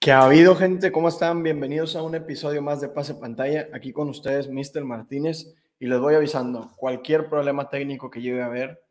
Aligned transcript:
¿Qué 0.00 0.10
ha 0.10 0.24
habido, 0.24 0.56
gente? 0.56 0.90
¿Cómo 0.90 1.08
están? 1.08 1.42
Bienvenidos 1.42 1.94
a 1.94 2.02
un 2.02 2.14
episodio 2.14 2.62
más 2.62 2.80
de 2.80 2.88
Pase 2.88 3.14
Pantalla. 3.14 3.68
Aquí 3.74 3.92
con 3.92 4.08
ustedes, 4.08 4.48
Mr. 4.48 4.82
Martínez. 4.82 5.54
Y 5.78 5.86
les 5.86 6.00
voy 6.00 6.14
avisando, 6.14 6.72
cualquier 6.76 7.28
problema 7.28 7.68
técnico 7.68 8.10
que 8.10 8.22
llegue 8.22 8.42
a 8.42 8.46
haber, 8.46 8.82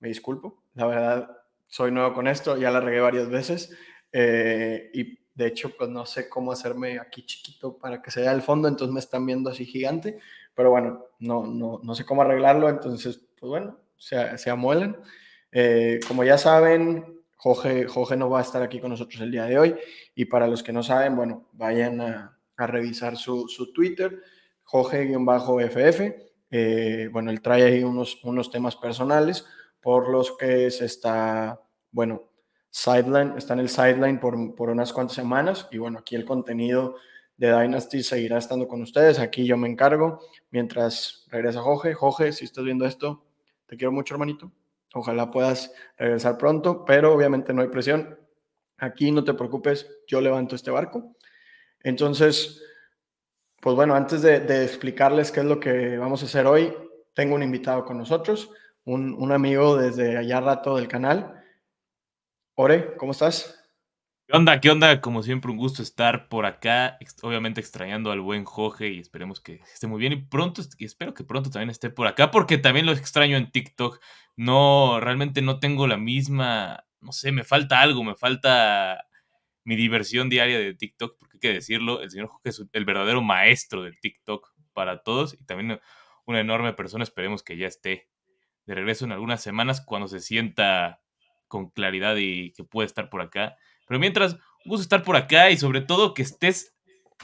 me 0.00 0.08
disculpo. 0.08 0.61
La 0.74 0.86
verdad, 0.86 1.36
soy 1.68 1.90
nuevo 1.90 2.14
con 2.14 2.28
esto, 2.28 2.56
ya 2.56 2.70
la 2.70 2.80
regué 2.80 3.00
varias 3.00 3.28
veces. 3.28 3.76
Eh, 4.12 4.90
y 4.92 5.18
de 5.34 5.46
hecho, 5.46 5.70
pues 5.76 5.90
no 5.90 6.06
sé 6.06 6.28
cómo 6.28 6.52
hacerme 6.52 6.98
aquí 6.98 7.24
chiquito 7.24 7.78
para 7.78 8.02
que 8.02 8.10
se 8.10 8.20
vea 8.20 8.32
el 8.32 8.42
fondo, 8.42 8.68
entonces 8.68 8.92
me 8.92 9.00
están 9.00 9.26
viendo 9.26 9.50
así 9.50 9.64
gigante. 9.64 10.18
Pero 10.54 10.70
bueno, 10.70 11.06
no, 11.18 11.46
no, 11.46 11.80
no 11.82 11.94
sé 11.94 12.04
cómo 12.04 12.22
arreglarlo, 12.22 12.68
entonces, 12.68 13.20
pues 13.38 13.48
bueno, 13.48 13.78
se, 13.96 14.36
se 14.38 14.50
amuelan. 14.50 14.96
Eh, 15.50 16.00
como 16.06 16.24
ya 16.24 16.38
saben, 16.38 17.22
Jorge, 17.36 18.16
no 18.16 18.30
va 18.30 18.38
a 18.38 18.42
estar 18.42 18.62
aquí 18.62 18.80
con 18.80 18.90
nosotros 18.90 19.20
el 19.20 19.30
día 19.30 19.44
de 19.44 19.58
hoy. 19.58 19.74
Y 20.14 20.26
para 20.26 20.46
los 20.46 20.62
que 20.62 20.72
no 20.72 20.82
saben, 20.82 21.16
bueno, 21.16 21.48
vayan 21.52 22.00
a, 22.00 22.38
revisar 22.56 23.16
su, 23.16 23.46
Twitter, 23.74 24.22
Jorge-FF. 24.62 26.00
Eh, 26.50 27.08
bueno, 27.10 27.30
él 27.30 27.42
trae 27.42 27.64
ahí 27.64 27.82
unos, 27.82 28.22
unos 28.22 28.50
temas 28.52 28.76
personales 28.76 29.44
por 29.82 30.08
los 30.08 30.36
que 30.36 30.70
se 30.70 30.86
está, 30.86 31.60
bueno, 31.90 32.22
sideline, 32.70 33.34
está 33.36 33.52
en 33.52 33.60
el 33.60 33.68
sideline 33.68 34.18
por, 34.18 34.54
por 34.54 34.70
unas 34.70 34.92
cuantas 34.92 35.16
semanas. 35.16 35.68
Y 35.70 35.78
bueno, 35.78 35.98
aquí 35.98 36.14
el 36.14 36.24
contenido 36.24 36.96
de 37.36 37.52
Dynasty 37.52 38.02
seguirá 38.02 38.38
estando 38.38 38.68
con 38.68 38.80
ustedes. 38.82 39.18
Aquí 39.18 39.44
yo 39.44 39.56
me 39.56 39.68
encargo 39.68 40.20
mientras 40.50 41.26
regresa 41.28 41.60
Jorge. 41.60 41.92
Jorge, 41.92 42.32
si 42.32 42.44
estás 42.44 42.64
viendo 42.64 42.86
esto, 42.86 43.24
te 43.66 43.76
quiero 43.76 43.92
mucho, 43.92 44.14
hermanito. 44.14 44.52
Ojalá 44.94 45.30
puedas 45.30 45.72
regresar 45.96 46.38
pronto, 46.38 46.84
pero 46.84 47.12
obviamente 47.12 47.52
no 47.52 47.62
hay 47.62 47.68
presión. 47.68 48.18
Aquí 48.78 49.10
no 49.10 49.24
te 49.24 49.34
preocupes, 49.34 49.88
yo 50.06 50.20
levanto 50.20 50.54
este 50.54 50.70
barco. 50.70 51.16
Entonces, 51.80 52.62
pues 53.60 53.76
bueno, 53.76 53.94
antes 53.94 54.22
de, 54.22 54.64
explicarles 54.64 55.30
qué 55.30 55.40
es 55.40 55.46
lo 55.46 55.58
que 55.60 55.96
vamos 55.96 56.22
a 56.22 56.26
hacer 56.26 56.46
hoy, 56.46 56.74
tengo 57.14 57.34
un 57.34 57.42
invitado 57.42 57.84
con 57.84 57.96
nosotros, 57.96 58.50
un, 58.84 59.14
un 59.14 59.32
amigo 59.32 59.76
desde 59.76 60.16
allá 60.16 60.40
rato 60.40 60.76
del 60.76 60.88
canal. 60.88 61.42
Ore, 62.54 62.96
¿cómo 62.96 63.12
estás? 63.12 63.62
¿Qué 64.26 64.36
onda? 64.36 64.60
¿Qué 64.60 64.70
onda? 64.70 65.00
Como 65.00 65.22
siempre, 65.22 65.50
un 65.50 65.56
gusto 65.56 65.82
estar 65.82 66.28
por 66.28 66.46
acá. 66.46 66.98
Obviamente 67.22 67.60
extrañando 67.60 68.10
al 68.12 68.20
buen 68.20 68.44
Jorge 68.44 68.88
y 68.88 68.98
esperemos 68.98 69.40
que 69.40 69.60
esté 69.72 69.86
muy 69.86 70.00
bien. 70.00 70.12
Y 70.12 70.16
pronto, 70.16 70.62
y 70.78 70.84
espero 70.84 71.12
que 71.12 71.24
pronto 71.24 71.50
también 71.50 71.70
esté 71.70 71.90
por 71.90 72.06
acá, 72.06 72.30
porque 72.30 72.56
también 72.58 72.86
lo 72.86 72.92
extraño 72.92 73.36
en 73.36 73.50
TikTok. 73.50 74.00
No, 74.36 75.00
realmente 75.00 75.42
no 75.42 75.60
tengo 75.60 75.86
la 75.86 75.96
misma, 75.96 76.84
no 77.00 77.12
sé, 77.12 77.32
me 77.32 77.44
falta 77.44 77.80
algo, 77.80 78.04
me 78.04 78.14
falta 78.14 79.04
mi 79.64 79.76
diversión 79.76 80.30
diaria 80.30 80.58
de 80.58 80.74
TikTok, 80.74 81.18
porque 81.18 81.36
hay 81.36 81.40
que 81.40 81.52
decirlo, 81.52 82.00
el 82.00 82.10
señor 82.10 82.28
Jorge 82.28 82.48
es 82.48 82.62
el 82.72 82.84
verdadero 82.84 83.22
maestro 83.22 83.82
del 83.82 83.98
TikTok 84.00 84.54
para 84.72 85.02
todos 85.02 85.34
y 85.34 85.44
también 85.44 85.80
una 86.24 86.40
enorme 86.40 86.72
persona. 86.72 87.04
Esperemos 87.04 87.42
que 87.42 87.56
ya 87.56 87.66
esté 87.66 88.08
de 88.66 88.74
regreso 88.74 89.04
en 89.04 89.12
algunas 89.12 89.42
semanas 89.42 89.80
cuando 89.80 90.08
se 90.08 90.20
sienta 90.20 91.00
con 91.48 91.70
claridad 91.70 92.16
y 92.16 92.52
que 92.52 92.64
pueda 92.64 92.86
estar 92.86 93.10
por 93.10 93.20
acá 93.20 93.56
pero 93.92 94.00
mientras, 94.00 94.34
un 94.64 94.70
gusto 94.70 94.82
estar 94.82 95.02
por 95.02 95.16
acá 95.16 95.50
y 95.50 95.58
sobre 95.58 95.80
todo 95.82 96.14
que 96.14 96.22
estés 96.22 96.74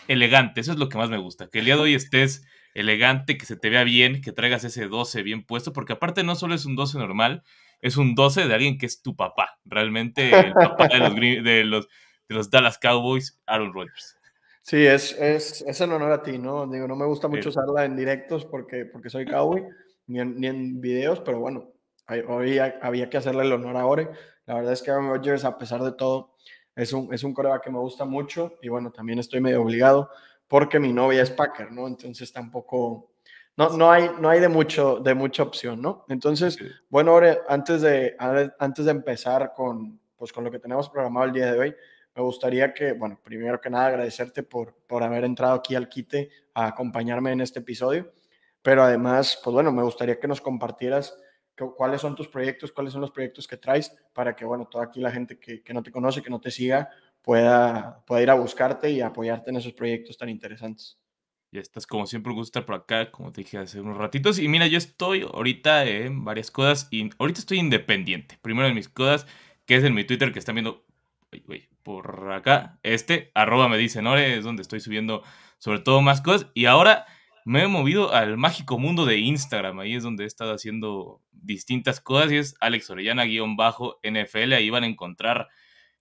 elegante. 0.07 0.61
Eso 0.61 0.73
es 0.73 0.79
lo 0.79 0.91
que 0.91 0.99
más 0.99 1.09
me 1.11 1.17
gusta. 1.17 1.49
Que 1.49 1.61
el 1.61 1.65
día 1.65 1.77
de 1.77 1.81
hoy 1.81 1.95
estés 1.95 2.45
elegante, 2.75 3.39
que 3.39 3.47
se 3.47 3.57
te 3.57 3.71
vea 3.71 3.85
bien, 3.85 4.21
que 4.21 4.33
traigas 4.33 4.65
ese 4.65 4.87
12 4.87 5.23
bien 5.23 5.45
puesto, 5.45 5.73
porque 5.73 5.95
aparte 5.95 6.25
no 6.25 6.35
solo 6.35 6.55
es 6.55 6.67
un 6.67 6.77
12 6.77 6.99
normal, 6.99 7.43
es 7.81 7.97
un 7.97 8.15
12 8.15 8.47
de 8.47 8.55
alguien 8.55 8.77
que 8.77 8.85
es 8.85 9.03
tu 9.03 9.17
papá. 9.17 9.59
Realmente 9.65 10.29
el 10.29 10.53
papá 10.53 10.89
de 10.89 10.99
los, 10.99 11.15
de 11.15 11.65
los, 11.65 11.89
de 12.29 12.35
los 12.35 12.51
Dallas 12.51 12.79
Cowboys, 12.79 13.41
Aaron 13.47 13.73
Rodgers. 13.73 14.17
Sí, 14.63 14.85
es, 14.85 15.17
es, 15.19 15.65
es 15.67 15.81
en 15.81 15.93
honor 15.93 16.13
a 16.13 16.23
ti, 16.23 16.37
¿no? 16.37 16.67
Digo, 16.67 16.87
no 16.87 16.97
me 16.97 17.07
gusta 17.07 17.29
mucho 17.29 17.49
usarla 17.49 17.87
en 17.87 17.97
directos 17.97 18.45
porque, 18.45 18.85
porque 18.85 19.09
soy 19.09 19.25
cowboy, 19.25 19.65
ni 20.09 20.21
en, 20.21 20.41
ni 20.41 20.47
en 20.49 20.81
videos, 20.81 21.21
pero 21.21 21.39
bueno, 21.39 21.73
hoy 22.29 22.59
había 22.59 23.09
que 23.09 23.19
hacerle 23.19 23.43
el 23.43 23.53
honor 23.53 23.77
a 23.77 23.87
Ore. 23.87 24.11
La 24.47 24.55
verdad 24.55 24.73
es 24.73 24.83
que 24.83 24.91
Aaron 24.91 25.09
Rodgers, 25.09 25.45
a 25.45 25.57
pesar 25.59 25.83
de 25.83 25.93
todo, 25.93 26.35
es 26.75 26.93
un, 26.93 27.13
es 27.13 27.23
un 27.25 27.35
coreback 27.35 27.65
que 27.65 27.71
me 27.71 27.79
gusta 27.79 28.05
mucho 28.05 28.55
y 28.63 28.69
bueno, 28.69 28.91
también 28.91 29.19
estoy 29.19 29.41
medio 29.41 29.63
obligado 29.63 30.11
porque 30.47 30.81
mi 30.81 30.93
novia 30.93 31.23
es 31.23 31.31
Packer, 31.31 31.71
¿no? 31.71 31.87
Entonces 31.87 32.33
tampoco, 32.33 33.11
no, 33.57 33.77
no, 33.77 33.91
hay, 33.91 34.11
no 34.19 34.31
hay 34.31 34.41
de, 34.41 34.49
mucho, 34.49 34.99
de 35.01 35.15
mucha 35.15 35.43
opción, 35.43 35.83
¿no? 35.83 36.07
Entonces, 36.09 36.59
bueno, 36.89 37.13
ahora, 37.13 37.39
antes 37.49 37.83
de, 37.83 38.17
antes 38.59 38.85
de 38.87 38.91
empezar 38.91 39.53
con, 39.55 40.01
pues, 40.17 40.33
con 40.33 40.45
lo 40.45 40.51
que 40.51 40.59
tenemos 40.59 40.89
programado 40.89 41.27
el 41.27 41.33
día 41.33 41.53
de 41.53 41.59
hoy, 41.59 41.75
me 42.15 42.23
gustaría 42.23 42.73
que, 42.73 42.93
bueno, 42.93 43.21
primero 43.23 43.61
que 43.61 43.71
nada 43.71 43.89
agradecerte 43.89 44.43
por, 44.43 44.75
por 44.87 45.03
haber 45.03 45.25
entrado 45.25 45.55
aquí 45.55 45.75
al 45.75 45.89
quite 45.89 46.31
a 46.55 46.69
acompañarme 46.69 47.33
en 47.33 47.43
este 47.43 47.59
episodio, 47.59 48.11
pero 48.63 48.83
además, 48.83 49.41
pues 49.43 49.55
bueno, 49.55 49.73
me 49.73 49.83
gustaría 49.83 50.19
que 50.19 50.29
nos 50.29 50.41
compartieras 50.41 51.17
cuáles 51.77 52.01
son 52.01 52.15
tus 52.15 52.29
proyectos, 52.29 52.73
cuáles 52.73 52.93
son 52.93 53.01
los 53.01 53.11
proyectos 53.11 53.47
que 53.47 53.57
traes 53.57 53.95
para 54.13 54.37
que, 54.37 54.45
bueno, 54.45 54.67
toda 54.67 54.85
aquí 54.85 55.01
la 55.01 55.11
gente 55.11 55.39
que, 55.39 55.63
no 55.73 55.83
te 55.83 55.91
conoce, 55.91 56.23
que 56.23 56.31
no 56.31 56.41
te 56.41 56.51
siga, 56.51 56.89
pueda, 57.23 58.05
pueda 58.07 58.23
ir 58.23 58.31
a 58.31 58.35
buscarte 58.35 58.91
y 58.91 59.01
apoyarte 59.01 59.51
en 59.51 59.57
esos 59.57 59.73
proyectos 59.73 60.17
tan 60.17 60.29
interesantes. 60.29 60.99
Ya 61.51 61.61
estás, 61.61 61.87
como 61.87 62.07
siempre, 62.07 62.33
gusta 62.33 62.61
estar 62.61 62.67
por 62.67 62.75
acá, 62.75 63.11
como 63.11 63.33
te 63.33 63.41
dije 63.41 63.57
hace 63.57 63.81
unos 63.81 63.97
ratitos. 63.97 64.39
Y 64.39 64.49
mira, 64.49 64.67
yo 64.67 64.77
estoy 64.77 65.23
ahorita 65.23 65.85
en 65.87 66.25
varias 66.25 66.51
cosas 66.51 66.89
y 66.91 67.09
ahorita 67.19 67.41
estoy 67.41 67.59
independiente. 67.59 68.39
Primero 68.43 68.69
en 68.69 68.75
mis 68.75 68.89
cosas, 68.89 69.27
que 69.65 69.77
es 69.77 69.85
en 69.85 69.95
mi 69.95 70.05
Twitter 70.05 70.31
que 70.31 70.39
están 70.39 70.57
viendo 70.57 70.85
por 71.83 72.33
acá. 72.33 72.79
Este, 72.83 73.31
arroba 73.35 73.69
me 73.69 73.79
dice 73.79 74.03
Nore, 74.03 74.37
es 74.37 74.45
donde 74.45 74.63
estoy 74.63 74.81
subiendo 74.81 75.23
sobre 75.59 75.81
todo 75.81 76.03
más 76.03 76.21
cosas. 76.21 76.51
Y 76.53 76.67
ahora 76.67 77.07
me 77.49 77.63
he 77.63 77.67
movido 77.67 78.13
al 78.13 78.37
mágico 78.37 78.79
mundo 78.79 79.07
de 79.07 79.17
Instagram. 79.17 79.79
Ahí 79.79 79.95
es 79.95 80.03
donde 80.03 80.25
he 80.25 80.27
estado 80.27 80.53
haciendo 80.53 81.23
distintas 81.33 81.99
cosas 81.99 82.31
y 82.31 82.37
es 82.37 82.55
Alex 82.61 82.91
Orellana-NFL. 82.91 84.53
Ahí 84.53 84.69
van 84.69 84.85
a 84.85 84.87
encontrar 84.87 85.49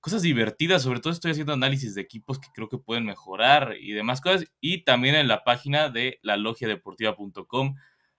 cosas 0.01 0.23
divertidas. 0.23 0.81
Sobre 0.81 0.99
todo 0.99 1.13
estoy 1.13 1.31
haciendo 1.31 1.53
análisis 1.53 1.95
de 1.95 2.01
equipos 2.01 2.37
que 2.37 2.49
creo 2.53 2.67
que 2.67 2.77
pueden 2.77 3.05
mejorar 3.05 3.77
y 3.79 3.93
demás 3.93 4.19
cosas. 4.19 4.51
Y 4.59 4.83
también 4.83 5.15
en 5.15 5.29
la 5.29 5.45
página 5.45 5.87
de 5.87 6.19
la 6.21 6.35
deportiva.com. 6.35 7.75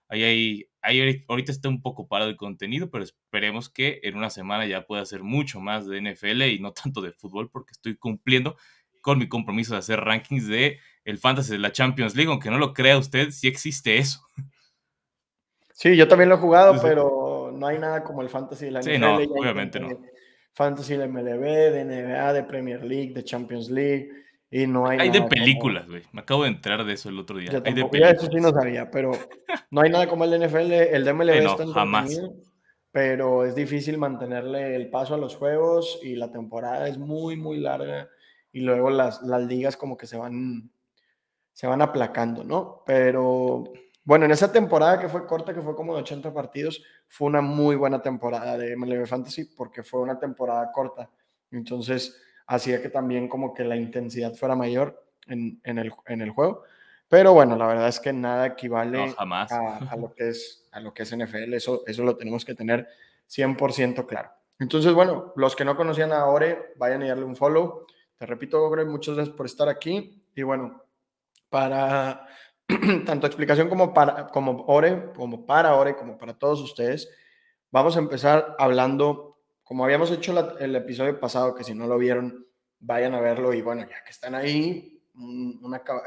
Ahí 0.07 0.23
hay, 0.23 0.65
ahí 0.81 1.23
ahorita 1.27 1.51
está 1.51 1.69
un 1.69 1.83
poco 1.83 2.07
parado 2.07 2.31
el 2.31 2.35
contenido, 2.35 2.89
pero 2.89 3.03
esperemos 3.03 3.69
que 3.69 3.99
en 4.01 4.17
una 4.17 4.31
semana 4.31 4.65
ya 4.65 4.87
pueda 4.87 5.03
hacer 5.03 5.21
mucho 5.21 5.59
más 5.59 5.85
de 5.85 6.01
NFL 6.01 6.41
y 6.47 6.57
no 6.57 6.73
tanto 6.73 6.99
de 6.99 7.11
fútbol, 7.11 7.51
porque 7.51 7.73
estoy 7.73 7.95
cumpliendo 7.95 8.57
con 9.01 9.19
mi 9.19 9.29
compromiso 9.29 9.73
de 9.73 9.79
hacer 9.79 9.99
rankings 9.99 10.47
de 10.47 10.79
el 11.05 11.17
fantasy 11.17 11.51
de 11.53 11.59
la 11.59 11.71
Champions 11.71 12.15
League, 12.15 12.29
aunque 12.29 12.49
no 12.49 12.57
lo 12.57 12.73
crea 12.73 12.97
usted, 12.97 13.31
sí 13.31 13.47
existe 13.47 13.97
eso. 13.97 14.21
Sí, 15.73 15.95
yo 15.95 16.07
también 16.07 16.29
lo 16.29 16.35
he 16.35 16.39
jugado, 16.39 16.79
pero 16.81 17.51
no 17.55 17.67
hay 17.67 17.79
nada 17.79 18.03
como 18.03 18.21
el 18.21 18.29
fantasy 18.29 18.65
de 18.65 18.71
la 18.71 18.83
sí, 18.83 18.97
No, 18.97 19.15
obviamente 19.15 19.79
no. 19.79 19.89
Fantasy 20.53 20.97
de 20.97 21.07
MLB, 21.07 21.41
de 21.71 21.85
NBA, 21.85 22.33
de 22.33 22.43
Premier 22.43 22.83
League, 22.83 23.13
de 23.13 23.23
Champions 23.23 23.69
League. 23.69 24.09
Y 24.51 24.67
no 24.67 24.87
hay, 24.87 24.99
hay 24.99 25.09
de 25.09 25.21
películas, 25.21 25.87
güey. 25.87 26.01
Me 26.11 26.21
acabo 26.21 26.43
de 26.43 26.49
enterar 26.49 26.83
de 26.83 26.93
eso 26.93 27.07
el 27.07 27.19
otro 27.19 27.37
día. 27.37 27.49
hay 27.51 27.73
de 27.73 27.85
películas. 27.85 28.13
eso 28.15 28.27
sí 28.31 28.41
no 28.41 28.49
sabía, 28.51 28.91
pero 28.91 29.11
no 29.71 29.81
hay 29.81 29.89
nada 29.89 30.09
como 30.09 30.25
el 30.25 30.31
de 30.31 30.47
NFL. 30.47 30.71
El 30.71 31.05
de 31.05 31.13
MLB 31.13 31.29
está 31.29 31.67
jamás. 31.67 32.19
pero 32.91 33.45
es 33.45 33.55
difícil 33.55 33.97
mantenerle 33.97 34.75
el 34.75 34.89
paso 34.89 35.13
a 35.13 35.17
los 35.17 35.35
juegos 35.35 35.99
y 36.03 36.15
la 36.15 36.31
temporada 36.31 36.87
es 36.87 36.97
muy, 36.97 37.37
muy 37.37 37.59
larga. 37.59 38.09
Y 38.51 38.61
luego 38.61 38.89
las, 38.89 39.21
las 39.21 39.43
ligas 39.43 39.77
como 39.77 39.95
que 39.95 40.07
se 40.07 40.17
van 40.17 40.71
se 41.59 41.67
van 41.67 41.81
aplacando, 41.81 42.41
¿no? 42.45 42.83
Pero 42.85 43.65
bueno, 44.05 44.23
en 44.23 44.31
esa 44.31 44.49
temporada 44.49 44.97
que 44.97 45.09
fue 45.09 45.27
corta, 45.27 45.53
que 45.53 45.59
fue 45.59 45.75
como 45.75 45.93
de 45.93 46.03
80 46.03 46.33
partidos, 46.33 46.81
fue 47.09 47.27
una 47.27 47.41
muy 47.41 47.75
buena 47.75 48.01
temporada 48.01 48.57
de 48.57 48.77
MLB 48.77 49.05
Fantasy 49.05 49.43
porque 49.57 49.83
fue 49.83 49.99
una 49.99 50.17
temporada 50.17 50.71
corta. 50.71 51.09
Entonces, 51.51 52.17
hacía 52.47 52.81
que 52.81 52.87
también 52.87 53.27
como 53.27 53.53
que 53.53 53.65
la 53.65 53.75
intensidad 53.75 54.35
fuera 54.35 54.55
mayor 54.55 55.03
en, 55.27 55.59
el, 55.65 55.91
en 56.05 56.21
el 56.21 56.29
juego. 56.29 56.63
Pero 57.09 57.33
bueno, 57.33 57.57
la 57.57 57.67
verdad 57.67 57.89
es 57.89 57.99
que 57.99 58.13
nada 58.13 58.45
equivale 58.45 59.13
a, 59.17 59.97
lo 59.97 60.13
que 60.15 60.29
es, 60.29 60.65
a 60.71 60.79
lo 60.79 60.93
que 60.93 61.03
es 61.03 61.13
NFL. 61.13 61.55
Eso, 61.55 61.83
eso 61.85 62.03
lo 62.05 62.15
tenemos 62.15 62.45
que 62.45 62.55
tener 62.55 62.87
100% 63.29 64.05
claro. 64.05 64.29
Entonces, 64.59 64.93
bueno, 64.93 65.33
los 65.35 65.57
que 65.57 65.65
no 65.65 65.75
conocían 65.75 66.13
a 66.13 66.25
Ore, 66.25 66.71
vayan 66.77 67.03
a 67.03 67.09
darle 67.09 67.25
un 67.25 67.35
follow. 67.35 67.85
Te 68.15 68.25
repito, 68.25 68.65
Ore, 68.65 68.85
muchas 68.85 69.15
gracias 69.15 69.35
por 69.35 69.45
estar 69.45 69.67
aquí. 69.67 70.23
Y 70.33 70.43
bueno, 70.43 70.85
para 71.49 72.27
tanto 73.05 73.27
explicación 73.27 73.69
como 73.69 73.93
para 73.93 74.27
como 74.27 74.65
Ore, 74.67 75.11
como 75.15 75.45
para 75.45 75.75
Ore, 75.75 75.95
como 75.95 76.17
para 76.17 76.37
todos 76.37 76.61
ustedes. 76.61 77.09
Vamos 77.71 77.95
a 77.95 77.99
empezar 77.99 78.55
hablando 78.57 79.29
como 79.69 79.83
habíamos 79.83 80.09
hecho 80.09 80.57
el 80.59 80.75
episodio 80.75 81.19
pasado, 81.19 81.53
que 81.53 81.63
si 81.63 81.75
no 81.75 81.85
lo 81.85 81.99
vieron, 81.99 82.47
vayan 82.79 83.13
a 83.13 83.21
verlo 83.21 83.53
y 83.53 83.61
bueno, 83.61 83.81
ya 83.81 84.03
que 84.03 84.09
están 84.09 84.33
ahí, 84.33 84.99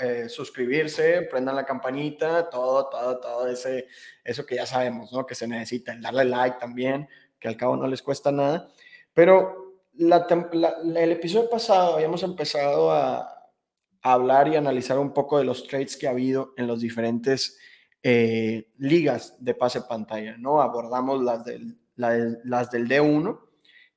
eh, 0.00 0.28
suscribirse, 0.28 1.22
prendan 1.30 1.54
la 1.54 1.64
campanita, 1.64 2.50
todo, 2.50 2.88
todo, 2.88 3.20
todo 3.20 3.46
ese, 3.46 3.86
eso 4.24 4.44
que 4.44 4.56
ya 4.56 4.66
sabemos, 4.66 5.12
¿no? 5.12 5.24
Que 5.24 5.36
se 5.36 5.46
necesita, 5.46 5.94
darle 6.00 6.24
like 6.24 6.58
también, 6.58 7.08
que 7.38 7.46
al 7.46 7.56
cabo 7.56 7.76
no 7.76 7.86
les 7.86 8.02
cuesta 8.02 8.32
nada. 8.32 8.68
Pero 9.14 9.74
el 9.96 11.12
episodio 11.12 11.48
pasado 11.48 11.94
habíamos 11.94 12.24
empezado 12.24 12.90
a, 12.90 13.41
hablar 14.02 14.48
y 14.48 14.56
analizar 14.56 14.98
un 14.98 15.12
poco 15.12 15.38
de 15.38 15.44
los 15.44 15.66
trades 15.66 15.96
que 15.96 16.06
ha 16.06 16.10
habido 16.10 16.54
en 16.56 16.66
los 16.66 16.80
diferentes 16.80 17.58
eh, 18.02 18.68
ligas 18.78 19.36
de 19.38 19.54
pase 19.54 19.82
pantalla, 19.82 20.36
¿no? 20.36 20.60
Abordamos 20.60 21.22
las 21.22 21.44
del, 21.44 21.78
las 21.96 22.70
del 22.70 22.88
D1 22.88 23.38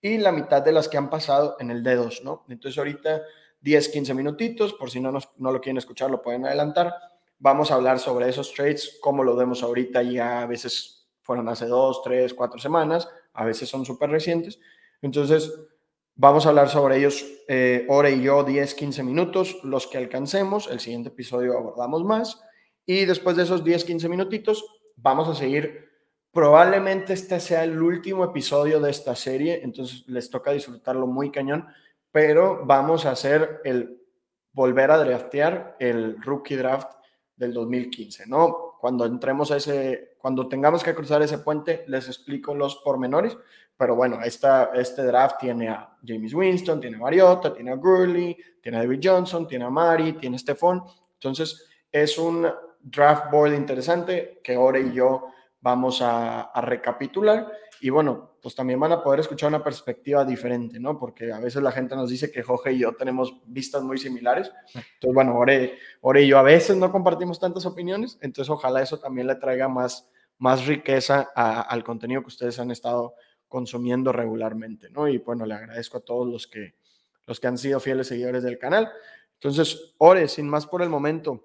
y 0.02 0.20
la 0.20 0.32
mitad 0.32 0.62
de 0.62 0.72
las 0.72 0.88
que 0.88 0.98
han 0.98 1.10
pasado 1.10 1.58
en 1.60 1.72
el 1.72 1.84
D2, 1.84 2.24
¿no? 2.24 2.46
Entonces 2.50 2.78
ahorita 2.78 3.24
10, 3.62 3.90
15 3.90 4.14
minutitos, 4.14 4.74
por 4.74 4.92
si 4.92 5.00
no, 5.00 5.12
no 5.12 5.52
lo 5.52 5.60
quieren 5.60 5.78
escuchar, 5.78 6.12
lo 6.12 6.22
pueden 6.22 6.46
adelantar. 6.46 6.94
Vamos 7.40 7.72
a 7.72 7.76
hablar 7.76 7.98
sobre 7.98 8.30
esos 8.30 8.54
trades, 8.54 9.00
cómo 9.02 9.24
lo 9.24 9.36
vemos 9.36 9.64
ahorita, 9.64 10.04
ya 10.04 10.44
a 10.44 10.46
veces 10.46 11.08
fueron 11.24 11.50
hace 11.50 11.66
dos, 11.66 12.04
tres, 12.04 12.36
cuatro 12.36 12.60
semanas, 12.60 13.10
a 13.34 13.44
veces 13.44 13.68
son 13.68 13.84
súper 13.84 14.12
recientes. 14.12 14.60
Entonces, 15.02 15.52
vamos 16.16 16.46
a 16.46 16.50
hablar 16.50 16.70
sobre 16.70 16.98
ellos, 16.98 17.26
eh, 17.48 17.86
Ore 17.90 18.12
y 18.12 18.22
yo, 18.22 18.44
10, 18.44 18.74
15 18.74 19.04
minutos, 19.04 19.58
los 19.64 19.88
que 19.88 19.98
alcancemos. 19.98 20.68
El 20.70 20.80
siguiente 20.80 21.10
episodio 21.10 21.58
abordamos 21.58 22.04
más. 22.04 22.42
Y 22.86 23.06
después 23.06 23.36
de 23.36 23.44
esos 23.44 23.64
10, 23.64 23.86
15 23.86 24.10
minutitos, 24.10 24.66
vamos 24.96 25.28
a 25.28 25.36
seguir. 25.36 25.90
Probablemente 26.32 27.14
este 27.14 27.40
sea 27.40 27.64
el 27.64 27.82
último 27.82 28.26
episodio 28.26 28.80
de 28.80 28.92
esta 28.92 29.16
serie, 29.16 29.62
entonces 29.64 30.04
les 30.08 30.30
toca 30.30 30.52
disfrutarlo 30.52 31.08
muy 31.08 31.32
cañón 31.32 31.68
pero 32.16 32.66
vamos 32.66 33.06
a 33.06 33.12
hacer 33.12 33.60
el 33.66 34.02
volver 34.54 34.90
a 34.90 34.98
draftear 34.98 35.76
el 35.82 36.16
rookie 36.22 36.56
draft 36.56 36.94
del 37.36 37.52
2015, 37.52 38.26
¿no? 38.28 38.78
Cuando 38.80 39.06
entremos 39.06 39.52
a 39.52 39.58
ese, 39.58 40.16
cuando 40.18 40.48
tengamos 40.48 40.82
que 40.82 40.96
cruzar 40.96 41.22
ese 41.24 41.40
puente, 41.40 41.84
les 41.90 42.08
explico 42.08 42.56
los 42.56 42.78
pormenores, 42.78 43.38
pero 43.78 43.96
bueno, 43.96 44.22
esta, 44.24 44.72
este 44.74 45.04
draft 45.04 45.38
tiene 45.40 45.70
a 45.70 45.98
James 46.06 46.34
Winston, 46.34 46.80
tiene 46.80 46.98
a 46.98 47.00
Mariota, 47.00 47.54
tiene 47.54 47.72
a 47.72 47.76
Gurley, 47.76 48.38
tiene 48.62 48.78
a 48.78 48.82
David 48.82 49.00
Johnson, 49.04 49.48
tiene 49.48 49.66
a 49.66 49.70
Mari, 49.70 50.14
tiene 50.14 50.38
a 50.38 50.40
Stephon, 50.40 50.84
entonces 51.14 51.68
es 51.92 52.18
un 52.18 52.48
draft 52.82 53.32
board 53.32 53.54
interesante 53.54 54.40
que 54.44 54.56
ahora 54.56 54.80
y 54.80 54.94
yo 54.94 55.28
vamos 55.62 56.02
a, 56.02 56.42
a 56.42 56.62
recapitular 56.62 57.52
y 57.82 57.90
bueno, 57.90 58.36
pues 58.42 58.54
también 58.54 58.80
van 58.80 58.92
a 58.92 59.02
poder 59.02 59.22
escuchar 59.22 59.50
una 59.50 59.64
perspectiva 59.64 60.24
diferente, 60.24 60.80
¿no? 60.80 61.00
Porque 61.00 61.34
a 61.34 61.40
veces 61.40 61.64
la 61.64 61.72
gente 61.72 61.96
nos 61.96 62.10
dice 62.10 62.32
que 62.32 62.44
Jorge 62.44 62.74
y 62.74 62.80
yo 62.80 62.94
tenemos 62.94 63.42
vistas 63.48 63.82
muy 63.82 63.98
similares. 63.98 64.52
Entonces, 64.68 65.14
bueno, 65.14 65.36
Ore, 65.36 65.80
Ore 66.02 66.22
y 66.22 66.28
yo 66.28 66.38
a 66.38 66.44
veces 66.44 66.78
no 66.78 66.92
compartimos 66.92 67.40
tantas 67.40 67.66
opiniones, 67.66 68.20
entonces 68.22 68.50
ojalá 68.52 68.84
eso 68.84 69.00
también 69.00 69.26
le 69.26 69.36
traiga 69.36 69.68
más, 69.68 70.10
más 70.38 70.68
riqueza 70.68 71.32
al 71.36 71.84
contenido 71.84 72.22
que 72.22 72.28
ustedes 72.28 72.60
han 72.60 72.70
estado 72.70 73.16
consumiendo 73.56 74.12
regularmente, 74.12 74.90
¿no? 74.90 75.08
Y 75.08 75.18
bueno, 75.20 75.46
le 75.46 75.54
agradezco 75.54 76.00
a 76.00 76.02
todos 76.02 76.28
los 76.28 76.46
que, 76.46 76.76
los 77.26 77.40
que 77.40 77.48
han 77.48 77.58
sido 77.58 77.80
fieles 77.80 78.08
seguidores 78.08 78.44
del 78.44 78.60
canal. 78.60 78.92
Entonces, 79.36 79.96
Ore, 79.98 80.28
sin 80.28 80.50
más 80.50 80.68
por 80.68 80.82
el 80.82 80.90
momento, 80.90 81.42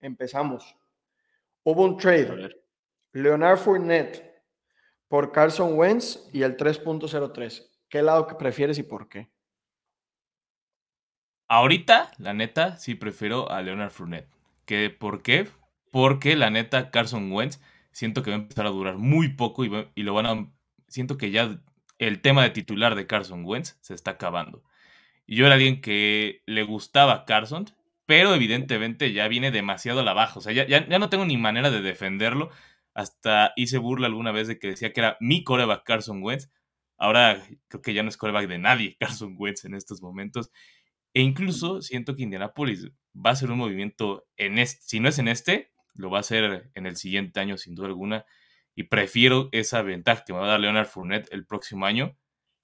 empezamos. 0.00 0.74
Hubo 1.62 1.84
un 1.84 1.98
trade. 1.98 2.56
Leonard 3.12 3.58
Fournette 3.58 4.42
por 5.08 5.30
Carson 5.30 5.76
Wentz 5.76 6.26
y 6.32 6.40
el 6.40 6.56
3.03. 6.56 7.68
¿Qué 7.90 8.00
lado 8.00 8.26
que 8.26 8.36
prefieres 8.36 8.78
y 8.78 8.82
por 8.82 9.10
qué? 9.10 9.28
Ahorita, 11.48 12.12
la 12.16 12.32
neta, 12.32 12.78
sí 12.78 12.94
prefiero 12.94 13.50
a 13.50 13.60
Leonard 13.60 13.90
Fournette. 13.90 14.30
¿Qué, 14.64 14.88
¿Por 14.88 15.20
qué? 15.20 15.50
Porque 15.90 16.34
la 16.34 16.48
neta, 16.48 16.90
Carson 16.90 17.30
Wentz 17.30 17.60
siento 17.92 18.22
que 18.22 18.30
va 18.30 18.36
a 18.36 18.40
empezar 18.40 18.64
a 18.64 18.70
durar 18.70 18.96
muy 18.96 19.28
poco 19.34 19.66
y, 19.66 19.90
y 19.94 20.02
lo 20.02 20.14
van 20.14 20.26
a... 20.26 20.50
Siento 20.90 21.16
que 21.16 21.30
ya 21.30 21.58
el 21.98 22.20
tema 22.20 22.42
de 22.42 22.50
titular 22.50 22.94
de 22.94 23.06
Carson 23.06 23.44
Wentz 23.44 23.78
se 23.80 23.94
está 23.94 24.12
acabando. 24.12 24.62
Y 25.26 25.36
yo 25.36 25.46
era 25.46 25.54
alguien 25.54 25.80
que 25.80 26.42
le 26.46 26.64
gustaba 26.64 27.24
Carson, 27.24 27.66
pero 28.06 28.34
evidentemente 28.34 29.12
ya 29.12 29.28
viene 29.28 29.50
demasiado 29.50 30.00
a 30.00 30.02
la 30.02 30.12
baja. 30.12 30.38
O 30.38 30.42
sea, 30.42 30.52
ya, 30.52 30.66
ya, 30.66 30.86
ya 30.88 30.98
no 30.98 31.08
tengo 31.08 31.24
ni 31.24 31.36
manera 31.36 31.70
de 31.70 31.80
defenderlo 31.80 32.50
hasta 32.94 33.52
hice 33.56 33.78
burla 33.78 34.06
alguna 34.08 34.32
vez 34.32 34.48
de 34.48 34.58
que 34.58 34.68
decía 34.68 34.92
que 34.92 35.00
era 35.00 35.16
mi 35.20 35.44
coreback 35.44 35.84
Carson 35.84 36.22
Wentz. 36.22 36.50
Ahora 36.98 37.42
creo 37.68 37.82
que 37.82 37.94
ya 37.94 38.02
no 38.02 38.08
es 38.08 38.16
coreback 38.16 38.48
de 38.48 38.58
nadie 38.58 38.96
Carson 39.00 39.36
Wentz 39.38 39.64
en 39.64 39.74
estos 39.74 40.02
momentos. 40.02 40.50
E 41.14 41.22
incluso 41.22 41.82
siento 41.82 42.14
que 42.14 42.22
Indianapolis 42.22 42.88
va 43.14 43.30
a 43.30 43.36
ser 43.36 43.50
un 43.50 43.58
movimiento 43.58 44.26
en 44.36 44.58
este, 44.58 44.82
si 44.84 45.00
no 45.00 45.08
es 45.08 45.18
en 45.18 45.28
este, 45.28 45.72
lo 45.94 46.10
va 46.10 46.18
a 46.18 46.20
hacer 46.20 46.70
en 46.74 46.86
el 46.86 46.96
siguiente 46.96 47.40
año 47.40 47.56
sin 47.56 47.74
duda 47.74 47.88
alguna. 47.88 48.26
Y 48.80 48.84
prefiero 48.84 49.50
esa 49.52 49.82
ventaja 49.82 50.24
que 50.24 50.32
me 50.32 50.38
va 50.38 50.46
a 50.46 50.50
dar 50.52 50.60
Leonard 50.60 50.86
Fournette 50.86 51.30
el 51.32 51.44
próximo 51.44 51.84
año, 51.84 52.16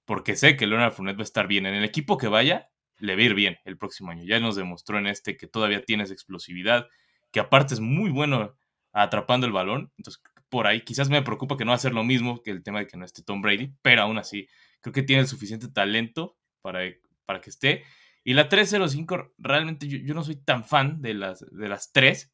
porque 0.03 0.35
sé 0.35 0.57
que 0.57 0.65
Leonard 0.65 0.93
Fournette 0.93 1.19
va 1.19 1.21
a 1.21 1.25
estar 1.25 1.45
bien. 1.45 1.67
En 1.67 1.75
el 1.75 1.83
equipo 1.83 2.17
que 2.17 2.27
vaya, 2.27 2.71
le 2.97 3.15
va 3.15 3.21
a 3.21 3.25
ir 3.25 3.35
bien 3.35 3.59
el 3.65 3.77
próximo 3.77 4.09
año. 4.09 4.23
Ya 4.23 4.39
nos 4.39 4.55
demostró 4.55 4.97
en 4.97 5.05
este 5.05 5.37
que 5.37 5.45
todavía 5.45 5.83
tienes 5.85 6.09
explosividad, 6.09 6.87
que 7.29 7.39
aparte 7.39 7.75
es 7.75 7.81
muy 7.81 8.09
bueno 8.09 8.57
atrapando 8.93 9.45
el 9.45 9.53
balón. 9.53 9.91
Entonces, 9.99 10.23
por 10.49 10.65
ahí 10.65 10.81
quizás 10.81 11.07
me 11.07 11.21
preocupa 11.21 11.55
que 11.55 11.65
no 11.65 11.69
va 11.69 11.75
a 11.75 11.77
ser 11.79 11.93
lo 11.93 12.03
mismo 12.03 12.41
que 12.41 12.49
el 12.49 12.63
tema 12.63 12.79
de 12.79 12.87
que 12.87 12.97
no 12.97 13.05
esté 13.05 13.21
Tom 13.21 13.43
Brady, 13.43 13.75
pero 13.83 14.01
aún 14.01 14.17
así 14.17 14.47
creo 14.81 14.93
que 14.93 15.03
tiene 15.03 15.21
el 15.21 15.27
suficiente 15.27 15.67
talento 15.67 16.35
para, 16.63 16.79
para 17.27 17.41
que 17.41 17.51
esté. 17.51 17.83
Y 18.23 18.33
la 18.33 18.49
305, 18.49 19.35
realmente 19.37 19.87
yo, 19.87 20.15
no 20.15 20.23
soy 20.23 20.37
tan 20.37 20.63
fan 20.63 20.99
de 20.99 21.13
las, 21.13 21.45
de 21.51 21.67
las 21.67 21.91
tres, 21.91 22.33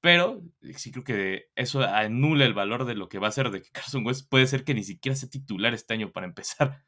pero 0.00 0.42
sí 0.76 0.92
creo 0.92 1.04
que 1.04 1.46
eso 1.54 1.82
anula 1.82 2.44
el 2.44 2.54
valor 2.54 2.84
de 2.84 2.94
lo 2.94 3.08
que 3.08 3.18
va 3.18 3.28
a 3.28 3.32
ser 3.32 3.50
de 3.50 3.62
que 3.62 3.70
Carson 3.72 4.04
Wentz 4.04 4.26
puede 4.28 4.46
ser 4.46 4.64
que 4.64 4.74
ni 4.74 4.84
siquiera 4.84 5.16
sea 5.16 5.28
titular 5.28 5.74
este 5.74 5.94
año 5.94 6.12
para 6.12 6.26
empezar. 6.26 6.84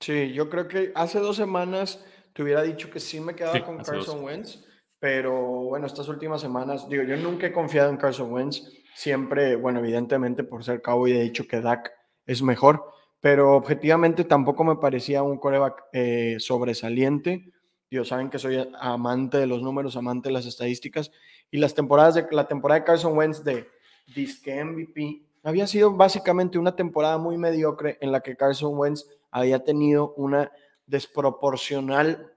Sí, 0.00 0.32
yo 0.32 0.48
creo 0.48 0.68
que 0.68 0.92
hace 0.94 1.18
dos 1.18 1.36
semanas 1.36 2.04
te 2.32 2.42
hubiera 2.42 2.62
dicho 2.62 2.88
que 2.90 3.00
sí 3.00 3.20
me 3.20 3.34
quedaba 3.34 3.64
con 3.64 3.78
Carson 3.78 4.22
Wentz 4.22 4.68
pero 5.00 5.34
bueno, 5.64 5.86
estas 5.86 6.08
últimas 6.08 6.40
semanas, 6.40 6.88
digo, 6.88 7.04
yo 7.04 7.16
nunca 7.16 7.46
he 7.46 7.52
confiado 7.52 7.90
en 7.90 7.96
Carson 7.96 8.32
Wentz, 8.32 8.62
siempre, 8.94 9.54
bueno, 9.54 9.78
evidentemente 9.78 10.42
por 10.42 10.64
ser 10.64 10.82
y 11.06 11.12
he 11.12 11.22
dicho 11.22 11.46
que 11.46 11.60
Dak 11.60 11.92
es 12.26 12.42
mejor, 12.42 12.82
pero 13.20 13.54
objetivamente 13.54 14.24
tampoco 14.24 14.64
me 14.64 14.76
parecía 14.76 15.22
un 15.22 15.38
coreback 15.38 15.84
eh, 15.92 16.36
sobresaliente. 16.38 17.52
Dios, 17.90 18.08
saben 18.08 18.28
que 18.28 18.38
soy 18.38 18.68
amante 18.80 19.38
de 19.38 19.46
los 19.46 19.62
números, 19.62 19.96
amante 19.96 20.28
de 20.28 20.34
las 20.34 20.46
estadísticas, 20.46 21.10
y 21.50 21.58
las 21.58 21.74
temporadas 21.74 22.14
de, 22.14 22.26
la 22.30 22.46
temporada 22.46 22.80
de 22.80 22.86
Carson 22.86 23.16
Wentz 23.16 23.42
de 23.42 23.66
Disque 24.14 24.62
MVP 24.62 25.22
había 25.42 25.66
sido 25.66 25.92
básicamente 25.92 26.58
una 26.58 26.76
temporada 26.76 27.18
muy 27.18 27.38
mediocre 27.38 27.96
en 28.00 28.12
la 28.12 28.20
que 28.20 28.36
Carson 28.36 28.76
Wentz 28.76 29.06
había 29.30 29.64
tenido 29.64 30.14
una 30.14 30.52
desproporcional 30.86 32.32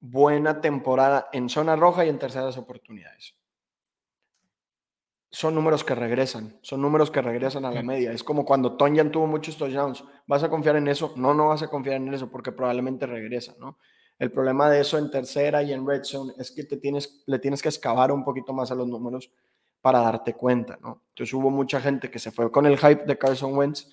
buena 0.00 0.60
temporada 0.60 1.28
en 1.32 1.48
zona 1.48 1.76
roja 1.76 2.04
y 2.04 2.08
en 2.08 2.18
terceras 2.18 2.56
oportunidades. 2.56 3.34
Son 5.30 5.54
números 5.54 5.84
que 5.84 5.94
regresan, 5.94 6.58
son 6.62 6.80
números 6.80 7.10
que 7.10 7.20
regresan 7.20 7.64
a 7.64 7.70
la 7.70 7.82
media. 7.82 8.12
Es 8.12 8.24
como 8.24 8.46
cuando 8.46 8.76
Tonyan 8.76 9.10
tuvo 9.10 9.26
muchos 9.26 9.58
touchdowns. 9.58 10.02
¿Vas 10.26 10.42
a 10.42 10.48
confiar 10.48 10.76
en 10.76 10.88
eso? 10.88 11.12
No, 11.16 11.34
no 11.34 11.48
vas 11.48 11.62
a 11.62 11.68
confiar 11.68 11.96
en 11.96 12.14
eso 12.14 12.30
porque 12.30 12.50
probablemente 12.50 13.04
regresa, 13.06 13.54
¿no? 13.58 13.78
El 14.18 14.32
problema 14.32 14.68
de 14.68 14.80
eso 14.80 14.98
en 14.98 15.10
tercera 15.10 15.62
y 15.62 15.72
en 15.72 15.86
red 15.86 16.02
zone 16.02 16.34
es 16.38 16.50
que 16.50 16.64
te 16.64 16.76
tienes, 16.76 17.22
le 17.26 17.38
tienes 17.38 17.62
que 17.62 17.68
excavar 17.68 18.10
un 18.10 18.24
poquito 18.24 18.52
más 18.52 18.70
a 18.70 18.74
los 18.74 18.88
números 18.88 19.30
para 19.80 20.00
darte 20.00 20.34
cuenta, 20.34 20.76
¿no? 20.82 21.02
Entonces 21.10 21.32
hubo 21.34 21.50
mucha 21.50 21.80
gente 21.80 22.10
que 22.10 22.18
se 22.18 22.32
fue 22.32 22.50
con 22.50 22.66
el 22.66 22.76
hype 22.76 23.04
de 23.04 23.16
Carson 23.16 23.56
Wentz 23.56 23.88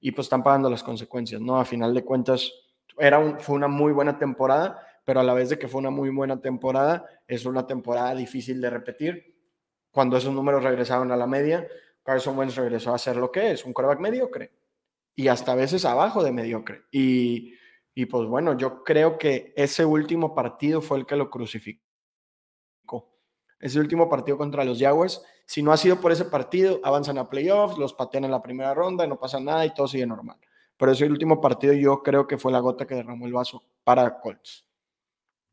y 0.00 0.10
pues 0.10 0.26
están 0.26 0.42
pagando 0.42 0.68
las 0.68 0.82
consecuencias, 0.82 1.40
¿no? 1.40 1.60
A 1.60 1.64
final 1.64 1.94
de 1.94 2.04
cuentas, 2.04 2.50
era 2.98 3.38
fue 3.38 3.54
una 3.54 3.68
muy 3.68 3.92
buena 3.92 4.18
temporada, 4.18 4.84
pero 5.04 5.20
a 5.20 5.22
la 5.22 5.32
vez 5.32 5.48
de 5.48 5.58
que 5.58 5.68
fue 5.68 5.80
una 5.80 5.90
muy 5.90 6.10
buena 6.10 6.40
temporada, 6.40 7.06
es 7.28 7.44
una 7.46 7.66
temporada 7.66 8.14
difícil 8.16 8.60
de 8.60 8.68
repetir. 8.68 9.36
Cuando 9.92 10.16
esos 10.16 10.34
números 10.34 10.64
regresaron 10.64 11.12
a 11.12 11.16
la 11.16 11.26
media, 11.28 11.68
Carson 12.02 12.36
Wentz 12.36 12.56
regresó 12.56 12.92
a 12.92 12.98
ser 12.98 13.16
lo 13.16 13.30
que 13.30 13.52
es, 13.52 13.64
un 13.64 13.72
quarterback 13.72 14.00
mediocre 14.00 14.50
y 15.14 15.28
hasta 15.28 15.52
a 15.52 15.54
veces 15.54 15.84
abajo 15.84 16.24
de 16.24 16.32
mediocre. 16.32 16.82
Y, 16.90 17.54
y 17.94 18.06
pues 18.06 18.28
bueno, 18.28 18.56
yo 18.56 18.84
creo 18.84 19.18
que 19.18 19.52
ese 19.56 19.84
último 19.84 20.34
partido 20.34 20.80
fue 20.80 20.98
el 20.98 21.06
que 21.06 21.16
lo 21.16 21.30
crucificó. 21.30 21.82
Ese 23.60 23.78
último 23.78 24.08
partido 24.08 24.36
contra 24.36 24.64
los 24.64 24.80
Jaguars, 24.80 25.22
si 25.46 25.62
no 25.62 25.72
ha 25.72 25.76
sido 25.76 26.00
por 26.00 26.10
ese 26.10 26.24
partido, 26.24 26.80
avanzan 26.82 27.18
a 27.18 27.30
playoffs, 27.30 27.78
los 27.78 27.94
patean 27.94 28.24
en 28.24 28.32
la 28.32 28.42
primera 28.42 28.74
ronda, 28.74 29.06
no 29.06 29.20
pasa 29.20 29.38
nada 29.38 29.64
y 29.64 29.72
todo 29.72 29.86
sigue 29.86 30.06
normal. 30.06 30.36
Pero 30.76 30.90
ese 30.90 31.06
último 31.06 31.40
partido 31.40 31.72
yo 31.72 32.02
creo 32.02 32.26
que 32.26 32.38
fue 32.38 32.50
la 32.50 32.58
gota 32.58 32.86
que 32.86 32.96
derramó 32.96 33.26
el 33.26 33.32
vaso 33.32 33.62
para 33.84 34.18
Colts. 34.18 34.64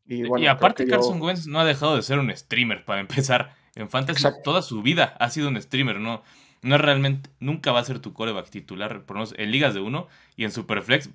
Y, 0.06 0.48
aparte 0.48 0.88
Carson 0.88 1.22
Wentz 1.22 1.46
no 1.46 1.60
ha 1.60 1.66
dejado 1.66 1.96
de 1.96 2.02
ser 2.02 2.18
un 2.18 2.36
streamer 2.36 2.84
para 2.84 3.00
empezar. 3.00 3.54
En 3.76 3.90
Fantasy 3.90 4.24
toda 4.44 4.64
su 4.64 4.82
vida 4.82 5.16
ha 5.20 5.30
sido 5.30 5.50
un 5.50 5.62
streamer, 5.62 6.00
¿no? 6.00 6.24
no 6.62 6.78
realmente, 6.78 7.30
nunca 7.40 7.72
va 7.72 7.80
a 7.80 7.86
ser 7.86 8.00
tu 8.00 8.14
coreback 8.14 8.50
titular, 8.50 9.06
por 9.06 9.16
lo 9.16 9.22
menos 9.22 9.36
en 9.38 9.52
ligas 9.52 9.74
de 9.74 9.80
uno 9.80 10.08
y 10.36 10.44
en 10.44 10.52
Superflex, 10.52 11.10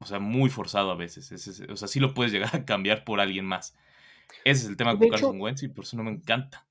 o 0.00 0.06
sea, 0.06 0.18
muy 0.18 0.50
forzado 0.50 0.90
a 0.90 0.96
veces. 0.96 1.30
o 1.68 1.76
sea, 1.76 1.88
sí 1.88 2.00
lo 2.00 2.14
puedes 2.14 2.32
llegar 2.32 2.54
a 2.54 2.64
cambiar 2.64 3.04
por 3.04 3.20
alguien 3.20 3.44
más. 3.44 3.76
Ese 4.44 4.64
es 4.64 4.68
el 4.68 4.76
tema 4.76 4.98
con 4.98 5.08
Carson 5.08 5.40
Wentz 5.40 5.62
y 5.62 5.68
por 5.68 5.84
eso 5.84 5.96
no 5.96 6.04
me 6.04 6.10
encanta. 6.10 6.66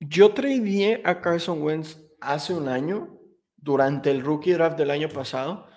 Yo 0.00 0.32
tradeé 0.32 1.02
a 1.04 1.20
Carson 1.20 1.62
Wentz 1.62 1.98
hace 2.20 2.54
un 2.54 2.68
año, 2.68 3.18
durante 3.56 4.10
el 4.10 4.22
rookie 4.22 4.52
draft 4.52 4.78
del 4.78 4.90
año 4.90 5.08
pasado, 5.08 5.68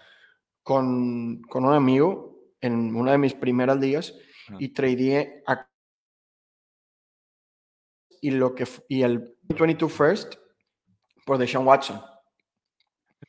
con, 0.64 1.42
con 1.44 1.66
un 1.66 1.74
amigo 1.74 2.54
en 2.62 2.96
una 2.96 3.14
de 3.14 3.18
mis 3.18 3.34
primeras 3.34 3.78
ligas 3.80 4.14
y 4.60 4.70
tradeé 4.70 5.44
a 5.48 5.68
y 8.22 8.30
lo 8.30 8.54
que 8.54 8.68
y 8.88 9.02
el 9.02 9.36
22 9.42 9.92
first 9.92 10.36
por 11.26 11.40
Deshaun 11.40 11.66
Watson. 11.66 12.00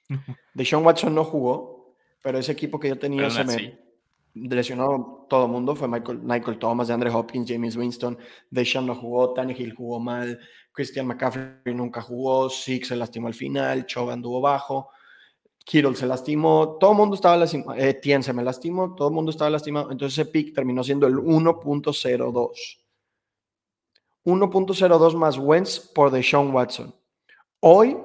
Deshaun 0.54 0.84
Watson 0.84 1.14
no 1.14 1.24
jugó, 1.24 1.81
pero 2.22 2.38
ese 2.38 2.52
equipo 2.52 2.78
que 2.78 2.88
yo 2.88 2.98
tenía 2.98 3.28
se 3.28 3.44
me 3.44 3.78
lesionó 4.34 5.26
todo 5.28 5.46
el 5.46 5.52
mundo. 5.52 5.74
Fue 5.74 5.88
Michael, 5.88 6.20
Michael 6.20 6.58
Thomas, 6.58 6.90
Andre 6.90 7.10
Hopkins, 7.10 7.50
James 7.50 7.76
Winston. 7.76 8.16
Deshaun 8.50 8.86
no 8.86 8.94
jugó, 8.94 9.34
Tannehill 9.34 9.74
jugó 9.74 10.00
mal, 10.00 10.38
Christian 10.72 11.06
McCaffrey 11.06 11.74
nunca 11.74 12.00
jugó, 12.00 12.48
Six 12.48 12.88
se 12.88 12.96
lastimó 12.96 13.28
al 13.28 13.34
final, 13.34 13.84
Chubb 13.86 14.10
anduvo 14.10 14.40
bajo. 14.40 14.90
Kittle 15.64 15.94
se 15.94 16.06
lastimó, 16.06 16.76
todo 16.80 16.92
el 16.92 16.96
mundo 16.96 17.14
estaba 17.14 17.36
lastimado, 17.36 17.78
Etienne 17.78 18.24
se 18.24 18.32
me 18.32 18.42
lastimó, 18.42 18.94
todo 18.96 19.08
el 19.08 19.14
mundo 19.14 19.30
estaba 19.30 19.48
lastimado, 19.50 19.92
entonces 19.92 20.18
ese 20.18 20.28
pick 20.28 20.52
terminó 20.54 20.82
siendo 20.82 21.06
el 21.06 21.14
1.02. 21.14 22.78
1.02 24.24 25.14
más 25.16 25.38
Wentz 25.38 25.78
por 25.78 26.10
Deshaun 26.10 26.52
Watson. 26.52 26.94
Hoy, 27.60 27.96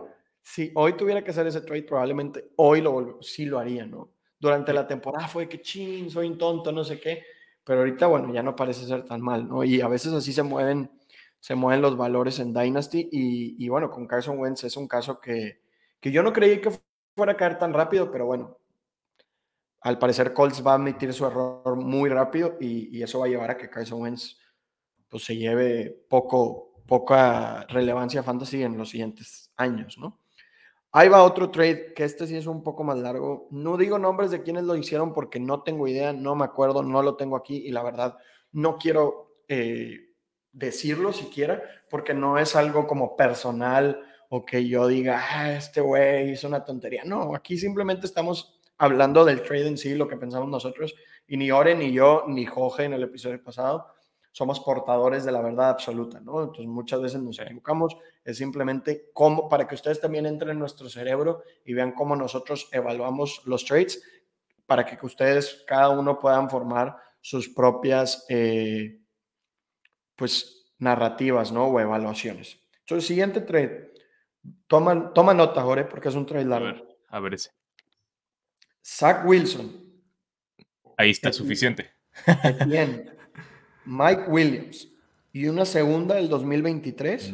si 0.47 0.71
hoy 0.75 0.93
tuviera 0.93 1.21
que 1.21 1.31
hacer 1.31 1.45
ese 1.45 1.59
trade, 1.59 1.83
probablemente 1.83 2.51
hoy 2.55 2.79
lo 2.79 3.17
sí 3.21 3.45
lo 3.45 3.59
haría, 3.59 3.85
¿no? 3.85 4.13
Durante 4.39 4.71
la 4.71 4.87
temporada 4.87 5.27
fue 5.27 5.49
que 5.49 5.61
ching, 5.61 6.09
soy 6.09 6.27
un 6.27 6.37
tonto, 6.37 6.71
no 6.71 6.85
sé 6.85 7.01
qué, 7.01 7.21
pero 7.65 7.79
ahorita, 7.79 8.07
bueno, 8.07 8.33
ya 8.33 8.41
no 8.41 8.55
parece 8.55 8.85
ser 8.85 9.03
tan 9.03 9.19
mal, 9.19 9.45
¿no? 9.45 9.65
Y 9.65 9.81
a 9.81 9.89
veces 9.89 10.13
así 10.13 10.31
se 10.31 10.43
mueven, 10.43 10.89
se 11.41 11.53
mueven 11.53 11.81
los 11.81 11.97
valores 11.97 12.39
en 12.39 12.53
Dynasty 12.53 13.09
y, 13.11 13.65
y 13.65 13.67
bueno, 13.67 13.89
con 13.89 14.07
Carson 14.07 14.39
Wentz 14.39 14.63
es 14.63 14.77
un 14.77 14.87
caso 14.87 15.19
que, 15.19 15.59
que 15.99 16.11
yo 16.11 16.23
no 16.23 16.31
creí 16.31 16.61
que 16.61 16.71
fuera 17.13 17.33
a 17.33 17.37
caer 17.37 17.57
tan 17.57 17.73
rápido, 17.73 18.09
pero 18.09 18.25
bueno, 18.25 18.57
al 19.81 19.99
parecer 19.99 20.33
Colts 20.33 20.65
va 20.65 20.71
a 20.71 20.75
admitir 20.75 21.11
su 21.11 21.25
error 21.25 21.75
muy 21.75 22.09
rápido 22.09 22.55
y, 22.61 22.97
y 22.97 23.03
eso 23.03 23.19
va 23.19 23.25
a 23.25 23.29
llevar 23.29 23.51
a 23.51 23.57
que 23.57 23.69
Carson 23.69 24.01
Wentz 24.01 24.37
pues 25.09 25.25
se 25.25 25.35
lleve 25.35 26.05
poco, 26.09 26.71
poca 26.87 27.65
relevancia 27.67 28.23
fantasy 28.23 28.63
en 28.63 28.77
los 28.77 28.89
siguientes 28.91 29.51
años, 29.57 29.97
¿no? 29.97 30.21
Ahí 30.91 31.09
va 31.09 31.23
otro 31.23 31.51
trade, 31.51 31.93
que 31.93 32.03
este 32.03 32.27
sí 32.27 32.35
es 32.35 32.47
un 32.47 32.63
poco 32.63 32.83
más 32.83 32.97
largo. 32.97 33.47
No 33.51 33.77
digo 33.77 33.99
nombres 33.99 34.31
de 34.31 34.41
quienes 34.41 34.63
lo 34.63 34.75
hicieron 34.75 35.13
porque 35.13 35.39
no 35.39 35.63
tengo 35.63 35.87
idea, 35.87 36.13
no 36.13 36.35
me 36.35 36.45
acuerdo, 36.45 36.81
no 36.81 37.03
lo 37.03 37.15
tengo 37.15 37.35
aquí 37.35 37.57
y 37.57 37.71
la 37.71 37.83
verdad 37.83 38.17
no 38.51 38.77
quiero 38.77 39.41
eh, 39.47 40.13
decirlo 40.51 41.13
siquiera 41.13 41.61
porque 41.89 42.13
no 42.13 42.37
es 42.37 42.55
algo 42.55 42.87
como 42.87 43.15
personal 43.15 44.01
o 44.29 44.45
que 44.45 44.67
yo 44.67 44.87
diga, 44.87 45.23
ah, 45.29 45.53
este 45.53 45.81
güey 45.81 46.31
hizo 46.31 46.47
una 46.47 46.63
tontería. 46.63 47.03
No, 47.05 47.35
aquí 47.35 47.57
simplemente 47.57 48.07
estamos 48.07 48.59
hablando 48.77 49.25
del 49.25 49.41
trade 49.41 49.67
en 49.67 49.77
sí, 49.77 49.95
lo 49.95 50.07
que 50.07 50.17
pensamos 50.17 50.49
nosotros, 50.49 50.95
y 51.27 51.37
ni 51.37 51.51
Ore, 51.51 51.75
ni 51.75 51.91
yo, 51.91 52.25
ni 52.27 52.45
Jorge 52.45 52.83
en 52.83 52.93
el 52.93 53.03
episodio 53.03 53.43
pasado 53.43 53.87
somos 54.37 54.59
portadores 54.59 55.25
de 55.25 55.31
la 55.31 55.41
verdad 55.41 55.71
absoluta, 55.71 56.19
¿no? 56.19 56.43
Entonces 56.43 56.67
muchas 56.67 57.01
veces 57.01 57.19
nos 57.19 57.39
equivocamos, 57.39 57.97
es 58.23 58.37
simplemente 58.37 59.09
como 59.11 59.49
para 59.49 59.67
que 59.67 59.73
ustedes 59.73 59.99
también 59.99 60.27
entren 60.27 60.51
en 60.51 60.59
nuestro 60.59 60.87
cerebro 60.89 61.41
y 61.65 61.73
vean 61.73 61.93
cómo 61.93 62.15
nosotros 62.15 62.69
evaluamos 62.71 63.41
los 63.45 63.65
trades, 63.65 64.03
para 64.67 64.85
que 64.85 65.03
ustedes 65.03 65.63
cada 65.65 65.89
uno 65.89 66.19
puedan 66.19 66.51
formar 66.51 66.95
sus 67.19 67.49
propias, 67.49 68.27
eh, 68.29 69.01
pues, 70.15 70.71
narrativas, 70.77 71.51
¿no? 71.51 71.65
O 71.65 71.79
evaluaciones. 71.79 72.59
Entonces, 72.81 73.07
siguiente 73.07 73.41
trade. 73.41 73.91
Toma, 74.67 75.13
toma 75.15 75.33
nota, 75.33 75.63
Jorge, 75.63 75.85
porque 75.85 76.09
es 76.09 76.15
un 76.15 76.27
trade 76.27 76.45
largo. 76.45 76.67
A 76.67 76.71
ver, 76.73 76.97
a 77.07 77.19
ver 77.21 77.33
ese. 77.33 77.49
Zach 78.85 79.25
Wilson. 79.25 79.83
Ahí 80.95 81.09
está, 81.09 81.33
suficiente. 81.33 81.89
Bien. 82.67 83.13
Mike 83.87 84.23
Williams 84.27 84.89
y 85.31 85.47
una 85.47 85.63
segunda 85.63 86.15
del 86.15 86.27
2023 86.27 87.33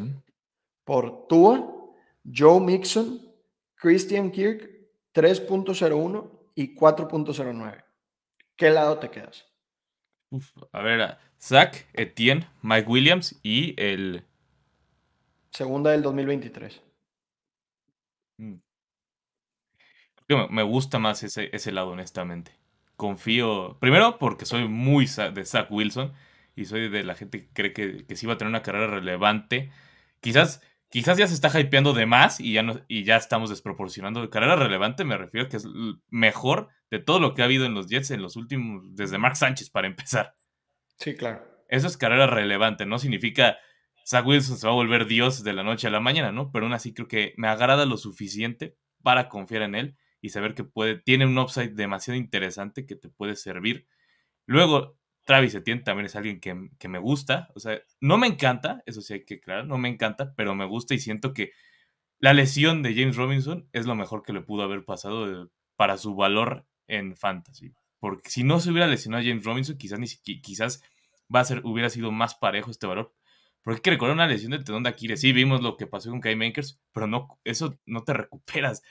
por 0.84 1.28
Tua, 1.28 1.68
Joe 2.24 2.60
Mixon, 2.60 3.20
Christian 3.76 4.30
Kirk 4.30 4.70
3.01 5.16 6.30
y 6.54 6.76
4.09. 6.76 7.84
¿Qué 8.56 8.70
lado 8.70 9.00
te 9.00 9.10
quedas? 9.10 9.46
a 10.72 10.82
ver, 10.82 11.18
Zach, 11.40 11.88
Etienne, 11.94 12.48
Mike 12.62 12.88
Williams 12.88 13.40
y 13.42 13.74
el... 13.82 14.24
Segunda 15.52 15.92
del 15.92 16.04
2023. 16.04 16.82
Mm. 18.38 18.56
Me 20.50 20.64
gusta 20.64 21.00
más 21.00 21.24
ese, 21.24 21.50
ese 21.52 21.72
lado, 21.72 21.90
honestamente. 21.90 22.52
Confío, 22.96 23.78
primero 23.80 24.18
porque 24.20 24.46
soy 24.46 24.68
muy 24.68 25.06
de 25.06 25.46
Zach 25.46 25.72
Wilson 25.72 26.14
y 26.56 26.66
soy 26.66 26.90
de 26.90 27.04
la 27.04 27.16
gente 27.16 27.42
que 27.42 27.54
cree 27.54 27.74
que, 27.74 28.06
que 28.06 28.16
sí 28.16 28.26
va 28.26 28.34
a 28.34 28.38
tener 28.38 28.50
una 28.50 28.64
carrera 28.64 28.88
relevante. 28.88 29.72
Quizás, 30.22 30.62
quizás 30.90 31.18
ya 31.18 31.28
se 31.28 31.34
está 31.34 31.60
hypeando 31.60 31.94
de 31.94 32.06
más 32.06 32.40
y 32.40 32.54
ya, 32.54 32.64
no, 32.64 32.82
y 32.88 33.04
ya 33.04 33.18
estamos 33.18 33.50
desproporcionando. 33.50 34.22
De 34.22 34.30
carrera 34.30 34.56
relevante 34.56 35.04
me 35.04 35.18
refiero 35.18 35.48
a 35.48 35.50
que 35.50 35.58
es 35.58 35.68
mejor 36.10 36.70
de 36.92 37.00
todo 37.00 37.20
lo 37.20 37.34
que 37.34 37.42
ha 37.42 37.46
habido 37.46 37.66
en 37.66 37.74
los 37.74 37.88
Jets 37.88 38.12
en 38.12 38.22
los 38.22 38.36
últimos, 38.36 38.84
desde 38.96 39.18
Mark 39.18 39.36
Sánchez 39.36 39.70
para 39.70 39.88
empezar. 39.88 40.36
Sí, 40.98 41.16
claro. 41.16 41.44
Eso 41.68 41.88
es 41.88 41.98
carrera 41.98 42.28
relevante, 42.28 42.86
no 42.86 43.00
significa 43.00 43.58
Zach 44.06 44.26
Wilson 44.26 44.58
se 44.58 44.68
va 44.68 44.74
a 44.74 44.76
volver 44.76 45.08
Dios 45.08 45.44
de 45.44 45.54
la 45.54 45.64
noche 45.64 45.88
a 45.88 45.92
la 45.92 46.00
mañana, 46.00 46.32
¿no? 46.32 46.52
Pero 46.52 46.66
aún 46.66 46.74
así 46.74 46.94
creo 46.94 47.08
que 47.08 47.34
me 47.38 47.48
agrada 47.48 47.86
lo 47.86 47.98
suficiente 47.98 48.76
para 49.02 49.30
confiar 49.30 49.64
en 49.64 49.76
él 49.76 49.98
y 50.22 50.30
saber 50.30 50.54
que 50.54 50.64
puede, 50.64 51.00
tiene 51.00 51.26
un 51.26 51.38
upside 51.38 51.74
demasiado 51.74 52.18
interesante 52.18 52.86
que 52.86 52.96
te 52.96 53.10
puede 53.10 53.36
servir. 53.36 53.88
Luego, 54.46 54.98
Travis 55.26 55.56
Etienne 55.56 55.84
también 55.84 56.06
es 56.06 56.16
alguien 56.16 56.40
que, 56.40 56.88
me 56.88 57.00
gusta. 57.00 57.50
O 57.56 57.60
sea, 57.60 57.82
no 58.02 58.18
me 58.18 58.28
encanta, 58.28 58.84
eso 58.86 59.02
sí 59.02 59.14
hay 59.14 59.26
que 59.26 59.36
aclarar, 59.36 59.66
no 59.66 59.78
me 59.78 59.90
encanta, 59.90 60.34
pero 60.36 60.56
me 60.56 60.66
gusta 60.66 60.94
y 60.94 61.00
siento 61.00 61.34
que 61.34 61.52
la 62.20 62.34
lesión 62.34 62.84
de 62.84 62.94
James 62.94 63.16
Robinson 63.16 63.68
es 63.74 63.86
lo 63.86 63.96
mejor 63.96 64.24
que 64.24 64.34
le 64.34 64.42
pudo 64.42 64.64
haber 64.64 64.86
pasado 64.86 65.52
para 65.76 65.98
su 65.98 66.16
valor 66.16 66.66
en 66.88 67.16
fantasy. 67.16 67.74
Porque 68.00 68.30
si 68.30 68.44
no 68.44 68.60
se 68.60 68.72
hubiera 68.72 68.88
lesionado 68.88 69.24
a 69.24 69.26
James 69.26 69.46
Robinson, 69.46 69.78
quizás 69.78 70.00
ni 70.00 70.08
quizás 70.42 70.84
va 71.34 71.40
a 71.40 71.46
ser, 71.46 71.62
hubiera 71.66 71.90
sido 71.90 72.12
más 72.12 72.36
parejo 72.36 72.72
este 72.72 72.88
valor. 72.88 73.14
Porque 73.64 73.78
hay 73.78 73.82
que 73.82 73.90
recordar 73.92 74.16
una 74.16 74.28
lesión 74.28 74.52
de 74.52 74.58
tendón 74.60 74.84
de 74.84 74.90
Aquiles. 74.90 75.22
Sí, 75.22 75.32
vimos 75.32 75.62
lo 75.62 75.78
que 75.78 75.88
pasó 75.88 76.10
con 76.10 76.20
Kai 76.20 76.36
Makers, 76.36 76.82
pero 76.92 77.08
no, 77.08 77.40
eso 77.46 77.80
no 77.86 78.04
te 78.04 78.14
recuperas. 78.14 78.84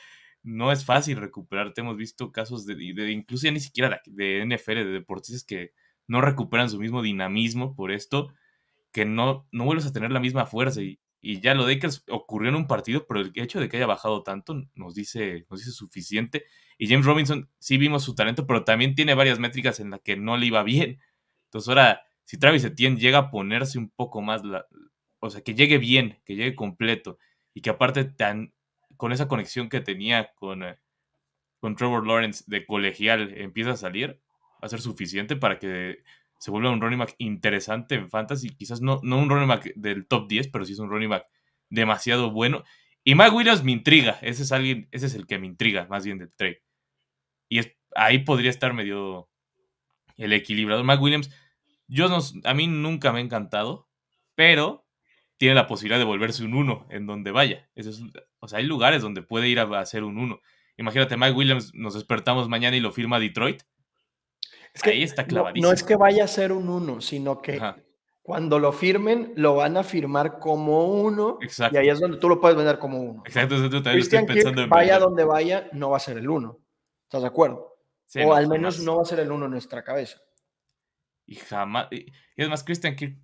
No 0.43 0.73
es 0.73 0.85
fácil 0.85 1.19
recuperarte. 1.19 1.83
Hemos 1.83 1.97
visto 1.97 2.33
casos 2.33 2.65
de, 2.67 2.75
incluso 3.13 3.45
ya 3.45 3.53
ni 3.53 3.61
siquiera 3.61 4.01
de, 4.07 4.47
de 4.47 4.57
NFL, 4.57 4.75
de 4.77 4.85
deportistas 4.87 5.45
que 5.45 5.73
no 6.07 6.21
recuperan 6.21 6.71
su 6.71 6.79
mismo 6.79 7.03
dinamismo 7.03 7.75
por 7.75 7.93
esto, 7.93 8.33
que 8.93 9.05
no, 9.05 9.49
no 9.53 9.65
vuelves 9.65 9.87
a 9.87 9.93
tener 9.93 10.13
la 10.13 10.21
misma 10.21 10.47
fuerza. 10.47 10.83
Y, 10.83 10.99
ya 11.41 11.55
lo 11.55 11.67
de 11.67 11.79
que 11.79 11.89
ocurrió 12.09 12.49
en 12.49 12.57
un 12.57 12.67
partido, 12.67 13.07
pero 13.07 13.21
el 13.21 13.33
hecho 13.37 13.61
de 13.61 13.69
que 13.69 13.77
haya 13.77 13.87
bajado 13.87 14.25
tanto 14.25 14.61
nos 14.75 14.95
dice, 14.95 15.47
nos 15.49 15.61
dice 15.61 15.71
suficiente. 15.71 16.45
Y 16.79 16.89
James 16.89 17.07
Robinson 17.07 17.49
sí 17.59 17.79
vimos 17.79 18.03
su 18.03 18.15
talento, 18.17 18.47
pero 18.47 18.65
también 18.65 18.97
tiene 18.97 19.15
varias 19.15 19.39
métricas 19.39 19.79
en 19.79 19.91
las 19.91 20.01
que 20.01 20.17
no 20.17 20.37
le 20.37 20.47
iba 20.47 20.65
bien. 20.65 21.01
Entonces 21.45 21.69
ahora, 21.69 22.03
si 22.25 22.39
Travis 22.39 22.65
Etienne 22.65 22.99
llega 22.99 23.19
a 23.19 23.31
ponerse 23.31 23.79
un 23.79 23.91
poco 23.91 24.21
más, 24.21 24.43
o 25.21 25.31
sea, 25.31 25.43
que 25.43 25.55
llegue 25.55 25.79
bien, 25.79 26.21
que 26.25 26.35
llegue 26.35 26.57
completo, 26.57 27.19
y 27.55 27.61
que 27.61 27.71
aparte 27.71 28.05
tan, 28.05 28.53
con 28.97 29.13
esa 29.13 29.29
conexión 29.29 29.69
que 29.69 29.81
tenía 29.81 30.33
con, 30.35 30.65
eh, 30.65 30.79
con 31.61 31.77
Trevor 31.77 32.07
Lawrence 32.07 32.45
de 32.47 32.67
colegial 32.67 33.33
empieza 33.37 33.73
a 33.73 33.77
salir, 33.77 34.21
va 34.63 34.67
a 34.67 34.69
ser 34.69 34.81
suficiente 34.81 35.35
para 35.35 35.59
que 35.59 36.05
se 36.39 36.51
vuelva 36.51 36.71
un 36.71 36.81
running 36.81 37.01
back 37.01 37.15
interesante 37.19 37.97
en 37.97 38.09
fantasy. 38.09 38.51
Quizás 38.51 38.81
no, 38.81 39.01
no 39.03 39.19
un 39.19 39.29
running 39.29 39.49
back 39.49 39.73
del 39.75 40.07
top 40.07 40.29
10, 40.29 40.49
pero 40.49 40.65
sí 40.65 40.73
es 40.73 40.79
un 40.79 40.89
running 40.89 41.09
back 41.09 41.27
demasiado 41.69 42.31
bueno. 42.31 42.63
Y 43.05 43.17
Mike 43.17 43.31
Williams 43.31 43.65
me 43.65 43.73
intriga. 43.73 44.19
Ese 44.23 44.45
es 44.45 44.53
alguien, 44.53 44.89
ese 44.93 45.07
es 45.07 45.15
el 45.15 45.27
que 45.27 45.39
me 45.39 45.47
intriga 45.47 45.87
más 45.91 46.05
bien 46.05 46.19
del 46.19 46.33
trade. 46.33 46.63
Y 47.49 47.59
es, 47.59 47.77
ahí 47.97 48.21
podría 48.21 48.51
estar 48.51 48.73
medio 48.73 49.29
el 50.17 50.33
equilibrador. 50.33 50.85
Mike 50.85 51.03
Williams, 51.03 51.31
yo 51.89 52.09
no, 52.09 52.19
a 52.45 52.55
mí 52.55 52.67
nunca 52.69 53.13
me 53.13 53.19
ha 53.19 53.23
encantado, 53.23 53.89
pero 54.37 54.87
tiene 55.39 55.57
la 55.57 55.67
posibilidad 55.67 55.99
de 55.99 56.05
volverse 56.05 56.45
un 56.45 56.55
1 56.55 56.87
en 56.91 57.07
donde 57.07 57.33
vaya. 57.33 57.69
Es, 57.75 58.01
o 58.39 58.49
sea, 58.49 58.59
hay 58.59 58.65
lugares 58.65 59.03
donde 59.03 59.23
puede 59.23 59.49
ir 59.49 59.59
a, 59.59 59.63
a 59.63 59.81
hacer 59.81 60.05
un 60.05 60.19
1. 60.19 60.41
Imagínate, 60.77 61.17
Mike 61.17 61.33
Williams, 61.33 61.75
nos 61.75 61.95
despertamos 61.95 62.49
mañana 62.49 62.77
y 62.77 62.81
lo 62.81 62.93
firma 62.93 63.19
Detroit 63.19 63.63
Ahí 64.85 65.03
está 65.03 65.27
clavadísimo. 65.27 65.69
No, 65.69 65.75
es 65.75 65.83
que 65.83 65.97
vaya 65.97 66.25
a 66.25 66.29
ser 66.29 66.53
un 66.53 66.69
1, 66.69 67.01
sino 67.01 67.43
que 67.43 67.61
Cuando 68.23 68.59
lo 68.59 68.73
firmen, 68.73 69.33
lo 69.37 69.57
van 69.57 69.77
a 69.77 69.83
firmar 69.83 70.39
como 70.39 70.87
uno. 70.87 71.39
Exacto. 71.43 71.77
Y 71.77 71.81
ahí 71.81 71.89
es 71.89 71.99
donde 71.99 72.19
tú 72.19 72.29
lo 72.29 72.41
puedes 72.41 72.57
vender 72.57 72.79
como 72.79 73.01
uno. 73.01 73.23
Exacto, 73.27 73.57
yo 73.57 73.71
también 73.71 73.95
Christian 73.95 74.23
estoy 74.23 74.35
pensando 74.35 74.61
Kirk, 74.61 74.65
en 74.65 74.71
vaya 74.71 74.99
donde 74.99 75.25
vaya, 75.25 75.69
no 75.73 75.91
va 75.91 75.97
a 75.97 76.01
ser 76.01 76.19
el 76.19 76.29
uno. 76.29 76.61
¿Estás 77.05 77.23
de 77.23 77.29
acuerdo? 77.29 77.77
Sí, 78.07 78.21
o 78.21 78.27
no, 78.27 78.35
al 78.35 78.47
menos 78.47 78.77
jamás. 78.77 78.87
no 78.87 78.97
va 78.97 79.03
a 79.03 79.07
ser 79.07 79.21
el 79.21 79.33
uno 79.33 79.47
en 79.47 79.51
nuestra 79.51 79.83
cabeza. 79.83 80.19
Y 81.27 81.35
jamás. 81.35 81.89
Y 81.91 82.13
y 82.37 82.43
es 82.43 82.49
más, 82.49 82.65
Christian 82.65 82.97
Kirk. 82.97 83.19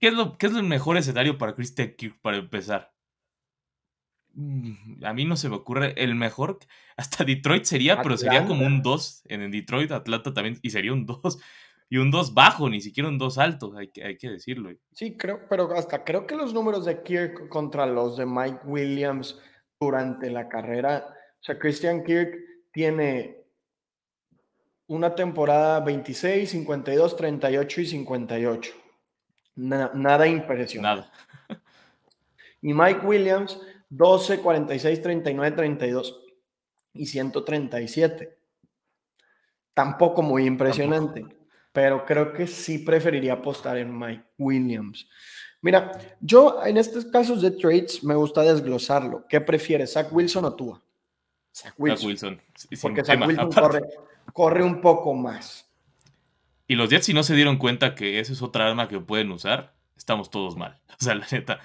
¿Qué 0.00 0.08
es, 0.08 0.14
lo, 0.14 0.36
¿Qué 0.36 0.46
es 0.46 0.54
el 0.54 0.64
mejor 0.64 0.96
escenario 0.96 1.38
para 1.38 1.54
Christian 1.54 1.94
Kirk 1.96 2.20
para 2.20 2.36
empezar? 2.36 2.92
Mm, 4.34 5.04
A 5.04 5.12
mí 5.12 5.24
no 5.24 5.36
se 5.36 5.48
me 5.48 5.56
ocurre 5.56 5.94
el 5.96 6.14
mejor. 6.14 6.58
Hasta 6.96 7.24
Detroit 7.24 7.64
sería, 7.64 8.02
pero 8.02 8.16
sería 8.16 8.44
como 8.46 8.60
un 8.66 8.78
Atlanta. 8.78 8.88
2. 8.90 9.22
En 9.28 9.50
Detroit, 9.50 9.90
Atlanta 9.92 10.32
también. 10.34 10.58
Y 10.62 10.70
sería 10.70 10.92
un 10.92 11.06
2. 11.06 11.38
Y 11.90 11.98
un 11.98 12.10
2 12.10 12.32
bajo, 12.32 12.68
ni 12.70 12.80
siquiera 12.80 13.08
un 13.10 13.18
2 13.18 13.36
alto, 13.38 13.76
hay 13.76 13.88
que, 13.88 14.02
hay 14.02 14.16
que 14.16 14.30
decirlo. 14.30 14.72
Sí, 14.94 15.16
creo, 15.18 15.46
pero 15.50 15.70
hasta 15.76 16.02
creo 16.02 16.26
que 16.26 16.34
los 16.34 16.52
números 16.54 16.86
de 16.86 17.02
Kirk 17.02 17.48
contra 17.50 17.84
los 17.86 18.16
de 18.16 18.24
Mike 18.24 18.60
Williams 18.64 19.38
durante 19.78 20.30
la 20.30 20.48
carrera, 20.48 21.06
o 21.40 21.44
sea, 21.44 21.58
Christian 21.58 22.02
Kirk 22.02 22.34
tiene 22.72 23.36
una 24.86 25.14
temporada 25.14 25.80
26, 25.80 26.50
52, 26.50 27.16
38 27.16 27.80
y 27.82 27.86
58. 27.86 28.72
Na- 29.56 29.90
nada 29.94 30.26
impresionante. 30.26 31.06
Nada. 31.06 31.12
Y 32.62 32.72
Mike 32.72 33.00
Williams, 33.06 33.60
12, 33.96 34.40
46, 34.40 35.02
39, 35.02 35.56
32 35.56 36.20
y 36.94 37.06
137. 37.06 38.38
Tampoco 39.72 40.22
muy 40.22 40.46
impresionante, 40.46 41.26
pero 41.72 42.04
creo 42.04 42.32
que 42.32 42.46
sí 42.46 42.78
preferiría 42.78 43.34
apostar 43.34 43.78
en 43.78 43.96
Mike 43.96 44.24
Williams. 44.38 45.08
Mira, 45.60 45.92
yo 46.20 46.64
en 46.64 46.76
estos 46.76 47.06
casos 47.06 47.40
de 47.40 47.52
trades 47.52 48.04
me 48.04 48.14
gusta 48.14 48.42
desglosarlo. 48.42 49.24
¿Qué 49.28 49.40
prefieres, 49.40 49.92
Zach 49.92 50.12
Wilson 50.12 50.44
o 50.44 50.54
Tua? 50.54 50.82
Zach 51.54 51.72
Zach 51.72 51.74
Wilson. 51.78 52.08
Wilson. 52.08 52.42
y 52.70 52.76
sin 52.76 52.82
Porque 52.82 53.04
Zach 53.04 53.14
tema, 53.14 53.26
Wilson 53.26 53.50
corre, 53.50 53.80
corre 54.32 54.62
un 54.62 54.80
poco 54.80 55.14
más. 55.14 55.70
Y 56.66 56.74
los 56.74 56.90
Jets, 56.90 57.06
si 57.06 57.14
no 57.14 57.22
se 57.22 57.34
dieron 57.34 57.58
cuenta 57.58 57.94
que 57.94 58.20
eso 58.20 58.32
es 58.32 58.42
otra 58.42 58.68
arma 58.68 58.88
que 58.88 58.98
pueden 59.00 59.30
usar, 59.30 59.74
estamos 59.96 60.30
todos 60.30 60.56
mal. 60.56 60.80
O 61.00 61.04
sea, 61.04 61.14
la 61.16 61.26
neta, 61.30 61.60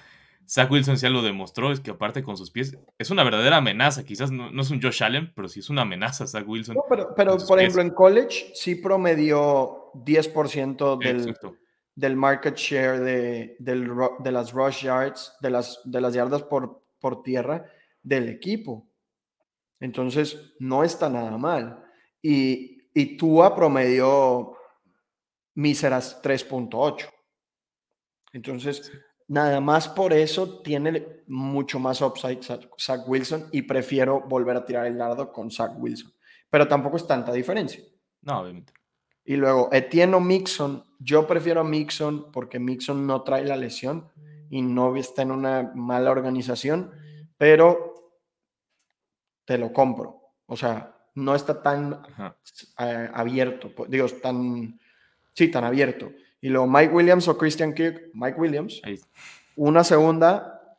Zach 0.50 0.68
Wilson 0.68 0.96
ya 0.96 1.10
lo 1.10 1.22
demostró, 1.22 1.70
es 1.70 1.78
que 1.78 1.92
aparte 1.92 2.24
con 2.24 2.36
sus 2.36 2.50
pies, 2.50 2.76
es 2.98 3.10
una 3.10 3.22
verdadera 3.22 3.58
amenaza. 3.58 4.04
Quizás 4.04 4.32
no, 4.32 4.50
no 4.50 4.62
es 4.62 4.70
un 4.72 4.82
Josh 4.82 5.04
Allen, 5.04 5.32
pero 5.32 5.46
sí 5.46 5.60
es 5.60 5.70
una 5.70 5.82
amenaza 5.82 6.26
Zach 6.26 6.44
Wilson. 6.44 6.74
No, 6.74 6.82
pero, 6.88 7.14
por 7.14 7.36
pies. 7.36 7.50
ejemplo, 7.60 7.82
en 7.82 7.90
college 7.90 8.50
sí 8.54 8.74
promedió 8.74 9.92
10% 9.94 10.98
del, 10.98 11.20
Exacto. 11.20 11.54
del 11.94 12.16
market 12.16 12.56
share 12.56 12.98
de, 12.98 13.56
del 13.60 13.92
de 14.18 14.32
las 14.32 14.52
rush 14.52 14.82
yards, 14.82 15.36
de 15.40 15.50
las, 15.50 15.82
de 15.84 16.00
las 16.00 16.14
yardas 16.14 16.42
por, 16.42 16.82
por 16.98 17.22
tierra 17.22 17.64
del 18.02 18.28
equipo. 18.28 18.88
Entonces, 19.78 20.54
no 20.58 20.82
está 20.82 21.08
nada 21.08 21.38
mal. 21.38 21.84
Y, 22.20 22.88
y 22.92 23.16
Tua 23.16 23.54
promedió 23.54 24.56
míseras 25.54 26.20
3.8. 26.20 27.08
Entonces, 28.32 28.90
nada 29.30 29.60
más 29.60 29.86
por 29.86 30.12
eso 30.12 30.60
tiene 30.60 31.22
mucho 31.28 31.78
más 31.78 32.02
upside 32.02 32.40
Zach 32.42 33.08
Wilson 33.08 33.46
y 33.52 33.62
prefiero 33.62 34.22
volver 34.22 34.56
a 34.56 34.64
tirar 34.64 34.86
el 34.86 34.98
dardo 34.98 35.32
con 35.32 35.52
Zach 35.52 35.72
Wilson. 35.78 36.12
Pero 36.50 36.66
tampoco 36.66 36.96
es 36.96 37.06
tanta 37.06 37.32
diferencia. 37.32 37.80
No, 38.22 38.40
obviamente. 38.40 38.72
Y 39.24 39.36
luego, 39.36 39.68
Etienne 39.70 40.16
o 40.16 40.20
Mixon, 40.20 40.84
yo 40.98 41.28
prefiero 41.28 41.60
a 41.60 41.64
Mixon 41.64 42.32
porque 42.32 42.58
Mixon 42.58 43.06
no 43.06 43.22
trae 43.22 43.44
la 43.44 43.56
lesión 43.56 44.10
y 44.50 44.62
no 44.62 44.96
está 44.96 45.22
en 45.22 45.30
una 45.30 45.70
mala 45.76 46.10
organización, 46.10 46.90
pero 47.38 47.94
te 49.44 49.58
lo 49.58 49.72
compro. 49.72 50.22
O 50.46 50.56
sea, 50.56 50.96
no 51.14 51.36
está 51.36 51.62
tan 51.62 52.02
eh, 52.80 53.10
abierto, 53.14 53.70
digo, 53.86 54.08
tan, 54.20 54.80
sí, 55.34 55.48
tan 55.52 55.62
abierto. 55.62 56.10
Y 56.40 56.48
luego 56.48 56.66
Mike 56.66 56.92
Williams 56.92 57.28
o 57.28 57.36
Christian 57.36 57.74
Kirk, 57.74 58.10
Mike 58.14 58.40
Williams, 58.40 58.80
Ahí. 58.84 58.98
una 59.56 59.84
segunda 59.84 60.78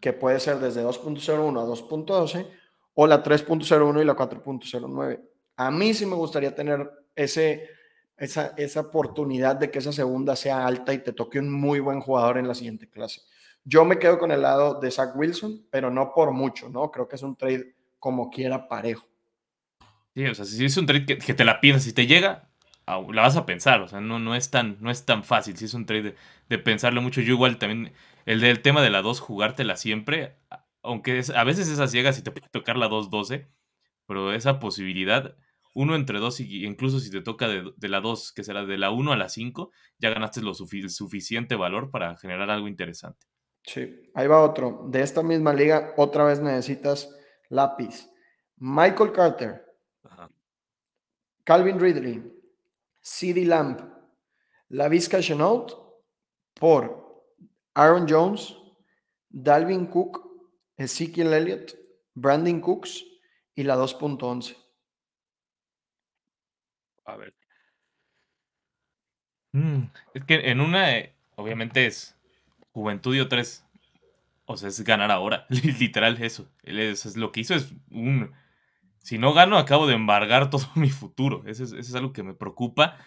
que 0.00 0.12
puede 0.12 0.40
ser 0.40 0.58
desde 0.58 0.82
2.01 0.82 1.60
a 1.60 1.64
2.12 1.64 2.46
o 2.94 3.06
la 3.06 3.22
3.01 3.22 4.02
y 4.02 4.04
la 4.04 4.16
4.09. 4.16 5.20
A 5.56 5.70
mí 5.70 5.94
sí 5.94 6.06
me 6.06 6.16
gustaría 6.16 6.54
tener 6.54 6.90
ese, 7.14 7.68
esa, 8.16 8.54
esa 8.56 8.80
oportunidad 8.80 9.56
de 9.56 9.70
que 9.70 9.78
esa 9.78 9.92
segunda 9.92 10.34
sea 10.34 10.66
alta 10.66 10.92
y 10.92 10.98
te 10.98 11.12
toque 11.12 11.38
un 11.38 11.52
muy 11.52 11.80
buen 11.80 12.00
jugador 12.00 12.38
en 12.38 12.48
la 12.48 12.54
siguiente 12.54 12.88
clase. 12.88 13.22
Yo 13.64 13.84
me 13.84 13.98
quedo 13.98 14.18
con 14.18 14.32
el 14.32 14.42
lado 14.42 14.80
de 14.80 14.90
Zach 14.90 15.14
Wilson, 15.14 15.66
pero 15.70 15.90
no 15.90 16.12
por 16.12 16.32
mucho, 16.32 16.68
¿no? 16.68 16.90
Creo 16.90 17.06
que 17.06 17.16
es 17.16 17.22
un 17.22 17.36
trade 17.36 17.76
como 17.98 18.28
quiera 18.28 18.66
parejo. 18.66 19.06
Sí, 20.14 20.26
o 20.26 20.34
sea, 20.34 20.44
si 20.44 20.64
es 20.64 20.76
un 20.76 20.86
trade 20.86 21.06
que, 21.06 21.18
que 21.18 21.34
te 21.34 21.44
la 21.44 21.60
piensas, 21.60 21.84
si 21.84 21.92
te 21.92 22.06
llega, 22.06 22.50
la 22.86 23.22
vas 23.22 23.36
a 23.36 23.46
pensar. 23.46 23.80
O 23.82 23.88
sea, 23.88 24.00
no, 24.00 24.18
no, 24.18 24.34
es, 24.34 24.50
tan, 24.50 24.76
no 24.80 24.90
es 24.90 25.04
tan 25.06 25.24
fácil. 25.24 25.56
Si 25.56 25.64
es 25.66 25.74
un 25.74 25.86
trade 25.86 26.02
de, 26.02 26.16
de 26.48 26.58
pensarlo 26.58 27.02
mucho. 27.02 27.20
Yo 27.20 27.32
igual 27.34 27.58
también, 27.58 27.92
el 28.26 28.40
del 28.40 28.62
tema 28.62 28.82
de 28.82 28.90
la 28.90 29.02
2, 29.02 29.20
jugártela 29.20 29.76
siempre. 29.76 30.36
Aunque 30.82 31.18
es- 31.18 31.30
a 31.30 31.44
veces 31.44 31.68
esas 31.68 31.92
llegas 31.92 32.18
y 32.18 32.22
te 32.22 32.30
puede 32.30 32.48
tocar 32.50 32.76
la 32.76 32.88
2-12, 32.88 33.48
pero 34.06 34.32
esa 34.32 34.58
posibilidad, 34.60 35.36
uno 35.74 35.94
entre 35.94 36.18
dos, 36.18 36.40
y 36.40 36.64
incluso 36.66 37.00
si 37.00 37.10
te 37.10 37.22
toca 37.22 37.48
de, 37.48 37.72
de 37.76 37.88
la 37.88 38.00
2, 38.00 38.32
que 38.32 38.44
será 38.44 38.64
de 38.64 38.78
la 38.78 38.90
1 38.90 39.12
a 39.12 39.16
la 39.16 39.28
5, 39.28 39.70
ya 39.98 40.10
ganaste 40.10 40.42
lo 40.42 40.54
sufi- 40.54 40.88
suficiente 40.88 41.54
valor 41.56 41.90
para 41.90 42.16
generar 42.16 42.50
algo 42.50 42.68
interesante. 42.68 43.26
Sí, 43.64 44.02
ahí 44.14 44.26
va 44.28 44.42
otro. 44.42 44.86
De 44.88 45.02
esta 45.02 45.22
misma 45.22 45.52
liga, 45.52 45.94
otra 45.96 46.24
vez 46.24 46.40
necesitas 46.40 47.08
lápiz. 47.48 48.08
Michael 48.58 49.12
Carter, 49.12 49.64
Calvin 51.44 51.78
Ridley, 51.78 52.20
CD 53.02 53.44
Lamb, 53.44 53.78
Lavisca 54.68 55.20
Chenault 55.20 55.74
por 56.54 57.26
Aaron 57.74 58.06
Jones, 58.08 58.56
Dalvin 59.28 59.86
Cook, 59.86 60.20
Ezekiel 60.76 61.32
Elliott, 61.32 61.74
Brandon 62.14 62.60
Cooks 62.60 63.04
y 63.54 63.64
la 63.64 63.76
2.11. 63.76 64.56
A 67.04 67.16
ver. 67.16 67.34
Mm, 69.52 69.84
es 70.14 70.24
que 70.24 70.50
en 70.50 70.60
una, 70.60 70.96
eh, 70.96 71.14
obviamente 71.34 71.86
es 71.86 72.16
juventud 72.70 73.14
y 73.14 73.20
otra 73.20 73.40
es, 73.40 73.64
o 74.46 74.56
sea, 74.56 74.68
es 74.68 74.80
ganar 74.82 75.10
ahora. 75.10 75.46
Literal 75.78 76.22
eso. 76.22 76.48
Él 76.62 76.78
es, 76.78 77.04
es 77.04 77.16
lo 77.16 77.32
que 77.32 77.40
hizo 77.40 77.54
es 77.54 77.72
un, 77.90 78.32
si 79.02 79.18
no 79.18 79.32
gano, 79.34 79.58
acabo 79.58 79.86
de 79.86 79.94
embargar 79.94 80.50
todo 80.50 80.66
mi 80.76 80.90
futuro. 80.90 81.42
Eso 81.46 81.64
es, 81.64 81.72
eso 81.72 81.80
es 81.80 81.94
algo 81.94 82.12
que 82.12 82.22
me 82.22 82.34
preocupa. 82.34 82.98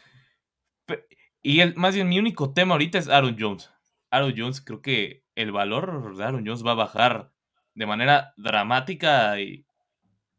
Y 1.41 1.60
el, 1.60 1.75
más 1.75 1.93
bien 1.95 2.10
mi 2.10 2.19
único 2.19 2.53
tema 2.53 2.73
ahorita 2.73 2.97
es 2.97 3.08
Aaron 3.08 3.36
Jones. 3.39 3.69
Aaron 4.12 4.34
Jones, 4.36 4.62
creo 4.62 4.81
que 4.81 5.23
el 5.36 5.51
valor 5.51 6.15
de 6.15 6.23
Aaron 6.23 6.45
Jones 6.45 6.65
va 6.65 6.71
a 6.71 6.75
bajar 6.75 7.31
de 7.73 7.86
manera 7.86 8.34
dramática 8.38 9.39
y, 9.39 9.65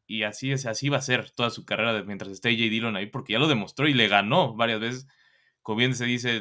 y 0.07 0.25
así 0.25 0.53
es, 0.53 0.67
así 0.67 0.89
va 0.91 0.99
a 0.99 1.03
ser 1.03 1.31
toda 1.33 1.51
su 1.51 1.65
carrera 1.65 1.93
de- 1.95 2.05
mientras 2.05 2.31
esté 2.33 2.51
AJ 2.51 2.57
Dillon 2.71 2.97
ahí, 2.97 3.07
porque 3.07 3.35
ya 3.35 3.39
lo 3.39 3.49
demostró 3.49 3.89
y 3.89 3.95
le 3.95 4.09
ganó 4.09 4.55
varias 4.57 4.81
veces. 4.81 5.09
Como 5.63 5.79
bien 5.79 5.95
se 5.95 6.07
dice, 6.07 6.41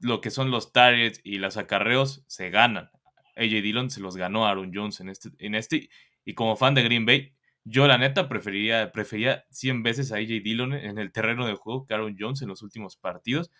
lo 0.00 0.20
que 0.20 0.30
son 0.30 0.50
los 0.50 0.72
targets 0.72 1.20
y 1.24 1.38
los 1.38 1.56
acarreos 1.56 2.24
se 2.28 2.50
ganan. 2.50 2.90
AJ 3.36 3.62
Dillon 3.62 3.90
se 3.90 4.00
los 4.00 4.16
ganó 4.16 4.46
a 4.46 4.50
Aaron 4.50 4.72
Jones 4.74 5.00
en 5.00 5.08
este, 5.10 5.30
en 5.38 5.54
este. 5.54 5.90
Y 6.24 6.34
como 6.34 6.56
fan 6.56 6.74
de 6.74 6.82
Green 6.82 7.06
Bay, 7.06 7.33
yo 7.64 7.86
la 7.86 7.96
neta 7.96 8.28
preferiría, 8.28 8.92
prefería 8.92 9.44
100 9.50 9.82
veces 9.82 10.12
a 10.12 10.16
AJ 10.16 10.42
Dillon 10.42 10.74
en 10.74 10.98
el 10.98 11.12
terreno 11.12 11.46
de 11.46 11.54
juego 11.54 11.86
que 11.86 11.94
Aaron 11.94 12.16
Jones 12.18 12.42
en 12.42 12.48
los 12.48 12.62
últimos 12.62 12.96
partidos. 12.96 13.50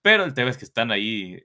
Pero 0.00 0.24
el 0.24 0.34
tema 0.34 0.50
es 0.50 0.56
que 0.56 0.64
están 0.64 0.90
ahí. 0.90 1.44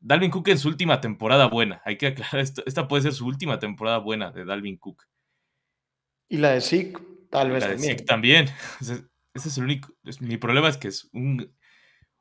Dalvin 0.00 0.30
Cook 0.30 0.48
en 0.48 0.58
su 0.58 0.68
última 0.68 1.00
temporada 1.00 1.46
buena. 1.46 1.80
Hay 1.84 1.96
que 1.96 2.08
aclarar 2.08 2.40
esto. 2.40 2.62
Esta 2.66 2.88
puede 2.88 3.04
ser 3.04 3.12
su 3.12 3.26
última 3.26 3.58
temporada 3.58 3.98
buena 3.98 4.30
de 4.32 4.44
Dalvin 4.44 4.76
Cook. 4.76 5.04
Y 6.28 6.38
la 6.38 6.50
de 6.50 6.60
Zeke, 6.60 6.98
tal 7.30 7.50
vez 7.50 7.62
la 7.62 7.68
de 7.68 7.74
también. 7.74 7.96
Zeke 7.96 8.04
también. 8.04 8.46
Ese 9.34 9.48
es 9.48 9.58
el 9.58 9.64
único. 9.64 9.88
mi 10.20 10.36
problema 10.36 10.68
es 10.68 10.76
que 10.76 10.88
es 10.88 11.08
un. 11.12 11.54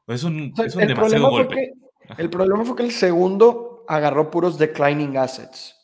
Es 0.06 0.24
un, 0.24 0.52
O 0.54 0.56
sea, 0.56 0.66
es 0.68 0.76
un 0.76 0.88
demasiado 0.88 1.30
golpe. 1.30 1.56
que, 1.56 2.22
el 2.22 2.30
problema 2.30 2.64
fue 2.64 2.76
que 2.78 2.84
el 2.84 2.92
segundo 2.92 3.84
agarró 3.88 4.30
puros 4.32 4.58
declining 4.58 5.18
assets. 5.18 5.76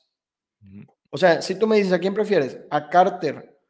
O 1.14 1.18
sea, 1.18 1.44
si 1.44 1.54
tú 1.54 1.68
me 1.68 1.78
dices 1.78 1.94
a 1.94 2.00
quién 2.00 2.16
prefieres, 2.16 2.58
a 2.72 2.90
Carter 2.90 3.62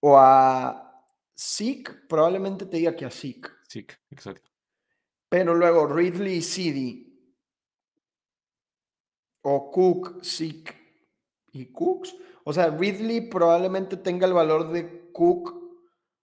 o 0.00 0.18
a 0.18 1.02
Zeke, 1.34 1.90
probablemente 2.06 2.66
te 2.66 2.76
diga 2.76 2.94
que 2.94 3.06
a 3.06 3.10
Zeke. 3.10 3.48
Zeke, 3.66 3.94
exacto. 4.10 4.50
Pero 5.30 5.54
luego 5.54 5.86
Ridley 5.86 6.34
y 6.34 6.42
CD 6.42 7.06
o 9.40 9.70
Cook, 9.70 10.22
Zeke 10.22 10.74
y 11.52 11.72
Cooks. 11.72 12.14
O 12.44 12.52
sea, 12.52 12.68
Ridley 12.68 13.22
probablemente 13.22 13.96
tenga 13.96 14.26
el 14.26 14.34
valor 14.34 14.70
de 14.70 15.10
Cook 15.12 15.78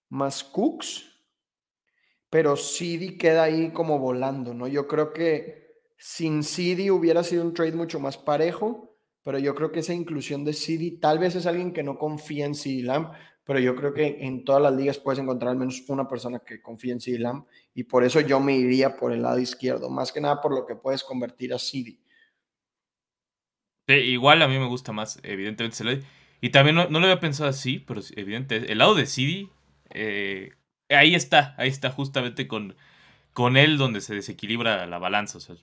más 0.09 0.43
Cooks, 0.43 1.03
pero 2.29 2.55
CD 2.55 3.17
queda 3.17 3.41
ahí 3.41 3.71
como 3.71 3.97
volando, 3.97 4.53
¿no? 4.53 4.67
Yo 4.67 4.87
creo 4.87 5.13
que 5.13 5.81
sin 5.97 6.43
CD 6.43 6.91
hubiera 6.91 7.23
sido 7.23 7.41
un 7.41 7.55
trade 7.55 7.71
mucho 7.71 7.99
más 7.99 8.19
parejo, 8.19 8.88
pero 9.29 9.37
yo 9.37 9.53
creo 9.53 9.71
que 9.71 9.81
esa 9.81 9.93
inclusión 9.93 10.43
de 10.43 10.53
CD, 10.53 10.97
tal 10.99 11.19
vez 11.19 11.35
es 11.35 11.45
alguien 11.45 11.71
que 11.71 11.83
no 11.83 11.99
confía 11.99 12.47
en 12.47 12.55
CD 12.55 12.81
Lamb, 12.81 13.11
pero 13.43 13.59
yo 13.59 13.75
creo 13.75 13.93
que 13.93 14.25
en 14.25 14.43
todas 14.43 14.59
las 14.59 14.73
ligas 14.73 14.97
puedes 14.97 15.19
encontrar 15.19 15.51
al 15.51 15.55
menos 15.55 15.83
una 15.87 16.07
persona 16.07 16.39
que 16.39 16.63
confía 16.63 16.93
en 16.93 16.99
CD 16.99 17.19
Lamb 17.19 17.45
y 17.75 17.83
por 17.83 18.03
eso 18.03 18.21
yo 18.21 18.39
me 18.39 18.57
iría 18.57 18.95
por 18.95 19.11
el 19.11 19.21
lado 19.21 19.37
izquierdo, 19.37 19.91
más 19.91 20.11
que 20.11 20.19
nada 20.19 20.41
por 20.41 20.51
lo 20.51 20.65
que 20.65 20.73
puedes 20.75 21.03
convertir 21.03 21.53
a 21.53 21.59
CD. 21.59 21.99
igual 23.87 24.41
a 24.41 24.47
mí 24.47 24.57
me 24.57 24.65
gusta 24.65 24.93
más, 24.93 25.19
evidentemente, 25.21 26.03
y 26.41 26.49
también 26.49 26.77
no, 26.77 26.89
lo 26.89 26.97
había 26.97 27.19
pensado 27.19 27.51
así, 27.51 27.77
pero 27.77 28.01
evidente, 28.15 28.71
el 28.71 28.79
lado 28.79 28.95
de 28.95 29.05
CD, 29.05 29.47
eh, 29.91 30.53
ahí 30.89 31.13
está, 31.13 31.53
ahí 31.59 31.69
está 31.69 31.91
justamente 31.91 32.47
con, 32.47 32.75
con 33.33 33.57
él 33.57 33.77
donde 33.77 34.01
se 34.01 34.15
desequilibra 34.15 34.87
la 34.87 34.97
balanza, 34.97 35.37
o 35.37 35.41
sea, 35.41 35.55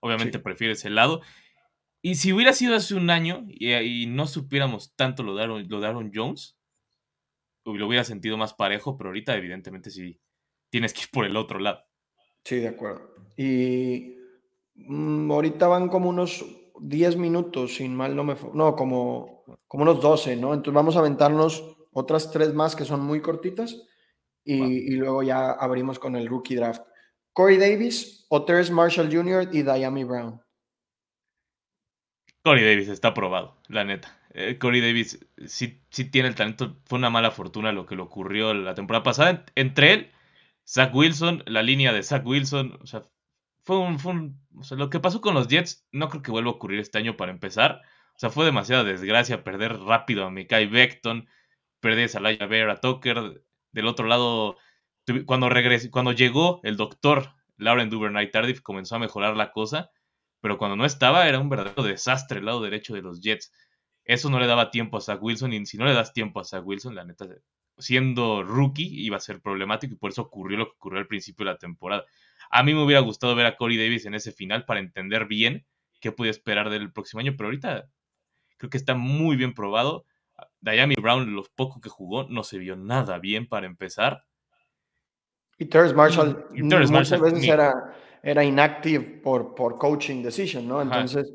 obviamente 0.00 0.38
prefiere 0.38 0.74
ese 0.74 0.90
lado. 0.90 1.22
Y 2.02 2.16
si 2.16 2.32
hubiera 2.32 2.52
sido 2.52 2.76
hace 2.76 2.94
un 2.94 3.10
año 3.10 3.44
y, 3.48 4.06
no 4.06 4.26
supiéramos 4.26 4.94
tanto 4.94 5.22
lo 5.22 5.34
de, 5.34 5.42
Aaron, 5.42 5.66
lo 5.68 5.80
de 5.80 5.86
Aaron 5.86 6.12
Jones, 6.14 6.56
lo 7.64 7.86
hubiera 7.86 8.04
sentido 8.04 8.36
más 8.36 8.54
parejo, 8.54 8.96
pero 8.96 9.10
ahorita 9.10 9.34
evidentemente 9.36 9.90
sí 9.90 10.20
tienes 10.70 10.92
que 10.92 11.02
ir 11.02 11.08
por 11.10 11.24
el 11.24 11.36
otro 11.36 11.58
lado. 11.58 11.80
Sí, 12.44 12.56
de 12.56 12.68
acuerdo. 12.68 13.14
Y 13.36 14.16
mm, 14.74 15.30
ahorita 15.30 15.66
van 15.66 15.88
como 15.88 16.08
unos 16.08 16.44
10 16.80 17.16
minutos, 17.16 17.76
sin 17.76 17.94
mal 17.94 18.14
no 18.14 18.24
me... 18.24 18.36
No, 18.54 18.76
como, 18.76 19.42
como 19.66 19.82
unos 19.82 20.00
12, 20.00 20.36
¿no? 20.36 20.54
Entonces 20.54 20.74
vamos 20.74 20.96
a 20.96 21.00
aventarnos 21.00 21.76
otras 21.92 22.30
tres 22.30 22.52
más 22.52 22.76
que 22.76 22.84
son 22.84 23.00
muy 23.00 23.20
cortitas 23.20 23.82
y, 24.44 24.54
y 24.62 24.90
luego 24.92 25.22
ya 25.22 25.50
abrimos 25.52 25.98
con 25.98 26.14
el 26.14 26.28
rookie 26.28 26.54
draft. 26.54 26.82
Corey 27.32 27.58
Davis, 27.58 28.26
Oteres 28.28 28.70
Marshall 28.70 29.12
Jr. 29.12 29.48
y 29.52 29.62
Diami 29.62 30.04
Brown. 30.04 30.40
Corey 32.46 32.64
Davis 32.64 32.86
está 32.86 33.08
aprobado, 33.08 33.56
la 33.66 33.82
neta. 33.82 34.16
Eh, 34.32 34.56
Corey 34.56 34.80
Davis 34.80 35.18
sí, 35.46 35.82
sí 35.90 36.04
tiene 36.04 36.28
el 36.28 36.36
talento. 36.36 36.76
Fue 36.84 36.96
una 36.96 37.10
mala 37.10 37.32
fortuna 37.32 37.72
lo 37.72 37.86
que 37.86 37.96
le 37.96 38.02
ocurrió 38.02 38.54
la 38.54 38.76
temporada 38.76 39.02
pasada. 39.02 39.44
Entre 39.56 39.92
él, 39.92 40.12
Zach 40.64 40.94
Wilson, 40.94 41.42
la 41.46 41.64
línea 41.64 41.92
de 41.92 42.04
Zach 42.04 42.24
Wilson. 42.24 42.78
O 42.80 42.86
sea, 42.86 43.02
fue 43.64 43.78
un. 43.78 43.98
Fue 43.98 44.12
o 44.56 44.62
sea, 44.62 44.76
lo 44.76 44.90
que 44.90 45.00
pasó 45.00 45.20
con 45.20 45.34
los 45.34 45.48
Jets 45.48 45.88
no 45.90 46.08
creo 46.08 46.22
que 46.22 46.30
vuelva 46.30 46.50
a 46.50 46.54
ocurrir 46.54 46.78
este 46.78 46.98
año 46.98 47.16
para 47.16 47.32
empezar. 47.32 47.82
O 48.14 48.18
sea, 48.20 48.30
fue 48.30 48.44
demasiada 48.44 48.84
desgracia 48.84 49.42
perder 49.42 49.80
rápido 49.80 50.24
a 50.24 50.30
Mikai 50.30 50.66
Beckton, 50.66 51.28
perder 51.80 52.04
a 52.04 52.08
Salaya 52.10 52.46
Bear, 52.46 52.70
a 52.70 52.80
Tucker. 52.80 53.42
Del 53.72 53.86
otro 53.88 54.06
lado, 54.06 54.56
cuando, 55.26 55.48
regresó, 55.48 55.90
cuando 55.90 56.12
llegó 56.12 56.60
el 56.62 56.76
doctor 56.76 57.34
Lauren 57.56 57.90
Duvernay 57.90 58.30
Tardif, 58.30 58.60
comenzó 58.60 58.94
a 58.94 59.00
mejorar 59.00 59.36
la 59.36 59.50
cosa 59.50 59.90
pero 60.40 60.58
cuando 60.58 60.76
no 60.76 60.84
estaba 60.84 61.28
era 61.28 61.38
un 61.38 61.48
verdadero 61.48 61.82
desastre 61.82 62.38
el 62.38 62.46
lado 62.46 62.60
derecho 62.60 62.94
de 62.94 63.02
los 63.02 63.20
Jets. 63.20 63.52
Eso 64.04 64.30
no 64.30 64.38
le 64.38 64.46
daba 64.46 64.70
tiempo 64.70 64.96
a 64.96 65.00
Zach 65.00 65.20
Wilson 65.20 65.52
y 65.52 65.66
si 65.66 65.78
no 65.78 65.84
le 65.84 65.94
das 65.94 66.12
tiempo 66.12 66.40
a 66.40 66.44
Zach 66.44 66.64
Wilson, 66.64 66.94
la 66.94 67.04
neta, 67.04 67.26
siendo 67.78 68.42
rookie 68.42 69.04
iba 69.04 69.16
a 69.16 69.20
ser 69.20 69.40
problemático 69.40 69.94
y 69.94 69.96
por 69.96 70.10
eso 70.10 70.22
ocurrió 70.22 70.58
lo 70.58 70.66
que 70.66 70.76
ocurrió 70.76 71.00
al 71.00 71.06
principio 71.06 71.44
de 71.44 71.52
la 71.52 71.58
temporada. 71.58 72.04
A 72.50 72.62
mí 72.62 72.74
me 72.74 72.82
hubiera 72.82 73.00
gustado 73.00 73.34
ver 73.34 73.46
a 73.46 73.56
Corey 73.56 73.76
Davis 73.76 74.06
en 74.06 74.14
ese 74.14 74.32
final 74.32 74.64
para 74.64 74.80
entender 74.80 75.26
bien 75.26 75.66
qué 76.00 76.12
podía 76.12 76.30
esperar 76.30 76.70
del 76.70 76.92
próximo 76.92 77.20
año, 77.20 77.34
pero 77.36 77.48
ahorita 77.48 77.88
creo 78.56 78.70
que 78.70 78.76
está 78.76 78.94
muy 78.94 79.36
bien 79.36 79.54
probado. 79.54 80.04
Diami 80.60 80.94
Brown, 81.00 81.34
los 81.34 81.48
pocos 81.48 81.80
que 81.80 81.88
jugó, 81.88 82.24
no 82.28 82.44
se 82.44 82.58
vio 82.58 82.76
nada 82.76 83.18
bien 83.18 83.48
para 83.48 83.66
empezar. 83.66 84.24
Y 85.58 85.66
Terrence 85.66 85.94
Marshall, 85.94 86.46
muchas 86.50 87.20
veces 87.20 87.44
era 87.44 87.94
era 88.26 88.42
inactive 88.42 89.20
por, 89.22 89.54
por 89.54 89.78
coaching 89.78 90.20
decision, 90.20 90.66
¿no? 90.66 90.82
Entonces, 90.82 91.32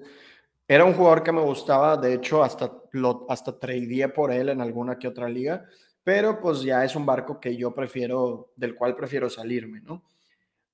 era 0.67 0.83
un 0.83 0.93
jugador 0.93 1.23
que 1.23 1.31
me 1.31 1.39
gustaba, 1.39 1.95
de 1.95 2.15
hecho, 2.15 2.43
hasta, 2.43 2.69
lo, 2.91 3.25
hasta 3.29 3.57
tradeé 3.57 4.09
por 4.09 4.29
él 4.29 4.49
en 4.49 4.59
alguna 4.59 4.99
que 4.99 5.07
otra 5.07 5.29
liga, 5.29 5.63
pero 6.03 6.41
pues 6.41 6.63
ya 6.63 6.83
es 6.83 6.93
un 6.97 7.05
barco 7.05 7.39
que 7.39 7.55
yo 7.55 7.73
prefiero, 7.73 8.51
del 8.57 8.75
cual 8.75 8.97
prefiero 8.97 9.29
salirme, 9.29 9.79
¿no? 9.79 10.03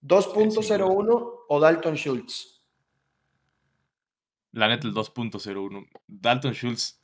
2.01 0.02 1.32
o 1.50 1.60
Dalton 1.60 1.96
Schultz. 1.96 2.64
La 4.54 4.68
neta, 4.70 4.88
el 4.88 4.96
2.01. 4.96 5.88
Dalton 6.08 6.54
Schultz 6.54 7.00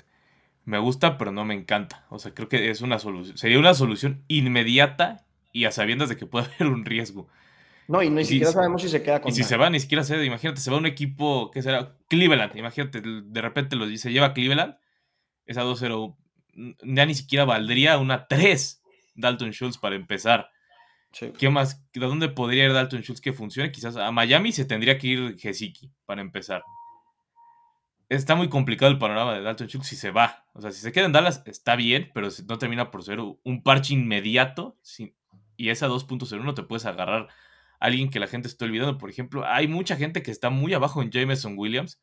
me 0.66 0.80
gusta, 0.80 1.20
pero 1.20 1.32
no 1.32 1.46
me 1.46 1.54
encanta. 1.54 2.08
O 2.10 2.18
sea, 2.18 2.34
creo 2.34 2.50
que 2.50 2.72
es 2.72 2.82
una 2.82 2.98
solución. 2.98 3.38
Sería 3.38 3.60
una 3.60 3.76
solución 3.76 4.24
inmediata 4.28 5.24
y 5.52 5.66
a 5.66 5.72
sabiendas 5.72 6.10
de 6.10 6.18
que 6.18 6.26
puede 6.26 6.48
haber 6.56 6.74
un 6.74 6.84
riesgo. 6.84 7.28
No, 7.88 8.02
y 8.02 8.10
ni 8.10 8.24
siquiera 8.26 8.52
sabemos 8.52 8.82
si 8.82 8.90
se 8.90 9.04
queda 9.04 9.22
con. 9.22 9.32
Y 9.32 9.36
si 9.36 9.44
se 9.44 9.58
va, 9.58 9.70
ni 9.70 9.80
siquiera 9.80 10.04
se. 10.04 10.24
Imagínate, 10.24 10.62
se 10.62 10.72
va 10.72 10.78
un 10.78 10.86
equipo, 10.86 11.52
¿qué 11.52 11.62
será? 11.62 11.98
Cleveland. 12.08 12.56
Imagínate, 12.56 13.02
de 13.02 13.42
repente 13.42 13.76
lo, 13.76 13.86
se 13.98 14.12
lleva 14.12 14.34
Cleveland. 14.34 14.76
Esa 15.46 15.64
2-0. 15.64 16.16
Ya 16.84 17.06
ni 17.06 17.16
siquiera 17.16 17.46
valdría 17.46 17.98
una 17.98 18.28
3 18.28 18.84
Dalton 19.16 19.52
Schultz 19.52 19.78
para 19.78 19.96
empezar. 19.96 20.50
¿Qué 21.38 21.50
más? 21.50 21.86
¿De 21.94 22.00
dónde 22.00 22.30
podría 22.30 22.66
ir 22.66 22.74
Dalton 22.74 23.02
Schultz 23.02 23.22
que 23.22 23.34
funcione? 23.34 23.72
Quizás 23.72 23.96
a 23.98 24.12
Miami 24.12 24.52
se 24.52 24.66
tendría 24.66 24.98
que 24.98 25.08
ir 25.08 25.38
Gesicki 25.38 25.92
para 26.06 26.22
empezar. 26.22 26.64
Está 28.10 28.36
muy 28.36 28.50
complicado 28.50 28.92
el 28.92 28.98
panorama 28.98 29.34
de 29.34 29.42
Dalton 29.42 29.68
Schultz 29.68 29.88
si 29.88 29.96
se 29.96 30.12
va. 30.12 30.46
O 30.54 30.62
sea, 30.62 30.72
si 30.72 30.82
se 30.82 30.92
queda 30.92 31.06
en 31.06 31.12
Dallas 31.12 31.44
está 31.46 31.76
bien, 31.76 32.10
pero 32.14 32.30
no 32.48 32.58
termina 32.58 32.90
por 32.92 33.04
ser 33.04 33.20
un 33.20 33.64
parche 33.64 33.94
inmediato. 33.94 34.78
y 35.56 35.70
esa 35.70 35.88
2.0 35.88 36.44
no 36.44 36.54
te 36.54 36.64
puedes 36.64 36.86
agarrar 36.86 37.28
alguien 37.84 38.10
que 38.10 38.20
la 38.20 38.28
gente 38.28 38.48
está 38.48 38.64
olvidando. 38.64 38.98
Por 38.98 39.10
ejemplo, 39.10 39.46
hay 39.46 39.68
mucha 39.68 39.98
gente 39.98 40.24
que 40.24 40.32
está 40.32 40.50
muy 40.50 40.74
abajo 40.74 41.02
en 41.02 41.12
Jameson 41.12 41.56
Williams, 41.58 42.00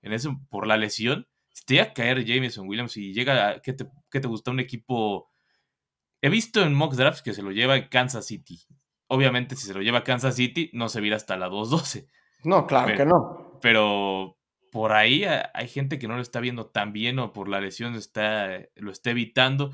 en 0.00 0.12
eso 0.12 0.40
por 0.48 0.68
la 0.68 0.76
lesión. 0.76 1.26
Si 1.52 1.64
te 1.64 1.74
llega 1.74 1.86
a 1.86 1.92
caer 1.92 2.24
Jameson 2.24 2.68
Williams 2.68 2.96
y 2.96 3.12
llega 3.12 3.48
a, 3.48 3.60
¿qué 3.60 3.72
te, 3.72 3.86
te 4.08 4.28
gusta? 4.28 4.52
Un 4.52 4.60
equipo... 4.60 5.32
He 6.22 6.30
visto 6.30 6.62
en 6.62 6.74
mock 6.74 6.94
drafts 6.94 7.22
que 7.22 7.34
se 7.34 7.42
lo 7.42 7.50
lleva 7.50 7.76
en 7.76 7.88
Kansas 7.88 8.26
City. 8.26 8.62
Obviamente, 9.08 9.56
si 9.56 9.66
se 9.66 9.74
lo 9.74 9.82
lleva 9.82 9.98
a 9.98 10.04
Kansas 10.04 10.36
City, 10.36 10.70
no 10.72 10.88
se 10.88 11.00
vira 11.00 11.16
hasta 11.16 11.36
la 11.36 11.48
2-12. 11.48 12.06
No, 12.44 12.66
claro 12.66 12.96
que 12.96 13.04
no. 13.04 13.58
Pero 13.60 14.38
por 14.70 14.92
ahí 14.92 15.24
hay 15.24 15.68
gente 15.68 15.98
que 15.98 16.06
no 16.06 16.14
lo 16.14 16.22
está 16.22 16.38
viendo 16.38 16.66
tan 16.66 16.92
bien 16.92 17.18
o 17.18 17.32
por 17.32 17.48
la 17.48 17.60
lesión 17.60 17.96
está, 17.96 18.60
lo 18.76 18.92
está 18.92 19.10
evitando. 19.10 19.72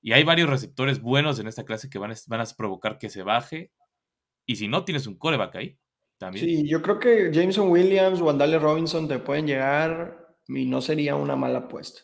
Y 0.00 0.12
hay 0.12 0.22
varios 0.22 0.48
receptores 0.48 1.00
buenos 1.00 1.40
en 1.40 1.48
esta 1.48 1.64
clase 1.64 1.90
que 1.90 1.98
van 1.98 2.12
a, 2.12 2.14
van 2.28 2.40
a 2.40 2.44
provocar 2.56 2.98
que 2.98 3.10
se 3.10 3.24
baje. 3.24 3.72
Y 4.46 4.56
si 4.56 4.68
no, 4.68 4.84
tienes 4.84 5.06
un 5.06 5.16
coreback 5.16 5.56
ahí 5.56 5.78
también. 6.18 6.44
Sí, 6.44 6.68
yo 6.68 6.82
creo 6.82 6.98
que 6.98 7.30
Jameson 7.32 7.70
Williams 7.70 8.20
o 8.20 8.30
Andale 8.30 8.58
Robinson 8.58 9.08
te 9.08 9.18
pueden 9.18 9.46
llegar 9.46 10.36
y 10.48 10.66
no 10.66 10.80
sería 10.80 11.16
una 11.16 11.36
mala 11.36 11.60
apuesta. 11.60 12.02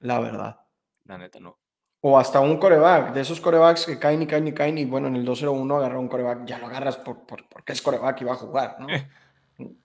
La 0.00 0.20
verdad. 0.20 0.56
La 1.04 1.18
neta, 1.18 1.40
no. 1.40 1.58
O 2.00 2.18
hasta 2.18 2.40
un 2.40 2.58
coreback, 2.58 3.14
de 3.14 3.20
esos 3.20 3.40
corebacks 3.40 3.86
que 3.86 3.98
caen 3.98 4.22
y 4.22 4.26
caen 4.26 4.48
y 4.48 4.52
caen, 4.52 4.78
y 4.78 4.84
bueno, 4.84 5.06
en 5.06 5.14
el 5.14 5.24
2-0-1 5.24 5.76
agarrar 5.76 5.98
un 5.98 6.08
coreback, 6.08 6.44
ya 6.46 6.58
lo 6.58 6.66
agarras 6.66 6.96
por, 6.96 7.24
porque 7.24 7.72
es 7.72 7.80
coreback 7.80 8.20
y 8.20 8.24
va 8.24 8.32
a 8.32 8.36
jugar, 8.36 8.76
¿no? 8.80 8.86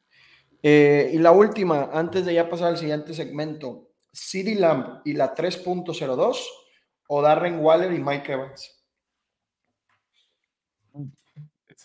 Eh, 0.63 1.11
y 1.13 1.19
la 1.19 1.31
última, 1.31 1.91
antes 1.93 2.25
de 2.25 2.33
ya 2.33 2.49
pasar 2.49 2.69
al 2.69 2.77
siguiente 2.77 3.13
segmento, 3.13 3.91
CD 4.11 4.55
Lamb 4.55 5.01
y 5.05 5.13
la 5.13 5.35
3.02 5.35 6.37
o 7.07 7.21
Darren 7.21 7.59
Waller 7.59 7.93
y 7.93 7.99
Mike 7.99 8.31
Evans. 8.31 8.83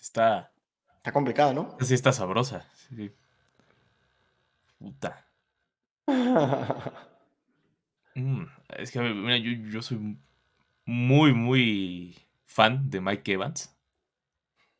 Está. 0.00 0.52
Está 0.96 1.12
complicado, 1.12 1.52
¿no? 1.52 1.76
Sí, 1.80 1.94
está 1.94 2.12
sabrosa. 2.12 2.66
Puta. 4.78 5.26
Mm, 8.14 8.44
es 8.76 8.90
que, 8.90 9.00
mira, 9.00 9.38
yo, 9.38 9.80
soy 9.80 10.18
muy, 10.84 11.32
muy 11.32 12.14
fan 12.44 12.90
de 12.90 13.00
Mike 13.00 13.32
Evans. 13.32 13.74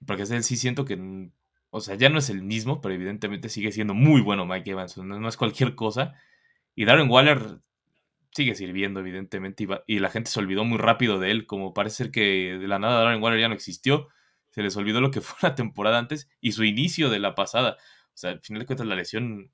Porque 0.07 0.25
él 0.25 0.45
sí 0.45 0.59
siento 0.59 0.85
que. 0.85 1.31
O 1.71 1.81
sea, 1.81 1.95
ya 1.95 2.11
no 2.11 2.19
es 2.19 2.29
el 2.29 2.43
mismo, 2.43 2.83
pero 2.83 2.95
evidentemente 2.95 3.49
sigue 3.49 3.73
siendo 3.73 3.95
muy 3.95 4.21
bueno 4.21 4.45
Mike 4.45 4.73
Evans. 4.73 4.99
No, 4.99 5.27
es 5.27 5.39
cualquier 5.39 5.75
cosa. 5.75 6.13
Y 6.75 6.85
Darren 6.85 7.09
Waller 7.09 7.61
sigue 8.33 8.55
sirviendo, 8.55 9.01
evidentemente. 9.01 9.65
Y, 9.65 9.97
y, 9.97 9.99
la 10.01 10.11
gente 10.11 10.31
se 10.31 10.39
olvidó 10.39 10.65
muy 10.65 10.77
rápido 10.77 11.19
de 11.19 11.31
él. 11.31 11.47
Como 11.47 11.73
parece 11.73 11.97
ser 11.97 12.11
que 12.11 12.59
de 12.59 12.69
la 12.69 12.79
nada 12.79 13.03
Darren 13.03 13.23
Waller 13.23 13.41
ya 13.41 13.49
no 13.49 13.55
existió 13.55 14.09
se 14.53 14.63
les 14.63 14.77
olvidó 14.77 15.01
lo 15.01 15.11
que 15.11 15.21
fue 15.21 15.37
la 15.43 15.55
temporada 15.55 15.99
antes 15.99 16.29
y 16.41 16.53
su 16.53 16.65
inicio 16.65 17.11
de 17.11 17.19
la 17.19 17.35
pasada. 17.35 17.77
O 18.09 18.17
sea, 18.17 18.31
al 18.31 18.41
final 18.41 18.61
de 18.61 18.67
cuentas 18.67 18.87
la 18.87 18.95
lesión 18.95 19.51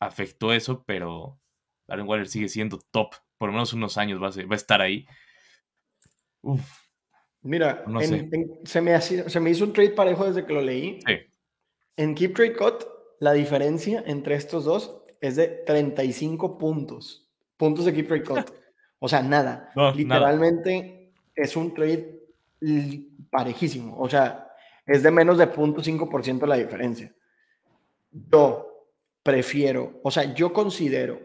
afectó 0.00 0.52
eso, 0.52 0.84
pero 0.86 1.40
Darren 1.86 2.06
Waller 2.06 2.28
sigue 2.28 2.48
siendo 2.48 2.78
top. 2.90 3.14
Por 3.38 3.48
lo 3.48 3.52
menos 3.54 3.72
unos 3.72 3.96
años 3.96 4.20
va 4.22 4.28
a, 4.28 4.56
estar 4.56 4.80
ahí. 4.80 5.06
Uf. 6.42 6.60
Mira, 7.42 7.84
se, 8.64 8.80
me 8.80 9.00
se, 9.00 9.40
me 9.40 9.50
hizo 9.50 9.64
un 9.64 9.72
trade 9.72 9.90
parejo 9.90 10.26
desde 10.26 10.44
que 10.44 10.52
lo 10.52 10.60
leí. 10.60 11.00
Sí. 11.06 11.14
En 11.96 12.14
Keep 12.14 12.34
Trade 12.34 12.56
Cut, 12.56 12.84
la 13.20 13.32
diferencia 13.32 14.02
entre 14.06 14.34
estos 14.34 14.64
dos 14.64 15.02
es 15.20 15.36
de 15.36 15.46
35 15.46 16.58
puntos. 16.58 17.28
Puntos 17.56 17.84
de 17.84 17.94
Keep 17.94 18.08
Trade 18.08 18.24
Cut. 18.24 18.50
O 19.00 19.08
sea, 19.08 19.22
nada. 19.22 19.70
Literalmente 19.94 21.12
es 21.36 21.56
un 21.56 21.72
trade 21.72 22.17
parejísimo. 23.30 23.98
O 23.98 24.08
sea, 24.08 24.48
es 24.86 25.02
de 25.02 25.10
menos 25.10 25.38
de 25.38 25.50
0.5% 25.50 26.46
la 26.46 26.56
diferencia. 26.56 27.14
yo 28.10 28.68
prefiero, 29.22 30.00
o 30.02 30.10
sea, 30.10 30.32
yo 30.32 30.52
considero, 30.54 31.20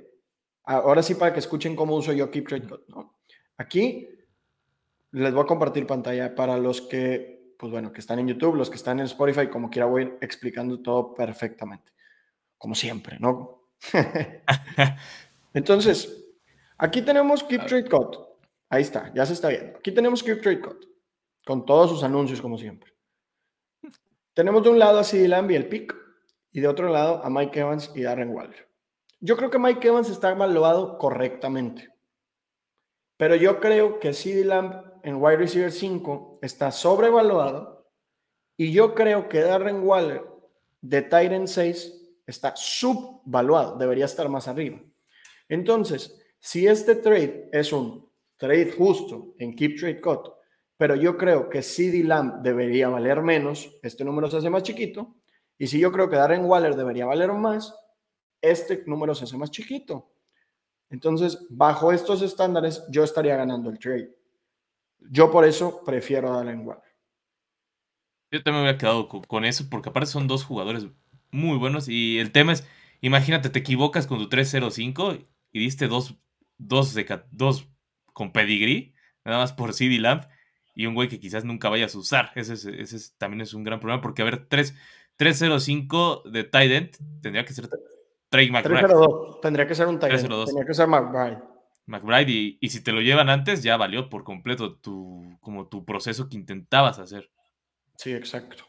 ahora 0.65 1.01
sí 1.01 1.15
para 1.15 1.31
que 1.31 1.39
escuchen 1.39 1.75
cómo 1.75 1.95
uso 1.95 2.11
yo 2.11 2.29
Keep 2.29 2.47
Trade 2.49 2.67
¿no? 2.89 3.17
Aquí 3.57 4.09
les 5.11 5.33
voy 5.33 5.43
a 5.43 5.47
compartir 5.47 5.87
pantalla 5.87 6.35
para 6.35 6.57
los 6.57 6.81
que, 6.81 7.55
pues 7.57 7.71
bueno, 7.71 7.93
que 7.93 8.01
están 8.01 8.19
en 8.19 8.27
YouTube, 8.27 8.55
los 8.55 8.69
que 8.69 8.75
están 8.75 8.99
en 8.99 9.05
Spotify, 9.05 9.47
como 9.47 9.69
quiera 9.69 9.85
voy 9.85 10.15
explicando 10.19 10.81
todo 10.81 11.13
perfectamente, 11.13 11.93
como 12.57 12.75
siempre, 12.75 13.17
¿no? 13.19 13.69
Entonces, 15.53 16.25
aquí 16.77 17.03
tenemos 17.03 17.43
Keep 17.43 17.65
Trade 17.67 17.89
Code. 17.89 18.17
Ahí 18.69 18.81
está, 18.81 19.13
ya 19.13 19.25
se 19.25 19.33
está 19.33 19.49
viendo. 19.49 19.77
Aquí 19.77 19.91
tenemos 19.91 20.23
Keep 20.23 20.41
Trade 20.41 20.59
Code, 20.59 20.87
con 21.45 21.65
todos 21.65 21.89
sus 21.89 22.03
anuncios, 22.03 22.41
como 22.41 22.57
siempre. 22.57 22.93
Tenemos 24.33 24.63
de 24.63 24.69
un 24.69 24.79
lado 24.79 24.99
a 24.99 25.03
CD 25.03 25.27
Lamb 25.27 25.51
y 25.51 25.55
el 25.55 25.67
pick, 25.67 25.95
y 26.51 26.61
de 26.61 26.67
otro 26.67 26.89
lado 26.89 27.23
a 27.23 27.29
Mike 27.29 27.59
Evans 27.59 27.91
y 27.95 28.03
Darren 28.03 28.29
Waller. 28.29 28.67
Yo 29.19 29.35
creo 29.37 29.49
que 29.49 29.59
Mike 29.59 29.87
Evans 29.87 30.09
está 30.09 30.31
evaluado 30.31 30.97
correctamente, 30.97 31.89
pero 33.17 33.35
yo 33.35 33.59
creo 33.59 33.99
que 33.99 34.13
CD 34.13 34.45
Lamb 34.45 34.83
en 35.03 35.15
wide 35.15 35.37
receiver 35.37 35.71
5 35.71 36.39
está 36.41 36.71
sobrevaluado 36.71 37.89
y 38.57 38.71
yo 38.71 38.93
creo 38.93 39.29
que 39.29 39.41
Darren 39.41 39.83
Waller 39.83 40.23
de 40.81 41.01
Titan 41.01 41.47
6 41.47 42.03
está 42.25 42.53
subvaluado, 42.55 43.77
debería 43.77 44.05
estar 44.05 44.29
más 44.29 44.47
arriba. 44.47 44.81
Entonces, 45.49 46.19
si 46.39 46.67
este 46.67 46.95
trade 46.95 47.49
es 47.51 47.71
un 47.73 48.09
trade 48.37 48.71
justo 48.71 49.35
en 49.39 49.55
Keep 49.55 49.79
Trade 49.79 50.01
Cut, 50.01 50.29
pero 50.77 50.95
yo 50.95 51.17
creo 51.17 51.49
que 51.49 51.61
CD 51.61 52.03
Lamb 52.03 52.41
debería 52.41 52.89
valer 52.89 53.21
menos, 53.21 53.77
este 53.83 54.03
número 54.03 54.29
se 54.29 54.37
hace 54.37 54.49
más 54.49 54.63
chiquito, 54.63 55.15
y 55.57 55.67
si 55.67 55.79
yo 55.79 55.91
creo 55.91 56.09
que 56.09 56.15
Darren 56.15 56.45
Waller 56.45 56.75
debería 56.75 57.05
valer 57.05 57.31
más, 57.31 57.73
este 58.41 58.83
número 58.85 59.15
se 59.15 59.25
hace 59.25 59.37
más 59.37 59.51
chiquito. 59.51 60.11
Entonces, 60.89 61.45
bajo 61.49 61.91
estos 61.91 62.21
estándares, 62.21 62.83
yo 62.89 63.03
estaría 63.03 63.35
ganando 63.35 63.69
el 63.69 63.79
trade. 63.79 64.13
Yo 64.99 65.31
por 65.31 65.45
eso 65.45 65.83
prefiero 65.85 66.31
a 66.31 66.37
Darren 66.37 66.67
Waller. 66.67 66.83
Yo 68.31 68.43
también 68.43 68.63
me 68.63 68.69
había 68.69 68.79
quedado 68.79 69.07
con 69.07 69.45
eso, 69.45 69.65
porque 69.69 69.89
aparte 69.89 70.09
son 70.09 70.27
dos 70.27 70.43
jugadores 70.43 70.87
muy 71.31 71.57
buenos. 71.57 71.87
Y 71.87 72.19
el 72.19 72.31
tema 72.31 72.53
es, 72.53 72.67
imagínate, 73.01 73.49
te 73.49 73.59
equivocas 73.59 74.07
con 74.07 74.17
tu 74.17 74.27
305 74.27 75.17
y 75.51 75.59
diste 75.59 75.87
dos, 75.87 76.17
dos, 76.57 76.93
de, 76.93 77.23
dos 77.31 77.69
con 78.11 78.31
pedigree, 78.31 78.93
nada 79.23 79.37
más 79.37 79.53
por 79.53 79.73
CD 79.73 79.99
Lamp 79.99 80.25
y 80.75 80.85
un 80.85 80.95
güey 80.95 81.09
que 81.09 81.19
quizás 81.19 81.45
nunca 81.45 81.69
vayas 81.69 81.95
a 81.95 81.99
usar. 81.99 82.31
Ese, 82.35 82.53
ese, 82.53 82.97
también 83.17 83.41
es 83.41 83.53
un 83.53 83.63
gran 83.63 83.79
problema, 83.79 84.01
porque 84.01 84.21
a 84.21 84.25
ver, 84.25 84.47
3, 84.47 84.75
305 85.15 86.23
de 86.25 86.43
tight 86.43 86.95
tendría 87.21 87.45
que 87.45 87.53
ser 87.53 87.69
Trey 88.29 88.49
McBride. 88.49 88.79
302, 88.79 89.41
tendría 89.41 89.67
que 89.67 89.75
ser 89.75 89.87
un 89.87 89.99
tight 89.99 90.13
Tendría 90.13 90.65
que 90.65 90.73
ser 90.73 90.87
McBride. 90.87 91.37
McBride, 91.85 92.31
y, 92.31 92.57
y, 92.61 92.69
si 92.69 92.81
te 92.81 92.91
lo 92.91 93.01
llevan 93.01 93.29
antes, 93.29 93.61
ya 93.61 93.77
valió 93.77 94.09
por 94.09 94.23
completo 94.23 94.75
tu, 94.77 95.37
como 95.41 95.67
tu 95.67 95.83
proceso 95.85 96.29
que 96.29 96.37
intentabas 96.37 96.97
hacer. 96.97 97.29
Sí, 97.95 98.13
exacto. 98.13 98.63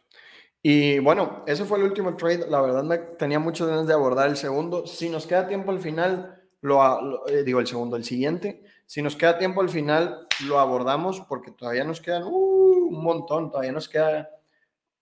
Y 0.63 0.99
bueno, 0.99 1.45
ese 1.47 1.65
fue 1.65 1.79
el 1.79 1.85
último 1.85 2.17
trade. 2.17 2.47
La 2.49 2.61
verdad 2.61 2.83
me 2.83 2.99
tenía 2.99 3.39
muchas 3.39 3.69
ganas 3.69 3.87
de 3.87 3.93
abordar 3.93 4.29
el 4.29 4.37
segundo. 4.37 4.87
Si 4.87 5.09
nos 5.11 5.27
queda 5.27 5.47
tiempo 5.47 5.71
al 5.71 5.79
final, 5.79 6.43
lo, 6.63 7.27
eh, 7.29 7.45
digo 7.45 7.61
el 7.61 7.67
segundo, 7.67 7.97
el 7.97 8.05
siguiente. 8.05 8.64
Si 8.87 9.03
nos 9.03 9.17
queda 9.17 9.39
tiempo 9.39 9.61
al 9.61 9.69
final, 9.69 10.27
lo 10.47 10.59
abordamos 10.59 11.21
porque 11.29 11.51
todavía 11.51 11.85
nos 11.85 12.01
quedan 12.01 12.25
uh, 12.25 12.89
un 12.89 13.03
montón. 13.03 13.51
Todavía 13.51 13.73
nos 13.73 13.89
queda 13.89 14.31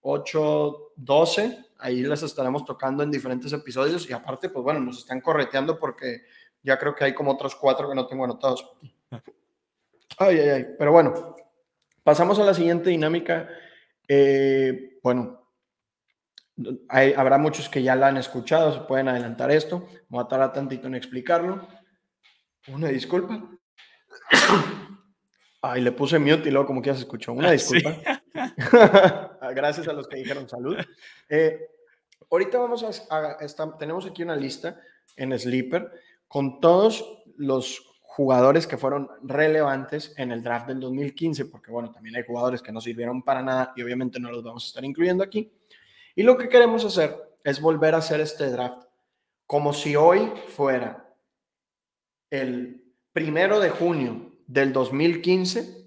8, 0.03 0.93
12. 0.97 1.65
Ahí 1.79 2.03
las 2.03 2.23
estaremos 2.23 2.65
tocando 2.65 3.03
en 3.03 3.11
diferentes 3.11 3.53
episodios. 3.53 4.09
Y 4.09 4.13
aparte, 4.13 4.49
pues 4.49 4.63
bueno, 4.63 4.81
nos 4.81 4.99
están 4.99 5.21
correteando 5.21 5.79
porque 5.79 6.23
ya 6.63 6.79
creo 6.79 6.95
que 6.95 7.05
hay 7.05 7.15
como 7.15 7.33
otros 7.33 7.55
cuatro 7.55 7.89
que 7.89 7.95
no 7.95 8.07
tengo 8.07 8.25
anotados. 8.25 8.71
Ay, 10.19 10.39
ay, 10.39 10.49
ay. 10.51 10.67
Pero 10.79 10.93
bueno, 10.93 11.35
pasamos 12.05 12.39
a 12.39 12.45
la 12.45 12.53
siguiente 12.53 12.91
dinámica. 12.91 13.49
Eh, 14.07 14.99
bueno, 15.03 15.49
habrá 16.89 17.39
muchos 17.39 17.71
que 17.71 17.83
ya 17.83 17.97
la 17.97 18.09
han 18.09 18.19
escuchado, 18.19 18.73
se 18.73 18.81
pueden 18.81 19.09
adelantar 19.09 19.51
esto. 19.51 19.89
Voy 20.09 20.23
a 20.23 20.29
tardar 20.29 20.53
tantito 20.53 20.87
en 20.87 20.97
explicarlo. 20.97 21.67
Una 22.69 22.89
disculpa. 22.89 23.43
Ay, 25.65 25.81
le 25.81 25.93
puse 25.93 26.19
mute 26.19 26.49
y 26.49 26.51
luego 26.51 26.67
como 26.67 26.83
que 26.83 26.89
ya 26.89 26.95
se 26.95 27.03
escuchó. 27.03 27.33
Una 27.33 27.49
ah, 27.49 27.53
disculpa. 27.53 27.95
Gracias 29.55 29.87
a 29.87 29.93
los 29.93 30.09
que 30.09 30.17
dijeron 30.17 30.49
salud. 30.49 30.77
Eh, 31.29 31.69
ahorita 32.31 32.59
vamos 32.59 32.85
a, 33.11 33.77
tenemos 33.79 34.07
aquí 34.07 34.25
una 34.25 34.35
lista 34.35 34.81
en 35.17 35.39
Sleeper 35.39 35.91
con 36.27 36.61
todos 36.61 37.23
los 37.37 37.87
jugadores 38.03 38.67
que 38.67 38.77
fueron 38.77 39.09
relevantes 39.23 40.15
en 40.17 40.33
el 40.33 40.43
draft 40.43 40.67
del 40.67 40.81
2015, 40.81 41.47
porque 41.47 41.71
bueno, 41.71 41.93
también 41.93 42.17
hay 42.17 42.25
jugadores 42.25 42.61
que 42.61 42.73
no 42.73 42.81
sirvieron 42.81 43.23
para 43.23 43.41
nada 43.41 43.73
y 43.77 43.83
obviamente 43.83 44.19
no 44.19 44.33
los 44.33 44.43
vamos 44.43 44.65
a 44.65 44.67
estar 44.67 44.85
incluyendo 44.85 45.23
aquí. 45.23 45.53
Y 46.17 46.25
lo 46.25 46.37
que 46.37 46.49
queremos 46.49 46.85
hacer 46.85 47.17
es 47.45 47.61
volver 47.61 47.95
a 47.95 47.99
hacer 47.99 48.21
este 48.21 48.51
draft 48.51 48.85
como 49.47 49.73
si 49.73 49.95
hoy 49.95 50.33
fuera 50.49 51.15
el 52.31 52.82
primero 53.13 53.61
de 53.61 53.71
junio 53.71 54.33
del 54.47 54.73
2015, 54.73 55.87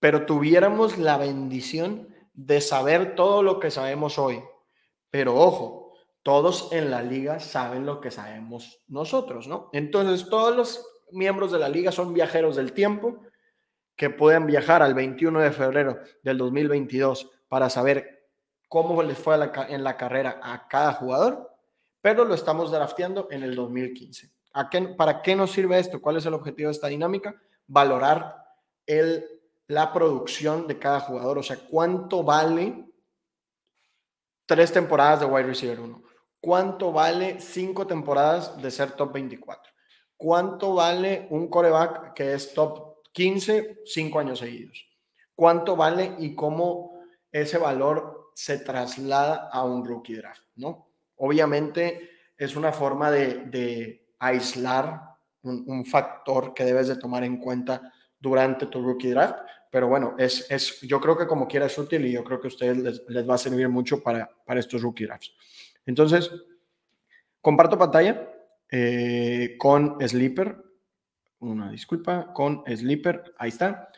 pero 0.00 0.26
tuviéramos 0.26 0.98
la 0.98 1.16
bendición 1.16 2.08
de 2.32 2.60
saber 2.60 3.14
todo 3.14 3.42
lo 3.42 3.60
que 3.60 3.70
sabemos 3.70 4.18
hoy. 4.18 4.42
Pero 5.10 5.36
ojo, 5.36 5.92
todos 6.22 6.72
en 6.72 6.90
la 6.90 7.02
liga 7.02 7.38
saben 7.40 7.86
lo 7.86 8.00
que 8.00 8.10
sabemos 8.10 8.82
nosotros, 8.88 9.46
¿no? 9.46 9.70
Entonces, 9.72 10.28
todos 10.28 10.56
los 10.56 10.86
miembros 11.12 11.52
de 11.52 11.58
la 11.58 11.68
liga 11.68 11.92
son 11.92 12.12
viajeros 12.12 12.56
del 12.56 12.72
tiempo 12.72 13.20
que 13.96 14.10
pueden 14.10 14.46
viajar 14.46 14.82
al 14.82 14.94
21 14.94 15.40
de 15.40 15.52
febrero 15.52 15.98
del 16.22 16.38
2022 16.38 17.30
para 17.48 17.70
saber 17.70 18.28
cómo 18.68 19.00
les 19.02 19.16
fue 19.16 19.36
en 19.68 19.84
la 19.84 19.96
carrera 19.96 20.40
a 20.42 20.66
cada 20.66 20.94
jugador, 20.94 21.48
pero 22.00 22.24
lo 22.24 22.34
estamos 22.34 22.72
drafteando 22.72 23.28
en 23.30 23.44
el 23.44 23.54
2015. 23.54 24.33
¿A 24.54 24.70
qué, 24.70 24.80
¿Para 24.80 25.20
qué 25.20 25.36
nos 25.36 25.52
sirve 25.52 25.78
esto? 25.78 26.00
¿Cuál 26.00 26.16
es 26.16 26.26
el 26.26 26.34
objetivo 26.34 26.68
de 26.68 26.72
esta 26.72 26.88
dinámica? 26.88 27.40
Valorar 27.66 28.36
el, 28.86 29.24
la 29.66 29.92
producción 29.92 30.66
de 30.66 30.78
cada 30.78 31.00
jugador, 31.00 31.38
o 31.38 31.42
sea, 31.42 31.58
cuánto 31.68 32.22
vale 32.22 32.86
tres 34.46 34.72
temporadas 34.72 35.20
de 35.20 35.26
wide 35.26 35.46
receiver 35.46 35.80
1, 35.80 36.02
cuánto 36.40 36.92
vale 36.92 37.40
cinco 37.40 37.86
temporadas 37.86 38.60
de 38.60 38.70
ser 38.70 38.92
top 38.92 39.12
24, 39.12 39.72
cuánto 40.16 40.74
vale 40.74 41.26
un 41.30 41.48
coreback 41.48 42.14
que 42.14 42.34
es 42.34 42.52
top 42.54 43.02
15 43.12 43.82
cinco 43.86 44.18
años 44.18 44.40
seguidos, 44.40 44.86
cuánto 45.34 45.76
vale 45.76 46.14
y 46.18 46.34
cómo 46.34 47.00
ese 47.32 47.58
valor 47.58 48.30
se 48.34 48.58
traslada 48.58 49.48
a 49.50 49.64
un 49.64 49.84
rookie 49.84 50.16
draft, 50.16 50.42
¿no? 50.56 50.88
Obviamente 51.16 52.10
es 52.36 52.56
una 52.56 52.72
forma 52.72 53.10
de, 53.10 54.03
aislar 54.26 55.14
un, 55.42 55.84
factor 55.84 56.54
que 56.54 56.64
debes 56.64 56.88
de 56.88 56.96
tomar 56.96 57.22
en 57.24 57.36
cuenta 57.36 57.92
durante 58.18 58.66
tu 58.66 58.82
rookie 58.82 59.10
draft, 59.10 59.40
pero 59.70 59.88
bueno, 59.88 60.14
es, 60.18 60.50
es, 60.50 60.80
yo 60.80 61.00
creo 61.00 61.18
que 61.18 61.26
como 61.26 61.46
quiera 61.46 61.66
es 61.66 61.76
útil 61.76 62.06
y 62.06 62.12
yo 62.12 62.24
creo 62.24 62.40
que 62.40 62.46
a 62.46 62.48
ustedes 62.48 63.02
les, 63.08 63.28
va 63.28 63.34
a 63.34 63.38
servir 63.38 63.68
mucho 63.68 64.02
para, 64.02 64.30
para 64.46 64.60
estos 64.60 64.80
rookie 64.80 65.04
drafts. 65.04 65.34
Entonces, 65.84 66.30
comparto 67.40 67.76
pantalla 67.76 68.30
eh, 68.70 69.56
con 69.58 69.98
Sleeper, 70.00 70.56
una 71.40 71.70
disculpa, 71.70 72.32
con 72.32 72.64
Sleeper, 72.66 73.34
ahí 73.38 73.50
está. 73.50 73.90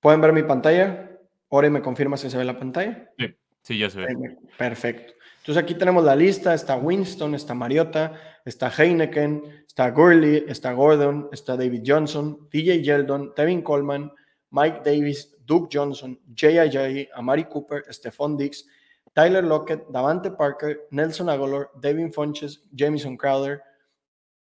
Pueden 0.00 0.20
ver 0.22 0.32
mi 0.32 0.42
pantalla, 0.42 1.10
Ore, 1.48 1.70
¿me 1.70 1.82
confirma 1.82 2.16
si 2.16 2.30
se 2.30 2.38
ve 2.38 2.44
la 2.44 2.58
pantalla? 2.58 3.10
Sí, 3.18 3.34
sí, 3.62 3.78
ya 3.78 3.90
se 3.90 4.00
ve. 4.00 4.36
Perfecto. 4.56 5.14
Entonces 5.46 5.62
aquí 5.62 5.76
tenemos 5.76 6.02
la 6.02 6.16
lista, 6.16 6.54
está 6.54 6.76
Winston, 6.76 7.36
está 7.36 7.54
Mariota, 7.54 8.14
está 8.44 8.68
Heineken, 8.68 9.64
está 9.64 9.90
Gurley, 9.90 10.44
está 10.48 10.72
Gordon, 10.72 11.28
está 11.30 11.56
David 11.56 11.84
Johnson, 11.86 12.48
DJ 12.50 12.82
Yeldon, 12.82 13.32
Tevin 13.32 13.62
Coleman, 13.62 14.10
Mike 14.50 14.80
Davis, 14.84 15.36
Duke 15.44 15.68
Johnson, 15.72 16.18
J.I.J., 16.36 17.16
Amari 17.16 17.44
Cooper, 17.44 17.84
Stephon 17.92 18.36
Dix, 18.36 18.66
Tyler 19.12 19.44
Lockett, 19.44 19.86
Davante 19.86 20.32
Parker, 20.32 20.88
Nelson 20.90 21.28
Aguilar, 21.28 21.70
David 21.80 22.12
Funches, 22.12 22.64
Jamison 22.76 23.16
Crowder, 23.16 23.62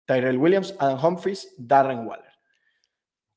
Tyrell 0.05 0.37
Williams, 0.37 0.73
Adam 0.79 0.97
Humphries, 0.97 1.55
Darren 1.57 2.07
Waller. 2.07 2.31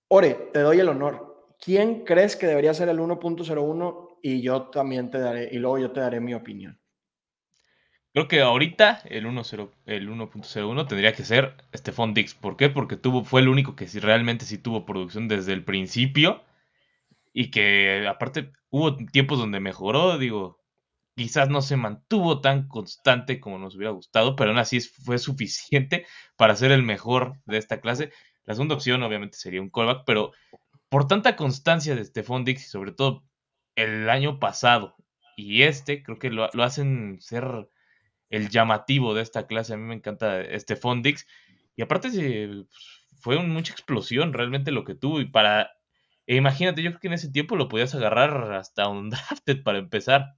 Ore, 0.07 0.51
te 0.53 0.61
doy 0.61 0.79
el 0.79 0.89
honor. 0.91 1.29
¿quién 1.59 2.05
crees 2.05 2.37
que 2.37 2.47
debería 2.47 2.73
ser 2.73 2.89
el 2.89 3.01
1.01? 3.01 4.19
Y 4.23 4.43
yo 4.43 4.69
también 4.71 5.11
te 5.11 5.19
daré, 5.19 5.49
y 5.51 5.59
luego 5.59 5.79
yo 5.79 5.91
te 5.91 5.99
daré 5.99 6.21
mi 6.21 6.35
opinión. 6.35 6.79
Creo 8.13 8.29
que 8.29 8.41
ahorita 8.41 9.03
el 9.07 9.27
1.01 9.27 10.89
tendría 10.89 11.13
que 11.13 11.25
ser 11.25 11.57
Stephon 11.75 12.15
Dix. 12.15 12.35
¿Por 12.35 12.57
qué? 12.57 12.69
Porque 12.69 12.97
tuvo, 12.97 13.25
fue 13.25 13.41
el 13.41 13.49
único 13.49 13.77
que 13.77 13.87
sí, 13.87 14.01
realmente 14.01 14.45
sí 14.45 14.59
tuvo 14.59 14.87
producción 14.87 15.29
desde 15.29 15.53
el 15.53 15.65
principio. 15.65 16.43
Y 17.33 17.51
que 17.51 18.07
aparte 18.09 18.53
hubo 18.71 18.97
tiempos 18.97 19.39
donde 19.39 19.61
mejoró, 19.61 20.19
digo, 20.19 20.61
quizás 21.15 21.49
no 21.49 21.63
se 21.63 21.77
mantuvo 21.77 22.41
tan 22.41 22.69
constante 22.69 23.41
como 23.41 23.59
nos 23.59 23.77
hubiera 23.77 23.93
gustado, 23.93 24.37
pero 24.37 24.51
aún 24.51 24.59
así 24.59 24.81
fue 24.81 25.19
suficiente 25.19 26.07
para 26.37 26.57
ser 26.57 26.73
el 26.73 26.83
mejor 26.83 27.35
de 27.45 27.59
esta 27.59 27.81
clase. 27.81 28.13
La 28.45 28.55
segunda 28.55 28.75
opción 28.75 29.03
obviamente 29.03 29.37
sería 29.39 29.61
un 29.61 29.71
callback, 29.71 30.05
pero 30.07 30.33
por 30.89 31.07
tanta 31.07 31.37
constancia 31.37 31.95
de 31.95 32.05
Stephon 32.05 32.45
Dix 32.45 32.67
y 32.67 32.69
sobre 32.69 32.93
todo 32.93 33.25
el 33.77 34.09
año 34.11 34.41
pasado 34.41 34.97
y 35.39 35.63
este, 35.63 36.03
creo 36.03 36.19
que 36.19 36.31
lo, 36.31 36.51
hacen 36.65 37.19
ser 37.21 37.69
el 38.31 38.51
llamativo 38.51 39.15
de 39.15 39.23
esta 39.23 39.47
clase. 39.47 39.75
A 39.75 39.77
mí 39.77 39.85
me 39.85 39.95
encanta 39.95 40.43
Stephon 40.59 41.03
Dix. 41.03 41.27
Y 41.77 41.83
aparte 41.83 42.09
fue 43.21 43.39
mucha 43.43 43.73
explosión 43.73 44.33
realmente 44.33 44.71
lo 44.71 44.85
que 44.85 44.95
tuvo. 44.95 45.21
Y 45.21 45.27
para, 45.31 45.71
e 46.27 46.37
imagínate, 46.37 46.83
yo 46.83 46.91
creo 46.91 47.01
que 47.01 47.07
en 47.09 47.15
ese 47.15 47.31
tiempo 47.31 47.57
lo 47.57 47.69
podías 47.69 47.95
agarrar 47.95 48.53
hasta 48.53 48.89
un 48.89 49.11
drafted 49.11 49.63
para 49.63 49.79
empezar. 49.79 50.35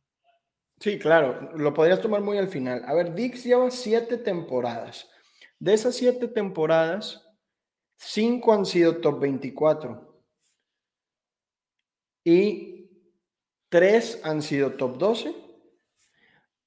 Sí, 0.78 0.98
claro, 0.98 1.50
lo 1.56 1.74
podrías 1.74 2.00
tomar 2.00 2.22
muy 2.22 2.38
al 2.38 2.48
final. 2.48 2.82
A 2.86 2.94
ver, 2.94 3.14
Dix 3.14 3.44
lleva 3.44 3.70
siete 3.70 4.16
temporadas. 4.16 5.10
De 5.58 5.74
esas 5.74 5.94
siete 5.94 6.26
temporadas, 6.26 7.28
cinco 7.96 8.54
han 8.54 8.64
sido 8.64 8.96
top 8.96 9.20
24 9.20 10.24
y 12.24 12.88
tres 13.68 14.20
han 14.24 14.40
sido 14.40 14.72
top 14.72 14.96
12 14.98 15.49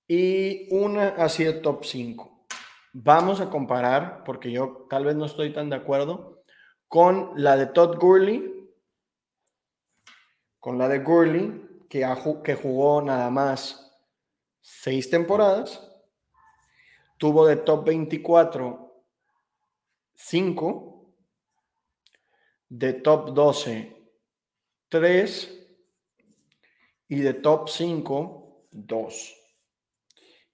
y 0.08 0.68
una 0.74 1.10
ha 1.10 1.30
sido 1.30 1.62
top 1.62 1.86
5. 1.86 2.46
Vamos 2.94 3.42
a 3.42 3.50
comparar, 3.50 4.24
porque 4.24 4.52
yo 4.52 4.86
tal 4.89 5.06
vez 5.06 5.16
no 5.16 5.26
estoy 5.26 5.52
tan 5.52 5.70
de 5.70 5.78
acuerdo, 5.78 6.44
con 6.88 7.32
la 7.36 7.58
de 7.58 7.68
Todd 7.68 7.98
Gurley, 7.98 8.70
con 10.60 10.78
la 10.78 10.88
de 10.88 11.00
Gurley, 11.00 11.86
que, 11.89 12.08
que 12.44 12.56
jugó 12.56 13.02
nada 13.02 13.30
más 13.30 13.92
seis 14.62 15.10
temporadas, 15.10 15.92
tuvo 17.18 17.48
de 17.48 17.58
top 17.58 17.86
24 17.86 19.04
5, 20.16 21.13
de 22.70 22.94
top 22.94 23.34
12 23.34 24.04
3 24.89 25.68
y 27.10 27.16
de 27.22 27.34
top 27.34 27.68
5 27.68 28.68
2. 28.72 29.43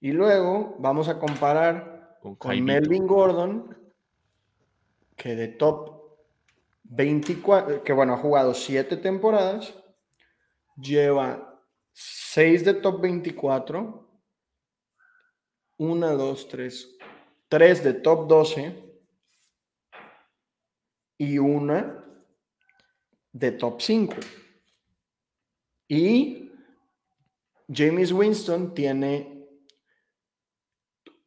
Y 0.00 0.12
luego 0.12 0.76
vamos 0.78 1.08
a 1.08 1.18
comparar 1.18 2.18
con, 2.38 2.64
Melvin 2.64 3.06
Gordon, 3.06 3.76
que 5.14 5.36
de 5.36 5.48
top 5.48 6.00
24, 6.84 7.84
que 7.84 7.92
bueno, 7.92 8.14
ha 8.14 8.16
jugado 8.16 8.54
7 8.54 8.96
temporadas, 8.96 9.74
lleva 10.76 11.60
6 11.92 12.64
de 12.64 12.74
top 12.74 13.00
24, 13.02 14.08
1, 15.76 16.16
2, 16.16 16.48
3, 16.48 16.98
3 17.48 17.84
de 17.84 17.94
top 17.94 18.26
12 18.26 18.90
y 21.18 21.38
una 21.38 22.04
de 23.32 23.52
top 23.52 23.80
5. 23.82 24.14
Y 25.88 26.52
James 27.68 28.12
Winston 28.12 28.72
tiene 28.72 29.39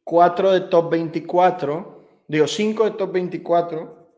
4 0.04 0.52
de 0.52 0.60
top 0.62 0.90
24, 0.90 2.06
digo 2.28 2.46
5 2.46 2.84
de 2.84 2.90
top 2.92 3.12
24, 3.12 4.08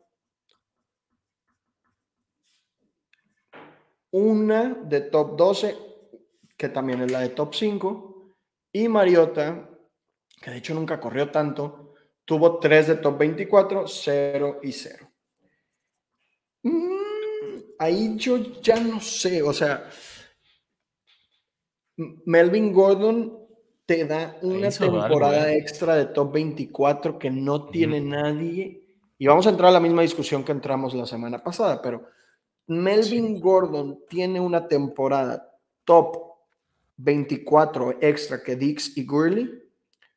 una 4.10 4.74
de 4.74 5.00
top 5.02 5.36
12 5.36 5.86
que 6.56 6.68
también 6.68 7.02
es 7.02 7.12
la 7.12 7.20
de 7.20 7.28
top 7.30 7.54
5, 7.54 8.34
y 8.72 8.88
Mariota, 8.88 9.68
que 10.40 10.50
de 10.50 10.58
hecho 10.58 10.74
nunca 10.74 11.00
corrió 11.00 11.30
tanto, 11.30 11.94
tuvo 12.24 12.58
3 12.58 12.88
de 12.88 12.94
top 12.96 13.18
24, 13.18 13.86
0 13.86 14.60
y 14.62 14.72
0. 14.72 15.10
Mm, 16.62 17.60
ahí 17.78 18.16
yo 18.16 18.38
ya 18.60 18.80
no 18.80 19.00
sé, 19.00 19.42
o 19.42 19.52
sea, 19.52 19.88
Melvin 21.96 22.72
Gordon 22.72 23.45
te 23.86 24.04
da 24.04 24.36
una 24.42 24.70
temporada 24.70 25.52
¿eh? 25.52 25.58
extra 25.58 25.94
de 25.94 26.06
top 26.06 26.32
24 26.32 27.18
que 27.18 27.30
no 27.30 27.66
tiene 27.66 28.00
nadie. 28.00 28.82
Y 29.16 29.26
vamos 29.26 29.46
a 29.46 29.50
entrar 29.50 29.70
a 29.70 29.72
la 29.72 29.80
misma 29.80 30.02
discusión 30.02 30.44
que 30.44 30.52
entramos 30.52 30.92
la 30.92 31.06
semana 31.06 31.42
pasada, 31.42 31.80
pero 31.80 32.04
Melvin 32.66 33.40
Gordon 33.40 34.00
tiene 34.08 34.40
una 34.40 34.66
temporada 34.66 35.56
top 35.84 36.16
24 36.96 37.98
extra 38.00 38.42
que 38.42 38.56
Dix 38.56 38.96
y 38.96 39.06
Gurley, 39.06 39.62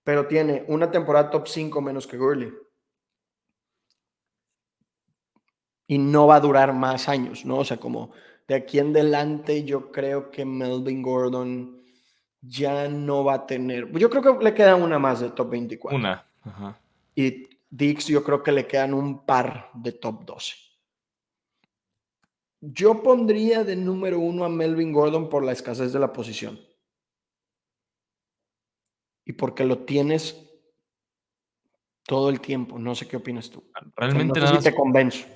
pero 0.04 0.28
tiene 0.28 0.66
una 0.68 0.90
temporada 0.90 1.30
top 1.30 1.48
5 1.48 1.80
menos 1.82 2.08
que 2.08 2.18
Gurley. 2.18 2.52
Y 5.86 5.98
no 5.98 6.28
va 6.28 6.38
a 6.38 6.40
durar 6.40 6.74
más 6.74 7.08
años, 7.08 7.46
¿no? 7.46 7.60
O 7.60 7.66
sea, 7.66 7.78
como 7.78 8.12
de 8.48 8.56
aquí 8.56 8.80
en 8.80 8.90
adelante 8.90 9.64
yo 9.64 9.92
creo 9.92 10.32
que 10.32 10.44
Melvin 10.44 11.04
Gordon 11.04 11.79
ya 12.42 12.88
no 12.88 13.24
va 13.24 13.34
a 13.34 13.48
tener, 13.48 13.92
yo 13.98 14.10
creo 14.10 14.38
que 14.38 14.44
le 14.44 14.54
queda 14.54 14.76
una 14.76 15.00
más 15.00 15.20
de 15.20 15.30
top 15.32 15.50
24. 15.50 15.98
Una. 15.98 16.26
Ajá. 16.44 16.80
Y 17.16 17.48
Dix 17.70 18.08
yo 18.08 18.24
creo 18.24 18.42
que 18.42 18.52
le 18.52 18.66
quedan 18.66 18.94
un 18.94 19.26
par 19.26 19.70
de 19.74 19.92
top 19.92 20.26
12. 20.26 20.56
Yo 22.62 23.02
pondría 23.04 23.64
de 23.64 23.76
número 23.76 24.20
uno 24.20 24.44
a 24.44 24.50
Melvin 24.50 24.92
Gordon 24.92 25.30
por 25.30 25.44
la 25.44 25.54
escasez 25.54 25.94
de 25.94 26.00
la 26.00 26.12
posición 26.12 26.60
y 29.30 29.34
porque 29.34 29.64
lo 29.64 29.78
tienes 29.78 30.44
todo 32.08 32.30
el 32.30 32.42
tiempo. 32.42 32.80
No 32.80 32.96
sé 32.96 33.08
qué 33.08 33.18
opinas 33.18 33.52
tú. 33.52 33.64
Realmente 33.96 34.40
no 34.40 34.60
te 34.60 34.74
convenzo. 34.74 35.28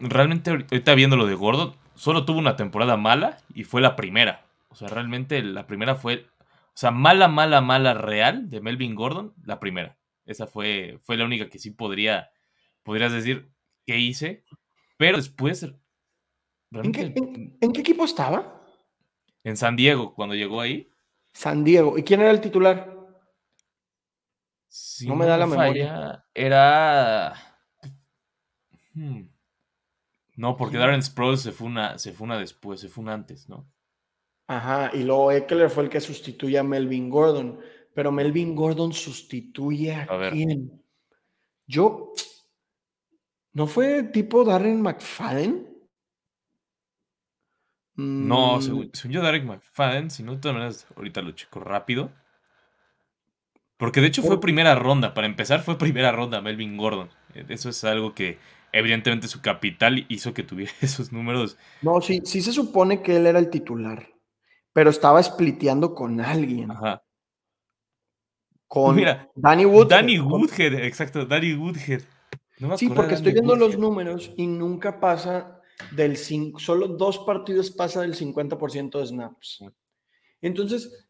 Realmente 0.00 0.50
ahorita 0.50 0.94
viendo 0.96 1.16
lo 1.16 1.26
de 1.26 1.36
Gordo, 1.36 1.76
solo 1.94 2.24
tuvo 2.24 2.40
una 2.40 2.56
temporada 2.56 2.96
mala 2.96 3.38
y 3.54 3.62
fue 3.62 3.80
la 3.80 3.94
primera. 3.94 4.44
O 4.72 4.74
sea, 4.74 4.88
realmente 4.88 5.42
la 5.42 5.66
primera 5.66 5.96
fue, 5.96 6.26
o 6.40 6.72
sea, 6.74 6.90
mala, 6.90 7.28
mala, 7.28 7.60
mala 7.60 7.92
real 7.92 8.48
de 8.48 8.62
Melvin 8.62 8.94
Gordon, 8.94 9.34
la 9.44 9.60
primera. 9.60 9.98
Esa 10.24 10.46
fue, 10.46 10.98
fue 11.02 11.18
la 11.18 11.26
única 11.26 11.50
que 11.50 11.58
sí 11.58 11.72
podría, 11.72 12.30
podrías 12.82 13.12
decir 13.12 13.50
que 13.86 13.98
hice. 13.98 14.44
Pero 14.96 15.18
después... 15.18 15.62
¿En 16.70 16.90
qué, 16.90 17.12
en 17.60 17.72
qué 17.72 17.80
equipo 17.80 18.06
estaba? 18.06 18.64
En 19.44 19.58
San 19.58 19.76
Diego, 19.76 20.14
cuando 20.14 20.34
llegó 20.34 20.62
ahí. 20.62 20.90
San 21.34 21.64
Diego. 21.64 21.98
¿Y 21.98 22.02
quién 22.02 22.20
era 22.20 22.30
el 22.30 22.40
titular? 22.40 22.96
no 25.06 25.16
me 25.16 25.26
da 25.26 25.36
la 25.36 25.46
memoria. 25.46 26.24
Era. 26.32 27.34
Hmm. 28.94 29.24
No, 30.36 30.56
porque 30.56 30.78
Darren 30.78 31.02
Sproles 31.02 31.42
se 31.42 31.52
fue, 31.52 31.66
una, 31.66 31.98
se 31.98 32.12
fue 32.12 32.24
una 32.24 32.38
después, 32.38 32.80
se 32.80 32.88
fue 32.88 33.02
una 33.02 33.12
antes, 33.12 33.50
¿no? 33.50 33.70
Ajá, 34.46 34.90
y 34.92 35.04
luego 35.04 35.32
Eckler 35.32 35.70
fue 35.70 35.84
el 35.84 35.90
que 35.90 36.00
sustituye 36.00 36.58
a 36.58 36.62
Melvin 36.62 37.08
Gordon. 37.08 37.60
Pero 37.94 38.10
Melvin 38.10 38.54
Gordon 38.54 38.92
sustituye 38.92 39.94
a, 39.94 40.30
quién? 40.30 40.82
Yo. 41.66 42.12
¿No 43.52 43.66
fue 43.66 44.04
tipo 44.04 44.44
Darren 44.44 44.80
McFadden? 44.80 45.72
No, 47.94 48.56
mm. 48.56 48.62
según, 48.62 48.90
yo, 48.92 49.22
Derek 49.22 49.44
McFadden, 49.44 50.10
si 50.10 50.22
no, 50.22 50.32
de 50.32 50.38
todas 50.38 50.54
maneras, 50.54 50.86
ahorita 50.96 51.20
lo 51.20 51.32
checo 51.32 51.60
rápido. 51.60 52.10
Porque 53.76 54.00
de 54.00 54.06
hecho 54.06 54.22
fue 54.22 54.40
primera 54.40 54.74
ronda. 54.74 55.12
Para 55.12 55.26
empezar, 55.26 55.62
fue 55.62 55.76
primera 55.76 56.12
ronda 56.12 56.40
Melvin 56.40 56.76
Gordon. 56.76 57.10
Eh, 57.34 57.44
eso 57.48 57.68
es 57.68 57.82
algo 57.84 58.14
que, 58.14 58.38
evidentemente, 58.72 59.28
su 59.28 59.42
capital 59.42 60.06
hizo 60.08 60.32
que 60.32 60.44
tuviera 60.44 60.72
esos 60.80 61.12
números. 61.12 61.58
No, 61.82 62.00
sí, 62.00 62.22
sí 62.24 62.40
se 62.40 62.52
supone 62.52 63.02
que 63.02 63.16
él 63.16 63.26
era 63.26 63.38
el 63.38 63.50
titular. 63.50 64.08
Pero 64.72 64.90
estaba 64.90 65.22
spliteando 65.22 65.94
con 65.94 66.20
alguien. 66.20 66.70
Ajá. 66.70 67.02
Con 68.66 68.96
Mira, 68.96 69.30
Danny 69.34 69.66
Woodhead. 69.66 69.88
Danny 69.88 70.18
Woodhead, 70.18 70.74
exacto, 70.84 71.26
Danny 71.26 71.54
Woodhead. 71.54 72.02
sí, 72.76 72.88
porque 72.88 73.14
estoy 73.14 73.32
viendo 73.32 73.54
los 73.54 73.76
números 73.76 74.32
y 74.36 74.46
nunca 74.46 74.98
pasa 74.98 75.60
del 75.90 76.16
solo 76.16 76.88
dos 76.88 77.18
partidos 77.18 77.70
pasa 77.70 78.00
del 78.00 78.14
50% 78.14 78.98
de 78.98 79.06
snaps. 79.06 79.64
Entonces, 80.40 81.06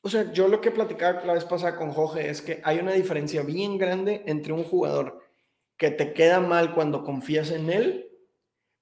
o 0.00 0.08
sea, 0.08 0.32
yo 0.32 0.46
lo 0.46 0.60
que 0.60 0.70
platicaba 0.70 1.24
la 1.24 1.34
vez 1.34 1.44
pasada 1.44 1.76
con 1.76 1.90
Jorge 1.90 2.30
es 2.30 2.40
que 2.40 2.60
hay 2.64 2.78
una 2.78 2.92
diferencia 2.92 3.42
bien 3.42 3.78
grande 3.78 4.22
entre 4.26 4.52
un 4.52 4.62
jugador 4.62 5.20
que 5.76 5.90
te 5.90 6.12
queda 6.12 6.40
mal 6.40 6.74
cuando 6.74 7.02
confías 7.02 7.50
en 7.50 7.70
él 7.70 8.05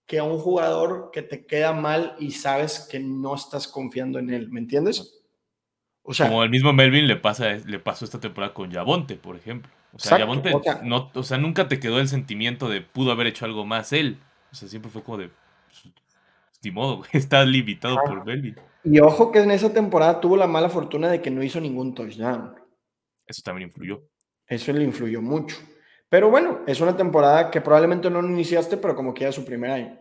que 0.07 0.19
a 0.19 0.25
un 0.25 0.39
jugador 0.39 1.11
que 1.13 1.23
te 1.23 1.47
queda 1.47 1.73
mal 1.73 2.15
y 2.19 2.33
sabes 2.33 2.87
que 2.91 3.01
no 3.01 3.35
estás 3.35 3.67
confiando 3.69 4.19
en 4.19 4.31
él, 4.31 4.51
¿me 4.51 4.61
entiendes? 4.61 5.23
O 6.03 6.13
sea, 6.13 6.29
como 6.29 6.43
el 6.43 6.51
mismo 6.51 6.73
Melvin 6.73 7.07
le 7.07 7.17
pasa 7.17 7.55
le 7.55 7.79
pasó 7.79 8.05
esta 8.05 8.21
temporada 8.21 8.53
con 8.53 8.71
Yabonte, 8.71 9.17
por 9.17 9.37
ejemplo. 9.37 9.71
O 9.95 9.99
sea, 9.99 10.19
Yabonte 10.19 10.53
no, 10.83 11.11
o 11.15 11.23
sea, 11.23 11.39
nunca 11.39 11.67
te 11.67 11.81
quedó 11.81 11.99
el 11.99 12.09
sentimiento 12.09 12.69
de 12.69 12.83
pudo 12.83 13.11
haber 13.11 13.29
hecho 13.29 13.47
algo 13.47 13.65
más 13.65 13.93
él. 13.93 14.19
O 14.53 14.55
sea, 14.55 14.69
siempre 14.69 14.91
fue 14.91 15.03
como 15.03 15.19
de. 15.19 15.31
ni 16.63 16.71
modo, 16.71 17.03
está 17.13 17.45
limitado 17.45 17.97
por 18.07 18.27
Melvin. 18.27 18.57
Y 18.85 19.01
ojo 19.01 19.33
que 19.33 19.41
en 19.41 19.51
esa 19.51 19.73
temporada 19.73 20.21
tuvo 20.21 20.37
la 20.37 20.47
mala 20.47 20.69
fortuna 20.69 21.09
de 21.09 21.23
que 21.23 21.31
no 21.31 21.43
hizo 21.43 21.59
ningún 21.59 21.95
touchdown. 21.95 22.55
Eso 23.27 23.41
también 23.43 23.69
influyó. 23.69 24.03
Eso 24.47 24.73
le 24.75 24.85
influyó 24.85 25.23
mucho. 25.23 25.57
Pero 26.09 26.31
bueno, 26.31 26.61
es 26.67 26.81
una 26.81 26.97
temporada 26.97 27.51
que 27.51 27.61
probablemente 27.61 28.11
no 28.11 28.21
iniciaste, 28.21 28.77
pero 28.77 28.95
como 28.95 29.13
que 29.13 29.25
era 29.25 29.33
su 29.33 29.45
primer 29.45 29.71
año. 29.71 29.99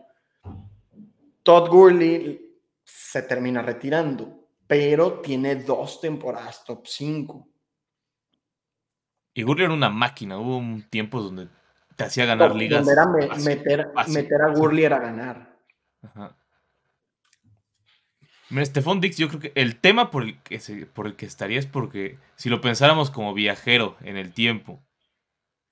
Todd 1.42 1.68
Gurley 1.68 2.58
se 2.84 3.22
termina 3.22 3.62
retirando, 3.62 4.48
pero 4.66 5.20
tiene 5.20 5.56
dos 5.56 6.00
temporadas 6.00 6.64
top 6.64 6.86
5. 6.86 7.48
Y 9.34 9.42
Gurley 9.42 9.64
era 9.64 9.74
una 9.74 9.90
máquina. 9.90 10.38
Hubo 10.38 10.56
un 10.56 10.88
tiempo 10.88 11.20
donde 11.20 11.48
te 11.96 12.04
hacía 12.04 12.24
ganar 12.24 12.54
ligas. 12.54 12.86
Era 12.86 13.06
meter, 13.06 13.88
meter, 14.08 14.42
a 14.42 14.48
Gurley 14.54 14.84
era 14.84 14.98
ganar. 14.98 15.56
Ajá. 16.02 16.36
Stephon 18.62 19.00
Dix, 19.00 19.16
yo 19.16 19.28
creo 19.28 19.40
que 19.40 19.52
el 19.54 19.80
tema 19.80 20.10
por 20.10 20.22
el 20.22 20.40
que, 20.42 20.60
por 20.92 21.06
el 21.06 21.16
que 21.16 21.26
estaría 21.26 21.58
es 21.58 21.66
porque 21.66 22.18
si 22.36 22.50
lo 22.50 22.60
pensáramos 22.60 23.10
como 23.10 23.34
viajero 23.34 23.96
en 24.02 24.16
el 24.16 24.32
tiempo 24.32 24.83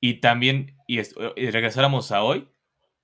y 0.02 0.14
también 0.14 0.76
y, 0.88 1.00
regresáramos 1.00 2.10
a 2.10 2.24
hoy, 2.24 2.48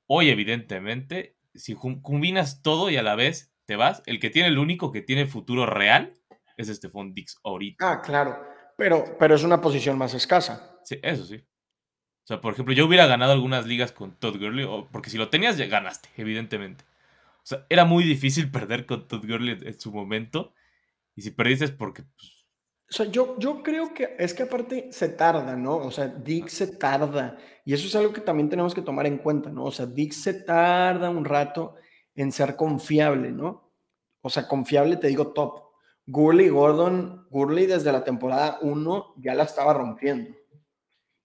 hoy 0.09 0.31
evidentemente, 0.31 1.39
si 1.55 1.75
combinas 1.75 2.61
todo 2.61 2.91
y 2.91 2.97
a 2.97 3.03
la 3.05 3.15
vez 3.15 3.55
te 3.67 3.77
vas, 3.77 4.03
el 4.07 4.19
que 4.19 4.31
tiene 4.31 4.49
el 4.49 4.59
único 4.59 4.91
que 4.91 5.01
tiene 5.01 5.27
futuro 5.27 5.65
real 5.65 6.15
es 6.57 6.67
Stephon 6.67 7.15
Dix 7.15 7.39
ahorita. 7.45 7.89
Ah, 7.89 8.03
claro, 8.03 8.37
pero, 8.77 9.17
pero 9.17 9.37
es 9.37 9.45
una 9.45 9.61
posición 9.61 9.97
más 9.97 10.13
escasa. 10.13 10.81
Sí, 10.83 10.99
eso 11.03 11.25
sí. 11.25 11.37
O 11.37 12.27
sea, 12.27 12.41
por 12.41 12.53
ejemplo, 12.53 12.75
yo 12.75 12.85
hubiera 12.85 13.07
ganado 13.07 13.31
algunas 13.31 13.65
ligas 13.65 13.93
con 13.93 14.19
Todd 14.19 14.37
Gurley, 14.37 14.67
porque 14.91 15.09
si 15.09 15.19
lo 15.19 15.29
tenías 15.29 15.57
ya 15.57 15.67
ganaste, 15.67 16.09
evidentemente. 16.17 16.85
O 17.37 17.47
sea, 17.47 17.65
era 17.69 17.85
muy 17.85 18.03
difícil 18.03 18.51
perder 18.51 18.87
con 18.87 19.07
Todd 19.07 19.25
Gurley 19.25 19.57
en 19.63 19.79
su 19.79 19.93
momento. 19.93 20.53
Y 21.15 21.23
si 21.23 21.31
perdiste 21.31 21.67
es 21.67 21.71
porque. 21.71 22.03
Pues, 22.03 22.38
o 22.91 22.93
sea, 22.93 23.07
yo, 23.07 23.39
yo 23.39 23.63
creo 23.63 23.93
que 23.93 24.17
es 24.19 24.33
que 24.33 24.45
aparte 24.45 24.91
se 24.93 25.11
tarda, 25.11 25.55
¿no? 25.57 25.77
O 25.77 25.91
sea, 25.91 26.09
Dick 26.09 26.49
se 26.49 26.69
tarda. 26.69 27.37
Y 27.65 27.75
eso 27.75 27.87
es 27.87 27.95
algo 27.95 28.15
que 28.15 28.23
también 28.23 28.49
tenemos 28.49 28.75
que 28.75 28.81
tomar 28.81 29.07
en 29.07 29.19
cuenta, 29.19 29.51
¿no? 29.51 29.65
O 29.65 29.71
sea, 29.71 29.85
Dick 29.85 30.13
se 30.13 30.33
tarda 30.43 31.11
un 31.11 31.27
rato 31.27 31.75
en 32.15 32.33
ser 32.33 32.57
confiable, 32.57 33.31
¿no? 33.31 33.71
O 34.23 34.31
sea, 34.31 34.49
confiable 34.49 34.97
te 34.97 35.09
digo 35.09 35.33
top. 35.35 35.69
Gurley 36.07 36.49
Gordon, 36.49 37.27
Gurley 37.29 37.67
desde 37.67 37.93
la 37.93 38.03
temporada 38.03 38.59
1 38.63 39.15
ya 39.19 39.35
la 39.35 39.43
estaba 39.43 39.75
rompiendo. 39.75 40.35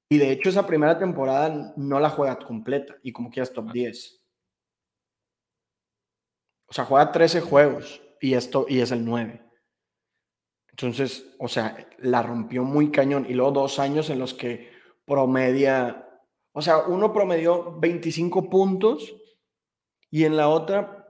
Y 0.10 0.18
de 0.18 0.32
hecho 0.32 0.50
esa 0.50 0.68
primera 0.68 1.00
temporada 1.00 1.74
no 1.78 2.00
la 2.02 2.10
juega 2.10 2.38
completa 2.38 2.98
y 3.02 3.14
como 3.14 3.30
quieras 3.30 3.54
top 3.54 3.72
10. 3.72 4.22
O 6.68 6.74
sea, 6.74 6.84
juega 6.84 7.12
13 7.12 7.40
juegos 7.40 8.02
y, 8.20 8.34
esto, 8.34 8.66
y 8.68 8.82
es 8.82 8.92
el 8.92 9.06
9. 9.06 9.53
Entonces, 10.74 11.36
o 11.38 11.48
sea, 11.48 11.88
la 12.00 12.24
rompió 12.24 12.64
muy 12.64 12.90
cañón. 12.90 13.28
Y 13.30 13.34
luego 13.34 13.52
dos 13.52 13.78
años 13.78 14.10
en 14.10 14.18
los 14.18 14.34
que 14.34 14.72
promedia, 15.06 16.08
o 16.52 16.62
sea, 16.62 16.80
uno 16.88 17.14
promedió 17.14 17.80
25 17.80 18.50
puntos 18.50 19.16
y 20.10 20.26
en 20.26 20.36
la 20.36 20.50
otra 20.50 21.10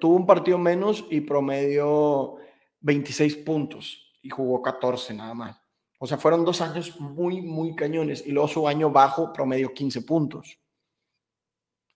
tuvo 0.00 0.16
un 0.16 0.26
partido 0.26 0.58
menos 0.58 1.04
y 1.10 1.20
promedió 1.20 2.36
26 2.80 3.36
puntos 3.36 4.12
y 4.20 4.30
jugó 4.30 4.60
14 4.62 5.14
nada 5.14 5.34
más. 5.34 5.60
O 6.00 6.06
sea, 6.08 6.18
fueron 6.18 6.44
dos 6.44 6.60
años 6.60 6.98
muy, 6.98 7.40
muy 7.40 7.76
cañones. 7.76 8.26
Y 8.26 8.32
luego 8.32 8.48
su 8.48 8.66
año 8.66 8.90
bajo 8.90 9.32
promedió 9.32 9.72
15 9.72 10.02
puntos. 10.02 10.58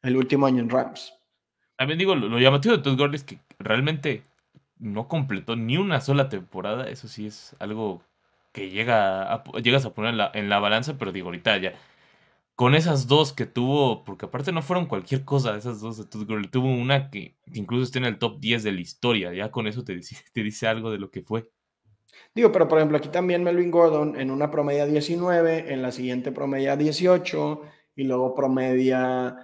El 0.02 0.16
último 0.16 0.46
año 0.46 0.62
en 0.62 0.70
Rams. 0.70 1.12
También 1.76 1.98
digo, 1.98 2.14
lo, 2.14 2.38
llamativo 2.38 2.76
de 2.76 2.82
Todd 2.82 2.96
Gurley 2.96 3.16
es 3.16 3.24
que 3.24 3.40
realmente 3.58 4.22
no 4.78 5.08
completó 5.08 5.56
ni 5.56 5.76
una 5.76 6.00
sola 6.00 6.28
temporada. 6.28 6.88
Eso 6.88 7.08
sí 7.08 7.26
es 7.26 7.56
algo 7.58 8.02
que 8.52 8.70
llega 8.70 9.32
a, 9.32 9.44
llegas 9.62 9.84
a 9.84 9.94
poner 9.94 10.14
en 10.34 10.48
la, 10.48 10.58
balanza, 10.58 10.98
pero 10.98 11.12
digo, 11.12 11.28
ahorita 11.28 11.56
ya. 11.58 11.74
Con 12.54 12.74
esas 12.74 13.06
dos 13.06 13.32
que 13.32 13.46
tuvo, 13.46 14.04
porque 14.04 14.26
aparte 14.26 14.50
no 14.50 14.62
fueron 14.62 14.86
cualquier 14.86 15.24
cosa, 15.24 15.56
esas 15.56 15.80
dos 15.80 15.96
de 15.96 16.04
Todd 16.04 16.26
Gurley. 16.26 16.50
Tuvo 16.50 16.68
una 16.68 17.08
que, 17.10 17.36
incluso 17.52 17.84
está 17.84 17.98
en 17.98 18.04
el 18.04 18.18
top 18.18 18.40
10 18.40 18.64
de 18.64 18.72
la 18.72 18.80
historia. 18.80 19.32
Ya 19.32 19.50
con 19.52 19.68
eso 19.68 19.84
te 19.84 19.94
dice, 19.94 20.16
te 20.32 20.42
dice 20.42 20.66
algo 20.66 20.90
de 20.90 20.98
lo 20.98 21.10
que 21.10 21.22
fue. 21.22 21.50
Digo, 22.34 22.50
pero 22.50 22.66
por 22.66 22.78
ejemplo, 22.78 22.98
aquí 22.98 23.10
también 23.10 23.44
Melvin 23.44 23.70
Gordon 23.70 24.18
en 24.20 24.30
una 24.30 24.50
promedia 24.50 24.86
19, 24.86 25.72
en 25.72 25.82
la 25.82 25.92
siguiente 25.92 26.32
promedia 26.32 26.76
18 26.76 27.62
y 27.94 28.04
luego 28.04 28.34
promedia 28.34 29.36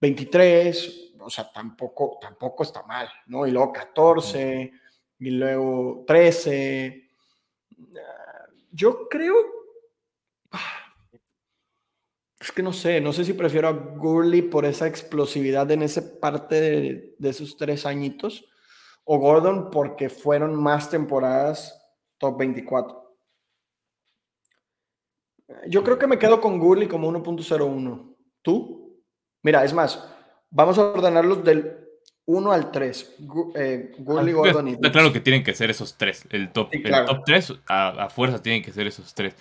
23 0.00 1.03
o 1.24 1.30
sea, 1.30 1.50
tampoco, 1.52 2.18
tampoco 2.20 2.62
está 2.62 2.82
mal, 2.82 3.08
¿no? 3.26 3.46
Y 3.46 3.50
luego 3.50 3.72
14, 3.72 4.72
y 5.18 5.30
luego 5.30 6.04
13. 6.06 7.10
Ah, 8.02 8.46
yo 8.70 9.08
creo, 9.08 9.34
es 12.38 12.52
que 12.52 12.62
no 12.62 12.72
sé, 12.72 13.00
no 13.00 13.12
sé 13.12 13.24
si 13.24 13.32
prefiero 13.32 13.68
a 13.68 13.72
Gurley 13.72 14.42
por 14.42 14.64
esa 14.64 14.86
explosividad 14.86 15.70
en 15.70 15.82
esa 15.82 16.02
parte 16.20 16.60
de, 16.60 17.14
de 17.18 17.28
esos 17.28 17.56
tres 17.56 17.86
añitos, 17.86 18.44
o 19.04 19.18
Gordon 19.18 19.70
porque 19.70 20.08
fueron 20.08 20.54
más 20.54 20.90
temporadas 20.90 21.80
top 22.18 22.38
24. 22.38 23.04
Yo 25.68 25.84
creo 25.84 25.98
que 25.98 26.06
me 26.06 26.18
quedo 26.18 26.40
con 26.40 26.58
Gurley 26.58 26.88
como 26.88 27.10
1.01. 27.10 28.16
¿Tú? 28.42 29.02
Mira, 29.42 29.64
es 29.64 29.72
más, 29.72 30.13
Vamos 30.54 30.78
a 30.78 30.82
ordenarlos 30.92 31.42
del 31.42 31.76
1 32.26 32.52
al 32.52 32.70
3. 32.70 33.16
Eh, 33.56 33.92
Gurley, 33.98 34.32
ah, 34.32 34.36
Gordon 34.36 34.68
y 34.68 34.72
Está 34.74 34.92
claro 34.92 35.12
que 35.12 35.18
tienen 35.18 35.42
que 35.42 35.52
ser 35.52 35.68
esos 35.68 35.98
tres. 35.98 36.24
El 36.30 36.52
top, 36.52 36.68
el 36.72 37.04
top 37.06 37.24
3 37.26 37.54
a, 37.66 38.08
fuerza 38.08 38.40
tienen 38.40 38.62
que 38.62 38.70
ser 38.70 38.86
esos 38.86 39.12
tres. 39.14 39.34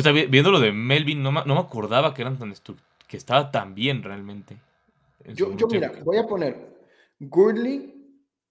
sea, 0.00 0.12
viendo 0.12 0.52
lo 0.52 0.60
de 0.60 0.70
Melvin, 0.70 1.24
no, 1.24 1.32
no 1.32 1.54
me 1.54 1.60
acordaba 1.60 2.14
que 2.14 2.22
eran 2.22 2.38
tan 2.38 2.54
que 3.08 3.16
estaba 3.16 3.50
tan 3.50 3.74
bien 3.74 4.04
realmente. 4.04 4.56
Yo, 5.34 5.56
yo 5.56 5.66
mira, 5.66 5.92
voy 6.04 6.18
a 6.18 6.26
poner 6.26 6.78
Gurley, 7.18 7.92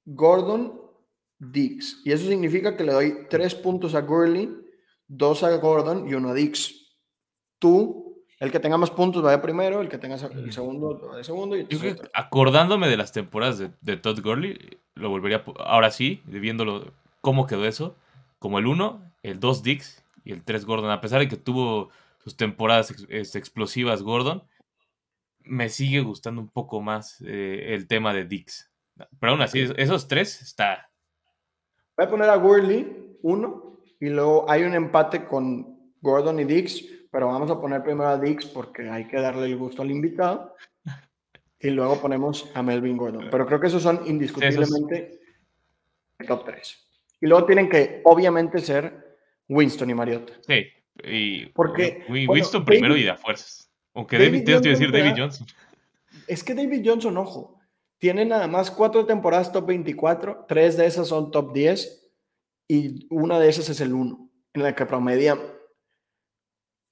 Gordon, 0.03 0.81
Dix. 1.39 2.01
Y 2.03 2.11
eso 2.11 2.27
significa 2.27 2.75
que 2.75 2.83
le 2.83 2.91
doy 2.91 3.27
3 3.29 3.55
puntos 3.55 3.95
a 3.95 4.01
Gurley, 4.01 4.53
2 5.07 5.43
a 5.43 5.55
Gordon 5.55 6.09
y 6.09 6.15
1 6.15 6.29
a 6.29 6.33
Dix. 6.33 6.91
Tú 7.59 8.02
el 8.43 8.51
que 8.51 8.59
tenga 8.59 8.77
más 8.77 8.91
puntos 8.91 9.23
vaya 9.23 9.41
primero, 9.41 9.79
el 9.79 9.87
que 9.87 9.97
tenga 9.97 10.15
el 10.15 10.51
segundo 10.51 10.99
va 11.09 11.15
de 11.15 11.23
segundo. 11.23 11.55
Y 11.55 11.65
acordándome 12.13 12.89
de 12.89 12.97
las 12.97 13.13
temporadas 13.13 13.63
de, 13.79 13.97
Todd 13.97 14.19
Gurley, 14.21 14.79
lo 14.95 15.09
volvería, 15.09 15.45
ahora 15.59 15.91
sí, 15.91 16.21
viéndolo 16.25 16.91
cómo 17.21 17.47
quedó 17.47 17.65
eso, 17.65 17.95
como 18.39 18.59
el 18.59 18.67
1, 18.67 19.01
el 19.23 19.39
2 19.39 19.63
Dix 19.63 20.03
y 20.25 20.33
el 20.33 20.43
3 20.43 20.65
Gordon. 20.65 20.91
A 20.91 20.99
pesar 20.99 21.21
de 21.21 21.29
que 21.29 21.37
tuvo 21.37 21.89
sus 22.21 22.35
temporadas 22.35 22.93
explosivas 23.09 24.03
Gordon, 24.03 24.43
me 25.39 25.69
sigue 25.69 26.01
gustando 26.01 26.41
un 26.41 26.49
poco 26.49 26.81
más 26.81 27.21
eh, 27.25 27.67
el 27.69 27.87
tema 27.87 28.13
de 28.13 28.25
Dix. 28.25 28.69
Pero 29.21 29.31
aún 29.31 29.41
así, 29.41 29.69
esos 29.77 30.09
tres 30.09 30.41
está. 30.41 30.89
Voy 31.95 32.07
a 32.07 32.09
poner 32.09 32.29
a 32.29 32.35
Gurley 32.35 33.17
1 33.21 33.79
y 34.01 34.09
luego 34.09 34.51
hay 34.51 34.63
un 34.63 34.73
empate 34.73 35.23
con 35.23 35.93
Gordon 36.01 36.41
y 36.41 36.43
Dix 36.43 36.83
pero 37.13 37.27
vamos 37.27 37.51
a 37.51 37.61
poner 37.61 37.83
primero 37.83 38.09
a 38.09 38.17
Dix 38.17 38.47
porque 38.47 38.89
hay 38.89 39.05
que 39.05 39.17
darle 39.17 39.45
el 39.45 39.55
gusto 39.55 39.83
al 39.83 39.91
invitado. 39.91 40.55
Y 41.59 41.69
luego 41.69 42.01
ponemos 42.01 42.49
a 42.55 42.63
Melvin 42.63 42.97
Gordon. 42.97 43.27
Pero 43.29 43.45
creo 43.45 43.59
que 43.59 43.67
esos 43.67 43.83
son 43.83 44.01
indiscutiblemente 44.07 45.19
top 46.27 46.43
3. 46.43 46.87
Y 47.21 47.27
luego 47.27 47.45
tienen 47.45 47.69
que, 47.69 48.01
obviamente, 48.05 48.57
ser 48.57 49.19
Winston 49.47 49.91
y 49.91 49.93
Mariota. 49.93 50.33
Sí, 50.41 50.65
y 51.03 51.45
porque, 51.47 52.03
Winston 52.09 52.65
primero 52.65 52.97
y 52.97 53.03
da 53.03 53.15
fuerzas. 53.15 53.71
Aunque 53.93 54.17
David, 54.17 54.43
David 54.43 54.69
decir 54.69 54.91
David 54.91 55.13
Johnson. 55.15 55.45
Es 56.27 56.43
que 56.43 56.55
David 56.55 56.81
Johnson, 56.83 57.15
ojo, 57.17 57.59
tiene 57.99 58.25
nada 58.25 58.47
más 58.47 58.71
cuatro 58.71 59.05
temporadas 59.05 59.51
top 59.51 59.67
24, 59.67 60.45
tres 60.47 60.77
de 60.77 60.87
esas 60.87 61.09
son 61.09 61.29
top 61.29 61.53
10 61.53 62.11
y 62.67 63.05
una 63.11 63.39
de 63.39 63.49
esas 63.49 63.69
es 63.69 63.81
el 63.81 63.93
1, 63.93 64.29
en 64.55 64.63
la 64.63 64.73
que 64.73 64.87
promedia 64.87 65.37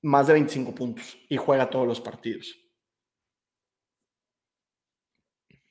más 0.01 0.27
de 0.27 0.33
25 0.33 0.73
puntos 0.73 1.17
y 1.29 1.37
juega 1.37 1.69
todos 1.69 1.87
los 1.87 2.01
partidos. 2.01 2.57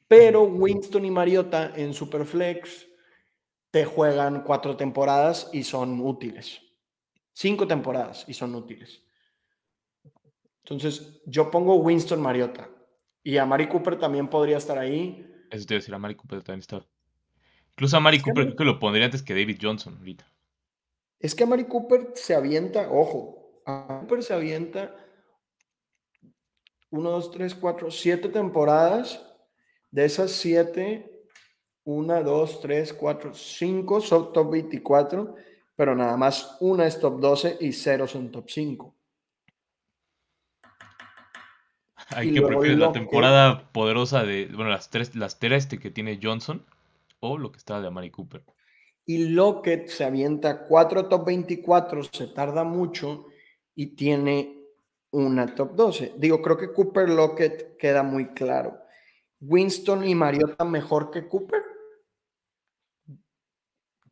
Pero 0.07 0.43
Winston 0.43 1.05
y 1.05 1.11
Mariota 1.11 1.73
en 1.77 1.95
Superflex 1.95 2.87
te 3.71 3.85
juegan 3.85 4.43
cuatro 4.43 4.77
temporadas 4.77 5.49
y 5.53 5.63
son 5.63 6.01
útiles. 6.01 6.61
Cinco 7.33 7.67
temporadas 7.67 8.25
y 8.27 8.35
son 8.35 8.55
útiles. 8.55 9.03
Entonces, 10.65 11.23
yo 11.27 11.51
pongo 11.51 11.77
Winston 11.77 12.21
Mariota. 12.21 12.69
Y 13.23 13.37
a 13.37 13.47
Mari 13.47 13.69
Cooper 13.69 13.99
también 13.99 14.29
podría 14.29 14.59
estar 14.59 14.79
ahí. 14.79 15.27
Eso 15.51 15.67
te 15.67 15.75
iba 15.75 15.79
a 15.79 15.81
decir, 15.81 15.95
a 15.95 15.99
Mari 15.99 16.17
Cooper 16.17 16.43
también 16.43 16.61
está. 16.61 16.85
Incluso 17.73 17.97
a 17.97 18.01
Mari 18.01 18.21
Cooper 18.21 18.45
creo 18.47 18.57
que 18.57 18.65
lo 18.65 18.79
pondría 18.79 19.05
antes 19.05 19.23
que 19.23 19.35
David 19.35 19.59
Johnson 19.61 19.97
ahorita. 19.99 20.27
Es 21.19 21.35
que 21.35 21.45
a 21.45 21.47
Mari 21.47 21.65
Cooper 21.65 22.13
se 22.15 22.35
avienta, 22.35 22.91
ojo, 22.91 23.40
Cooper 24.01 24.23
se 24.23 24.35
avienta 24.35 24.95
1, 26.91 27.11
2, 27.11 27.31
3, 27.31 27.55
4, 27.55 27.91
7 27.91 28.29
temporadas. 28.29 29.27
De 29.91 30.05
esas 30.05 30.31
7, 30.31 31.11
una, 31.85 32.23
dos, 32.23 32.61
tres, 32.61 32.93
cuatro, 32.93 33.35
cinco 33.35 34.01
son 34.01 34.33
top 34.33 34.53
24, 34.53 35.35
pero 35.75 35.97
nada 35.97 36.17
más 36.17 36.57
una 36.61 36.87
es 36.87 37.01
top 37.01 37.21
12 37.21 37.59
y 37.61 37.73
cero 37.73 38.07
son 38.07 38.31
top 38.31 38.49
5. 38.49 38.95
Hay 42.11 42.33
que 42.33 42.43
preferir 42.43 42.79
la 42.79 42.93
temporada 42.93 43.71
poderosa 43.73 44.25
de, 44.25 44.47
bueno, 44.47 44.71
las 44.71 44.91
tres, 44.91 45.15
las 45.15 45.39
tres 45.39 45.67
que 45.67 45.91
tiene 45.91 46.19
Johnson 46.21 46.65
o 47.21 47.39
lo 47.39 47.53
que 47.53 47.59
está 47.59 47.81
de 47.81 47.87
Amari 47.87 48.11
Cooper. 48.11 48.45
Y 49.07 49.29
Lockett 49.29 49.89
se 49.89 50.05
avienta 50.05 50.67
cuatro 50.67 51.09
top 51.09 51.27
24, 51.27 52.05
se 52.05 52.27
tarda 52.29 52.65
mucho 52.65 53.27
y 53.81 53.87
tiene 53.97 54.59
una 55.13 55.55
top 55.55 55.75
12. 55.75 56.13
Digo, 56.19 56.43
creo 56.43 56.59
que 56.59 56.71
Cooper 56.71 57.09
Lockett 57.09 57.79
queda 57.79 58.03
muy 58.03 58.35
claro. 58.35 58.79
Winston 59.41 60.07
y 60.07 60.15
Mariota 60.15 60.67
mejor 60.67 61.11
que 61.11 61.27
Cooper. 61.27 61.63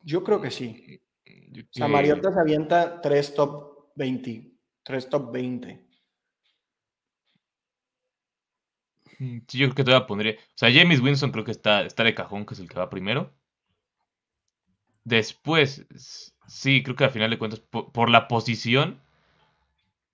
Yo 0.01 0.23
creo 0.23 0.41
que 0.41 0.49
sí. 0.49 0.99
O 1.23 1.67
sea, 1.69 1.87
Mariota 1.87 2.33
se 2.33 2.39
avienta 2.39 2.99
tres 2.99 3.35
top 3.35 3.91
20, 3.93 4.51
tres 4.81 5.07
top 5.07 5.31
20. 5.33 5.87
Mm, 9.19 9.37
yo 9.49 9.67
creo 9.67 9.75
que 9.75 9.83
todavía 9.83 10.07
pondría. 10.07 10.33
O 10.33 10.55
sea, 10.55 10.71
James 10.73 10.99
Winston 10.99 11.31
creo 11.31 11.45
que 11.45 11.51
está, 11.51 11.83
está 11.83 12.03
de 12.03 12.15
cajón, 12.15 12.47
que 12.47 12.55
es 12.55 12.59
el 12.59 12.67
que 12.67 12.79
va 12.79 12.89
primero. 12.89 13.31
Después, 15.03 15.85
sí, 16.47 16.81
creo 16.81 16.95
que 16.95 17.03
al 17.03 17.11
final 17.11 17.29
de 17.29 17.37
cuentas, 17.37 17.59
por, 17.59 18.09
la 18.09 18.27
posición 18.27 18.99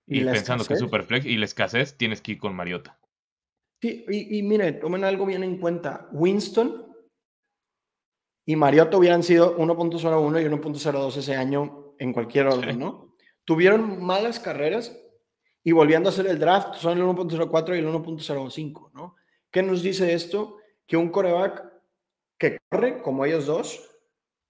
y, 0.06 0.24
pensando 0.24 0.64
que 0.64 0.74
es 0.74 0.80
Superflex 0.80 1.26
y 1.26 1.36
la 1.36 1.44
escasez, 1.44 1.96
tienes 1.96 2.20
que 2.20 2.32
ir 2.32 2.38
con 2.38 2.54
Mariota. 2.54 2.98
Sí, 3.80 4.04
y, 4.08 4.38
y 4.38 4.42
mire, 4.42 4.72
tomen 4.72 5.04
algo 5.04 5.26
bien 5.26 5.42
en 5.42 5.58
cuenta. 5.58 6.08
Winston 6.12 6.86
y 8.46 8.54
Mariota 8.54 8.96
hubieran 8.96 9.22
sido 9.22 9.58
1.01 9.58 10.40
y 10.40 10.44
1.02 10.44 11.16
ese 11.16 11.34
año 11.34 11.94
en 11.98 12.12
cualquier 12.12 12.46
orden, 12.46 12.78
¿no? 12.78 13.14
Tuvieron 13.44 14.02
malas 14.02 14.38
carreras 14.38 14.96
y 15.64 15.72
volviendo 15.72 16.08
a 16.08 16.12
hacer 16.12 16.28
el 16.28 16.38
draft 16.38 16.76
son 16.76 16.96
el 16.98 17.04
1.04 17.04 17.74
y 17.74 17.78
el 17.80 17.88
1.05, 17.88 18.92
¿no? 18.92 19.16
¿Qué 19.50 19.62
nos 19.62 19.82
dice 19.82 20.14
esto? 20.14 20.58
Que 20.86 20.96
un 20.96 21.10
coreback 21.10 21.64
que 22.38 22.58
corre 22.70 23.02
como 23.02 23.24
ellos 23.24 23.46
dos 23.46 23.90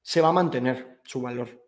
se 0.02 0.20
va 0.20 0.28
a 0.28 0.32
mantener 0.32 1.00
su 1.04 1.22
valor. 1.22 1.65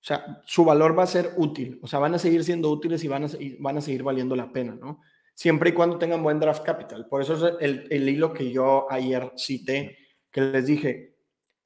O 0.00 0.02
sea, 0.02 0.42
su 0.46 0.64
valor 0.64 0.98
va 0.98 1.02
a 1.02 1.06
ser 1.06 1.34
útil. 1.36 1.78
O 1.82 1.86
sea, 1.86 1.98
van 1.98 2.14
a 2.14 2.18
seguir 2.18 2.42
siendo 2.42 2.70
útiles 2.70 3.04
y 3.04 3.08
van 3.08 3.24
a, 3.24 3.28
van 3.58 3.76
a 3.76 3.80
seguir 3.80 4.02
valiendo 4.02 4.34
la 4.34 4.50
pena, 4.50 4.74
¿no? 4.74 5.00
Siempre 5.34 5.70
y 5.70 5.72
cuando 5.72 5.98
tengan 5.98 6.22
buen 6.22 6.40
draft 6.40 6.64
capital. 6.64 7.06
Por 7.06 7.22
eso 7.22 7.34
es 7.34 7.54
el, 7.60 7.86
el 7.90 8.08
hilo 8.08 8.32
que 8.32 8.50
yo 8.50 8.90
ayer 8.90 9.32
cité, 9.36 9.96
que 10.30 10.40
les 10.40 10.66
dije, 10.66 11.16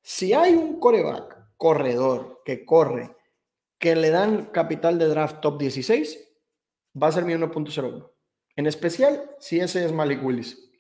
si 0.03 0.33
hay 0.33 0.55
un 0.55 0.81
coreback, 0.81 1.57
corredor, 1.57 2.43
que 2.45 2.65
corre, 2.65 3.17
que 3.79 3.97
le 3.97 4.11
dan 4.11 4.47
capital 4.47 4.99
de 4.99 5.07
draft 5.07 5.41
top 5.41 5.59
16, 5.61 6.19
va 7.01 7.09
a 7.09 7.13
ser 7.13 7.25
mi 7.25 7.35
1.01. 7.35 8.11
En 8.57 8.67
especial 8.67 9.31
si 9.39 9.61
ese 9.61 9.85
es 9.85 9.93
Malik 9.93 10.25
Willis. 10.25 10.71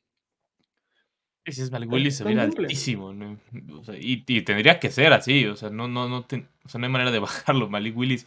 Ese 1.45 1.62
es 1.62 1.70
Malik 1.70 1.92
Willis, 1.92 2.16
se 2.16 2.24
ve 2.24 2.40
altísimo. 2.40 3.14
y, 4.01 4.42
tendría 4.42 4.80
que 4.80 4.90
ser 4.90 5.12
así. 5.12 5.47
O 5.47 5.57
sea, 5.57 5.68
no, 5.68 5.88
no, 5.88 6.09
no, 6.09 6.26
hay 6.28 6.88
manera 6.88 7.11
de 7.11 7.18
bajarlo. 7.20 7.68
Malik 7.68 7.97
Willis 7.97 8.26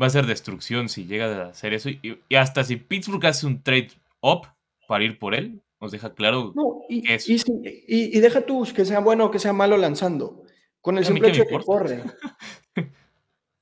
va 0.00 0.06
a 0.06 0.10
ser 0.10 0.26
destrucción 0.26 0.88
si 0.88 1.04
llega 1.04 1.26
a 1.26 1.48
hacer 1.48 1.74
eso. 1.74 1.90
Y, 1.90 2.18
hasta 2.34 2.64
si 2.64 2.76
Pittsburgh 2.76 3.24
hace 3.26 3.46
un 3.46 3.62
trade 3.62 3.90
up 4.20 4.48
para 4.88 5.04
ir 5.04 5.18
por 5.18 5.34
él, 5.34 5.60
nos 5.80 5.92
deja 5.92 6.14
claro 6.14 6.54
y, 6.88 7.02
que 7.02 7.14
es. 7.14 7.28
Y, 7.28 8.18
deja 8.20 8.40
tú 8.46 8.66
que 8.74 8.86
sea 8.86 9.00
bueno 9.00 9.26
o 9.26 9.30
que 9.30 9.38
sea 9.38 9.52
malo 9.52 9.76
lanzando. 9.76 10.44
Con 10.80 10.98
el 10.98 11.04
simple 11.04 11.28
hecho 11.28 11.42
de 11.42 11.48
que 11.48 11.64
corre. 11.64 12.02
o 12.76 12.82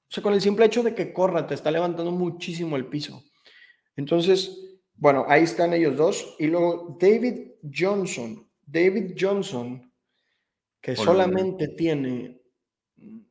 sea, 0.09 0.23
con 0.23 0.35
el 0.35 0.41
simple 0.41 0.67
hecho 0.67 0.83
de 0.83 0.95
que 0.95 1.13
corra, 1.13 1.47
te 1.47 1.55
está 1.55 1.71
levantando 1.71 2.13
muchísimo 2.13 2.77
el 2.77 2.87
piso. 2.87 3.25
Entonces, 3.97 4.79
bueno, 4.95 5.25
ahí 5.29 5.43
están 5.43 5.73
ellos 5.73 5.97
dos. 5.97 6.37
Y 6.39 6.47
luego 6.47 6.97
David 7.01 7.53
Johnson. 7.73 8.49
David 8.73 9.15
Johnson, 9.19 9.93
que 10.81 10.97
solamente 10.97 11.69
tiene, 11.69 12.41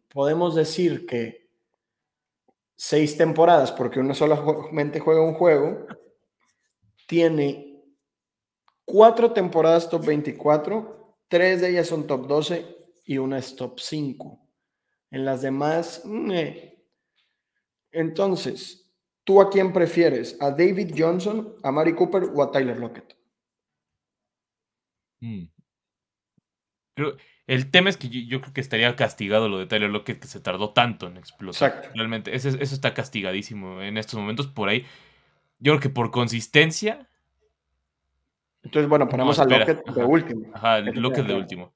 podemos 0.08 0.56
decir 0.56 1.06
que 1.06 1.50
seis 2.76 3.18
temporadas, 3.18 3.72
porque 3.72 4.00
uno 4.00 4.14
solamente 4.14 5.00
juega 5.00 5.22
un 5.22 5.34
juego, 5.34 5.88
tiene 7.08 7.84
cuatro 8.86 9.32
temporadas 9.34 9.89
top 9.89 10.06
24, 10.06 11.18
tres 11.28 11.62
de 11.62 11.70
ellas 11.70 11.88
son 11.88 12.06
top 12.06 12.28
12 12.28 12.78
y 13.06 13.18
una 13.18 13.39
es 13.39 13.56
top 13.56 13.80
5. 13.80 14.39
En 15.10 15.26
las 15.26 15.42
demás, 15.42 16.04
entonces, 17.92 18.82
¿Tú 19.24 19.39
a 19.39 19.50
quién 19.50 19.72
prefieres? 19.72 20.36
¿A 20.39 20.50
David 20.50 20.94
Johnson, 20.98 21.56
a 21.62 21.72
Mari 21.72 21.94
Cooper 21.94 22.24
o 22.36 22.42
a 22.42 22.52
Tyler 22.52 22.78
Lockett? 22.78 23.16
Mm. 25.22 25.43
el 27.47 27.72
tema 27.72 27.89
es 27.89 27.95
que 27.95 28.09
yo, 28.09 28.41
creo 28.41 28.53
que 28.53 28.61
estaría 28.61 28.95
castigado 28.95 29.47
lo 29.47 29.59
de 29.59 29.67
Tyler 29.67 29.89
Lockett 29.89 30.19
que 30.19 30.28
se 30.28 30.39
tardó 30.39 30.74
tanto 30.74 31.07
en 31.07 31.17
explotar. 31.17 31.69
Exacto. 31.69 31.89
Realmente, 31.95 32.36
eso, 32.36 32.49
está 32.49 32.93
castigadísimo 32.93 33.82
en 33.82 33.97
estos 33.97 34.19
momentos. 34.19 34.47
Por 34.47 34.69
ahí, 34.69 34.86
yo 35.59 35.74
creo 35.74 35.80
que 35.80 35.89
por 35.89 36.11
consistencia. 36.11 37.07
Entonces, 38.63 38.89
bueno, 38.89 39.07
ponemos 39.07 39.39
a 39.39 39.45
Lockett 39.45 39.86
de 39.86 40.03
último. 40.03 40.51
Ajá, 40.53 40.80
Lockett 40.80 41.26
de 41.26 41.36
último. 41.36 41.74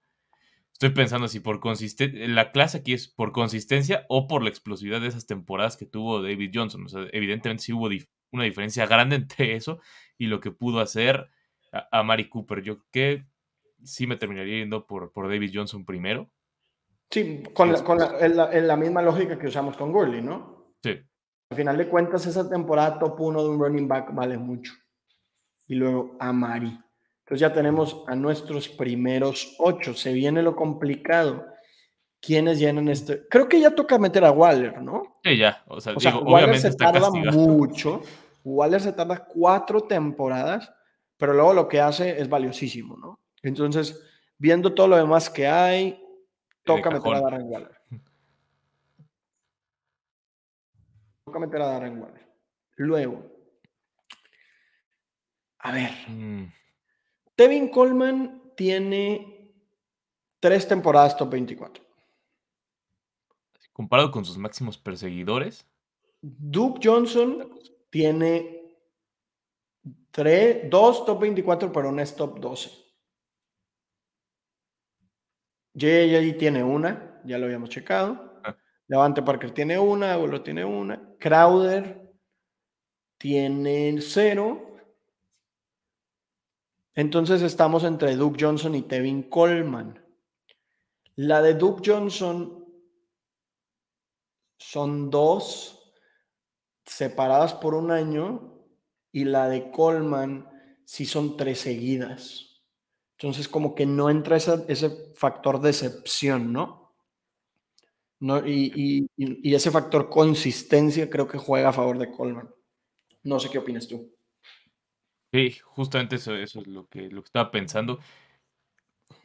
Estoy 0.75 0.89
pensando 0.89 1.29
si 1.29 1.39
por 1.39 1.61
consistencia, 1.61 2.27
la 2.27 2.51
clase 2.51 2.79
aquí 2.79 2.91
es 2.91 3.07
por 3.07 3.31
consistencia 3.31 4.05
o 4.09 4.27
por 4.27 4.43
la 4.43 4.49
explosividad 4.49 4.99
de 4.99 5.07
esas 5.07 5.25
temporadas 5.25 5.77
que 5.77 5.85
tuvo 5.85 6.21
David 6.21 6.51
Johnson. 6.53 6.83
O 6.83 6.89
sea, 6.89 7.07
evidentemente 7.13 7.63
sí 7.63 7.71
hubo 7.71 7.87
una 8.31 8.43
diferencia 8.43 8.85
grande 8.85 9.15
entre 9.15 9.55
eso 9.55 9.79
y 10.17 10.27
lo 10.27 10.41
que 10.41 10.51
pudo 10.51 10.81
hacer 10.81 11.29
a, 11.71 12.03
Mari 12.03 12.27
Cooper. 12.27 12.61
Yo 12.61 12.79
creo 12.79 12.87
que 12.91 13.25
sí 13.85 14.07
me 14.07 14.17
terminaría 14.17 14.59
yendo 14.59 14.85
por, 14.85 15.11
por 15.11 15.29
David 15.29 15.51
Johnson 15.53 15.85
primero. 15.85 16.29
Sí, 17.09 17.43
con, 17.53 17.71
la, 17.71 17.83
con 17.83 17.99
en 18.01 18.67
la, 18.67 18.75
misma 18.75 19.01
lógica 19.01 19.37
que 19.37 19.47
usamos 19.47 19.77
con 19.77 19.91
Gurley, 19.91 20.21
¿no? 20.21 20.73
Sí. 20.83 20.99
Al 21.51 21.57
final 21.57 21.77
de 21.77 21.87
cuentas, 21.87 22.25
esa 22.25 22.49
temporada 22.49 22.99
top 22.99 23.19
1 23.19 23.43
de 23.43 23.49
un 23.49 23.59
running 23.59 23.87
back 23.87 24.13
vale 24.13 24.37
mucho. 24.37 24.73
Y 25.67 25.75
luego 25.75 26.17
a 26.19 26.33
Mari. 26.33 26.77
Entonces 27.19 27.39
ya 27.39 27.53
tenemos 27.53 28.03
a 28.07 28.15
nuestros 28.15 28.67
primeros 28.69 29.55
ocho. 29.59 29.93
Se 29.93 30.13
viene 30.13 30.41
lo 30.41 30.55
complicado. 30.55 31.45
¿Quiénes 32.21 32.59
llenan 32.59 32.87
este? 32.87 33.27
Creo 33.29 33.47
que 33.47 33.59
ya 33.59 33.71
toca 33.73 33.99
meter 33.99 34.25
a 34.25 34.31
Waller, 34.31 34.81
¿no? 34.81 35.19
Sí, 35.23 35.37
ya. 35.37 35.63
O 35.67 35.79
sea, 35.79 35.93
Waller 35.95 36.57
se 36.57 36.75
tarda 36.75 37.09
mucho. 37.11 38.01
Waller 38.43 38.81
se 38.81 38.93
tarda 38.93 39.25
cuatro 39.25 39.81
temporadas, 39.81 40.71
pero 41.17 41.33
luego 41.33 41.53
lo 41.53 41.67
que 41.67 41.81
hace 41.81 42.19
es 42.19 42.27
valiosísimo, 42.29 42.97
¿no? 42.97 43.19
Entonces, 43.45 44.01
viendo 44.39 44.73
todo 44.73 44.87
lo 44.87 44.97
demás 44.97 45.29
que 45.29 45.47
hay, 45.47 46.03
toca 46.63 46.89
meter 46.89 47.13
a 47.13 47.21
Darren 47.21 47.47
Waller. 47.47 47.77
Toca 51.25 51.39
meter 51.39 51.61
a 51.61 51.67
Darren 51.67 52.01
Waller. 52.01 52.25
Luego, 52.77 53.23
a 55.59 55.71
ver. 55.71 55.91
Mm. 56.07 56.51
Tevin 57.35 57.69
Coleman 57.69 58.51
tiene 58.55 59.51
tres 60.39 60.67
temporadas 60.67 61.15
top 61.15 61.29
24. 61.31 61.83
Comparado 63.73 64.09
con 64.09 64.25
sus 64.25 64.37
máximos 64.37 64.77
perseguidores. 64.77 65.67
Duke 66.21 66.79
Johnson 66.81 67.59
tiene 67.91 68.73
tres, 70.09 70.67
dos 70.69 71.05
top 71.05 71.21
24, 71.21 71.71
pero 71.71 71.89
una 71.89 72.01
es 72.01 72.15
top 72.15 72.39
12. 72.39 72.84
JJ 75.75 76.37
tiene 76.37 76.63
una, 76.63 77.21
ya 77.25 77.37
lo 77.37 77.45
habíamos 77.45 77.69
checado. 77.69 78.39
Ah. 78.43 78.57
Levante 78.87 79.21
Parker 79.21 79.51
tiene 79.51 79.77
una, 79.77 80.13
Abuelo 80.13 80.41
tiene 80.41 80.63
una. 80.63 81.15
Crowder 81.19 82.13
tiene 83.17 83.99
cero. 84.01 84.77
Entonces 86.93 87.41
estamos 87.41 87.83
entre 87.83 88.15
Duke 88.15 88.43
Johnson 88.43 88.73
y 88.75 88.83
Tevin 88.83 89.23
Coleman. 89.23 90.01
La 91.15 91.41
de 91.41 91.53
Duke 91.53 91.81
Johnson 91.85 92.65
son 94.57 95.09
dos 95.09 95.93
separadas 96.85 97.53
por 97.53 97.75
un 97.75 97.91
año 97.91 98.65
y 99.11 99.25
la 99.25 99.49
de 99.49 99.71
Coleman 99.71 100.49
sí 100.85 101.05
son 101.05 101.35
tres 101.35 101.59
seguidas. 101.59 102.54
Entonces 103.17 103.47
como 103.47 103.75
que 103.75 103.85
no 103.85 104.09
entra 104.09 104.37
ese 104.37 105.13
factor 105.15 105.61
decepción, 105.61 106.51
¿no? 106.51 106.93
no 108.19 108.45
y, 108.45 109.09
y 109.17 109.55
ese 109.55 109.71
factor 109.71 110.09
consistencia 110.09 111.09
creo 111.09 111.27
que 111.27 111.37
juega 111.37 111.69
a 111.69 111.73
favor 111.73 111.97
de 111.97 112.11
Coleman. 112.11 112.49
No 113.23 113.39
sé 113.39 113.49
qué 113.49 113.57
opinas 113.57 113.87
tú. 113.87 114.15
Sí, 115.33 115.57
justamente 115.63 116.15
eso, 116.15 116.35
eso 116.35 116.61
es 116.61 116.67
lo 116.67 116.87
que, 116.87 117.09
lo 117.09 117.21
que 117.21 117.27
estaba 117.27 117.51
pensando. 117.51 117.99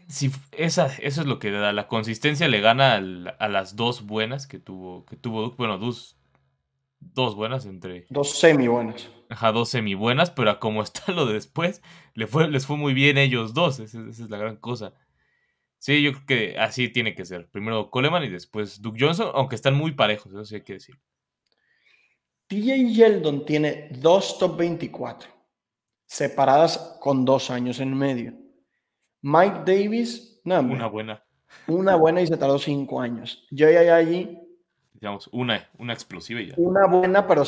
si 0.08 0.30
esa, 0.52 0.86
eso 0.86 1.20
es 1.20 1.26
lo 1.26 1.38
que 1.38 1.50
da. 1.50 1.72
La 1.72 1.86
consistencia 1.86 2.48
le 2.48 2.60
gana 2.60 2.96
a 2.96 3.48
las 3.48 3.76
dos 3.76 4.06
buenas 4.06 4.46
que 4.46 4.58
tuvo, 4.58 5.04
que 5.06 5.16
tuvo 5.16 5.52
Bueno, 5.52 5.78
dos, 5.78 6.16
dos 6.98 7.36
buenas 7.36 7.64
entre. 7.66 8.06
Dos 8.08 8.38
semi 8.38 8.66
buenas. 8.66 9.08
Ajá, 9.30 9.52
dos 9.52 9.68
semi 9.68 9.94
buenas, 9.94 10.30
pero 10.30 10.50
a 10.50 10.60
como 10.60 10.82
está 10.82 11.12
lo 11.12 11.24
de 11.24 11.34
después, 11.34 11.82
le 12.14 12.26
fue, 12.26 12.48
les 12.48 12.66
fue 12.66 12.76
muy 12.76 12.92
bien 12.92 13.16
ellos 13.16 13.54
dos. 13.54 13.78
Esa, 13.78 14.00
esa, 14.08 14.24
es 14.24 14.30
la 14.30 14.38
gran 14.38 14.56
cosa. 14.56 14.92
Sí, 15.78 16.02
yo 16.02 16.12
creo 16.12 16.26
que 16.26 16.58
así 16.58 16.88
tiene 16.90 17.14
que 17.14 17.24
ser. 17.24 17.48
Primero 17.48 17.90
Coleman 17.90 18.24
y 18.24 18.28
después 18.28 18.82
Duke 18.82 18.98
Johnson, 19.00 19.30
aunque 19.34 19.54
están 19.54 19.74
muy 19.74 19.92
parejos, 19.92 20.32
eso 20.32 20.44
sí 20.44 20.56
hay 20.56 20.62
que 20.62 20.74
decir. 20.74 20.98
TJ 22.48 22.92
Yeldon 22.92 23.46
tiene 23.46 23.88
dos 23.92 24.36
top 24.38 24.58
24, 24.58 25.30
separadas 26.04 26.98
con 27.00 27.24
dos 27.24 27.48
años 27.48 27.78
en 27.78 27.96
medio. 27.96 28.34
Mike 29.22 29.62
Davis, 29.64 30.40
no, 30.44 30.60
una 30.60 30.88
buena. 30.88 31.24
Una 31.68 31.94
buena 31.94 32.20
y 32.20 32.26
se 32.26 32.36
tardó 32.36 32.58
cinco 32.58 33.00
años. 33.00 33.46
Yo 33.50 33.70
ya 33.70 33.94
allí. 33.94 34.38
Digamos, 34.92 35.28
una, 35.32 35.68
una 35.78 35.92
explosiva 35.92 36.40
ya. 36.40 36.54
Una 36.56 36.86
buena, 36.86 37.26
pero, 37.26 37.44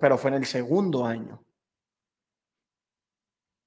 pero 0.00 0.18
fue 0.18 0.30
en 0.30 0.36
el 0.36 0.46
segundo 0.46 1.04
año. 1.04 1.42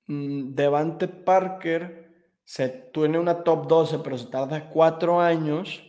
Mm, 0.07 0.55
Devante 0.55 1.07
Parker 1.07 2.33
se 2.43 2.67
tiene 2.91 3.19
una 3.19 3.43
top 3.43 3.67
12, 3.67 3.99
pero 3.99 4.17
se 4.17 4.27
tarda 4.27 4.69
cuatro 4.69 5.21
años. 5.21 5.83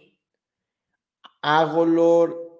Agolor 1.40 2.50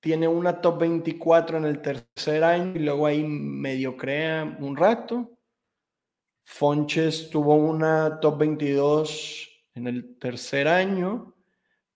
tiene 0.00 0.28
una 0.28 0.60
top 0.60 0.80
24 0.80 1.56
en 1.56 1.64
el 1.64 1.80
tercer 1.80 2.44
año 2.44 2.72
y 2.76 2.80
luego 2.80 3.06
ahí 3.06 3.24
medio 3.24 3.96
crea 3.96 4.56
un 4.60 4.76
rato. 4.76 5.36
Fonches 6.44 7.30
tuvo 7.30 7.56
una 7.56 8.20
top 8.20 8.38
22 8.38 9.48
en 9.74 9.86
el 9.86 10.18
tercer 10.18 10.68
año. 10.68 11.34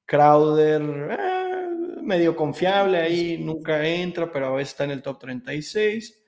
Crowder, 0.07 0.83
eh, 1.11 1.40
medio 2.03 2.37
confiable 2.37 2.99
ahí, 2.99 3.39
nunca 3.39 3.87
entra, 3.87 4.31
pero 4.31 4.47
a 4.47 4.51
veces 4.53 4.71
está 4.71 4.85
en 4.85 4.93
el 4.93 5.03
top 5.03 5.19
36. 5.21 6.23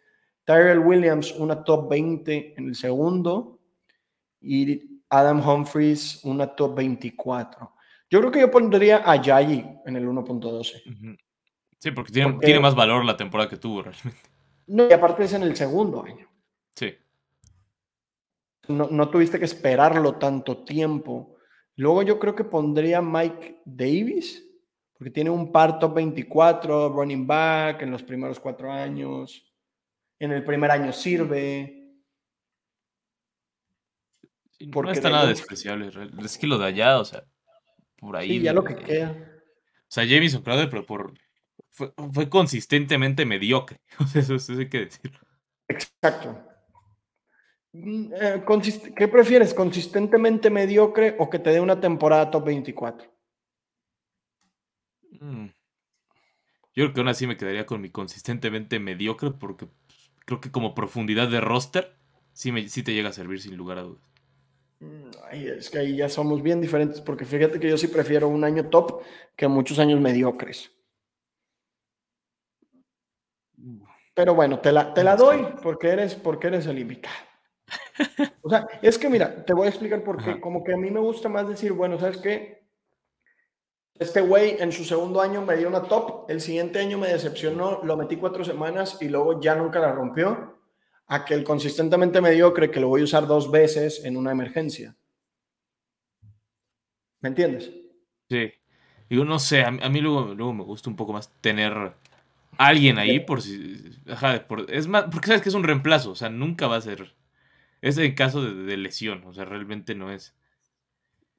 Tyrell 0.44 0.78
Williams, 0.80 1.32
una 1.32 1.62
top 1.62 1.88
20 1.90 2.54
en 2.56 2.68
el 2.68 2.74
segundo. 2.74 3.60
Y 4.40 5.02
Adam 5.08 5.46
Humphries, 5.46 6.24
una 6.24 6.46
top 6.54 6.76
24. 6.76 7.74
Yo 8.10 8.20
creo 8.20 8.32
que 8.32 8.40
yo 8.40 8.50
pondría 8.50 9.02
a 9.04 9.16
Yayi 9.16 9.64
en 9.86 9.96
el 9.96 10.06
1.12. 10.06 11.16
Sí, 11.78 11.90
porque 11.90 12.12
tiene, 12.12 12.38
tiene, 12.40 12.60
más 12.60 12.74
valor 12.74 13.04
la 13.04 13.16
temporada 13.16 13.48
que 13.48 13.56
tuvo 13.56 13.82
realmente. 13.82 14.20
No, 14.66 14.88
y 14.88 14.92
aparte 14.92 15.24
es 15.24 15.32
en 15.32 15.42
el 15.42 15.56
segundo 15.56 16.04
año. 16.04 16.28
Sí 16.74 16.94
no, 18.68 19.08
tuviste 19.10 19.38
que 19.38 19.44
esperarlo 19.44 20.16
tanto 20.16 20.64
tiempo. 20.64 21.36
Luego 21.76 22.02
yo 22.02 22.18
creo 22.18 22.34
que 22.34 22.44
pondría 22.44 23.00
Mike 23.00 23.62
Davis, 23.64 24.46
porque 25.02 25.10
tiene 25.10 25.30
un 25.30 25.50
par 25.50 25.80
top 25.80 25.94
24, 25.94 26.90
running 26.90 27.26
back 27.26 27.82
en 27.82 27.90
los 27.90 28.04
primeros 28.04 28.38
cuatro 28.38 28.70
años. 28.70 29.52
En 30.16 30.30
el 30.30 30.44
primer 30.44 30.70
año 30.70 30.92
sirve. 30.92 31.98
no 34.60 34.92
está 34.92 35.10
nada 35.10 35.26
despreciable. 35.26 35.90
Es 36.24 36.38
que 36.38 36.46
lo 36.46 36.56
de 36.56 36.66
allá, 36.66 37.00
o 37.00 37.04
sea, 37.04 37.24
por 37.98 38.16
ahí. 38.16 38.40
ya 38.40 38.52
lo 38.52 38.62
que 38.62 38.76
queda. 38.76 39.10
O 39.10 39.88
sea, 39.88 40.04
Jameson 40.04 40.42
Crowder, 40.42 40.70
pero 40.70 40.86
por, 40.86 41.14
fue, 41.72 42.28
consistentemente 42.28 43.26
mediocre. 43.26 43.80
eso, 44.14 44.36
eso 44.36 44.52
hay 44.52 44.68
que 44.68 44.84
decirlo. 44.84 45.18
Exacto. 45.66 46.38
Mm, 47.72 48.12
eh, 48.14 48.44
¿Qué 48.94 49.08
prefieres? 49.08 49.52
¿Consistentemente 49.52 50.48
mediocre 50.48 51.16
o 51.18 51.28
que 51.28 51.40
te 51.40 51.50
dé 51.50 51.60
una 51.60 51.80
temporada 51.80 52.30
top 52.30 52.44
24? 52.44 53.11
Mm. 55.20 55.46
Yo 56.74 56.84
creo 56.84 56.94
que 56.94 57.00
aún 57.00 57.08
así 57.08 57.26
me 57.26 57.36
quedaría 57.36 57.66
con 57.66 57.80
mi 57.80 57.90
consistentemente 57.90 58.78
mediocre 58.78 59.30
porque 59.30 59.68
creo 60.24 60.40
que 60.40 60.50
como 60.50 60.74
profundidad 60.74 61.28
de 61.28 61.40
roster 61.40 61.94
sí, 62.32 62.50
me, 62.50 62.68
sí 62.68 62.82
te 62.82 62.94
llega 62.94 63.10
a 63.10 63.12
servir 63.12 63.40
sin 63.40 63.56
lugar 63.56 63.78
a 63.78 63.82
dudas. 63.82 64.02
Mm, 64.80 65.10
es 65.32 65.70
que 65.70 65.78
ahí 65.78 65.96
ya 65.96 66.08
somos 66.08 66.42
bien 66.42 66.60
diferentes 66.60 67.00
porque 67.00 67.24
fíjate 67.24 67.60
que 67.60 67.68
yo 67.68 67.76
sí 67.76 67.88
prefiero 67.88 68.28
un 68.28 68.42
año 68.42 68.68
top 68.68 69.02
que 69.36 69.48
muchos 69.48 69.78
años 69.78 70.00
mediocres. 70.00 70.72
Pero 74.14 74.34
bueno, 74.34 74.58
te 74.58 74.72
la, 74.72 74.92
te 74.92 75.04
la 75.04 75.16
doy 75.16 75.46
porque 75.62 75.88
eres, 75.88 76.14
porque 76.14 76.48
eres 76.48 76.66
el 76.66 76.78
invitado. 76.78 77.14
O 78.42 78.50
sea, 78.50 78.66
es 78.82 78.98
que 78.98 79.08
mira, 79.08 79.44
te 79.44 79.54
voy 79.54 79.66
a 79.66 79.70
explicar 79.70 80.02
por 80.02 80.22
qué. 80.22 80.40
Como 80.40 80.64
que 80.64 80.72
a 80.72 80.76
mí 80.76 80.90
me 80.90 81.00
gusta 81.00 81.28
más 81.28 81.48
decir, 81.48 81.72
bueno, 81.72 81.98
¿sabes 81.98 82.18
qué? 82.18 82.61
Este 83.98 84.20
güey 84.20 84.56
en 84.58 84.72
su 84.72 84.84
segundo 84.84 85.20
año 85.20 85.42
me 85.42 85.56
dio 85.56 85.68
una 85.68 85.82
top, 85.82 86.28
el 86.28 86.40
siguiente 86.40 86.80
año 86.80 86.98
me 86.98 87.08
decepcionó, 87.08 87.82
lo 87.84 87.96
metí 87.96 88.16
cuatro 88.16 88.44
semanas 88.44 88.98
y 89.00 89.08
luego 89.08 89.40
ya 89.40 89.54
nunca 89.54 89.78
la 89.80 89.92
rompió. 89.92 90.58
Aquel 91.06 91.44
consistentemente 91.44 92.20
mediocre 92.20 92.70
que 92.70 92.80
lo 92.80 92.88
voy 92.88 93.02
a 93.02 93.04
usar 93.04 93.26
dos 93.26 93.50
veces 93.50 94.04
en 94.04 94.16
una 94.16 94.32
emergencia. 94.32 94.96
¿Me 97.20 97.28
entiendes? 97.28 97.70
Sí. 98.28 98.52
Digo, 99.08 99.24
no 99.24 99.38
sé, 99.38 99.62
a 99.62 99.70
mí, 99.70 100.00
luego, 100.00 100.34
luego, 100.34 100.54
me 100.54 100.64
gusta 100.64 100.88
un 100.88 100.96
poco 100.96 101.12
más 101.12 101.30
tener 101.40 101.94
alguien 102.56 102.98
ahí 102.98 103.20
por 103.20 103.42
si. 103.42 104.00
Ajá, 104.08 104.46
es 104.68 104.86
más, 104.86 105.04
porque 105.04 105.26
sabes 105.26 105.42
que 105.42 105.50
es 105.50 105.54
un 105.54 105.64
reemplazo, 105.64 106.12
o 106.12 106.14
sea, 106.14 106.30
nunca 106.30 106.66
va 106.66 106.76
a 106.76 106.80
ser 106.80 107.14
es 107.82 107.98
en 107.98 108.14
caso 108.14 108.42
de, 108.42 108.76
lesión, 108.76 109.24
o 109.26 109.34
sea, 109.34 109.44
realmente 109.44 109.96
no 109.96 110.12
es. 110.12 110.34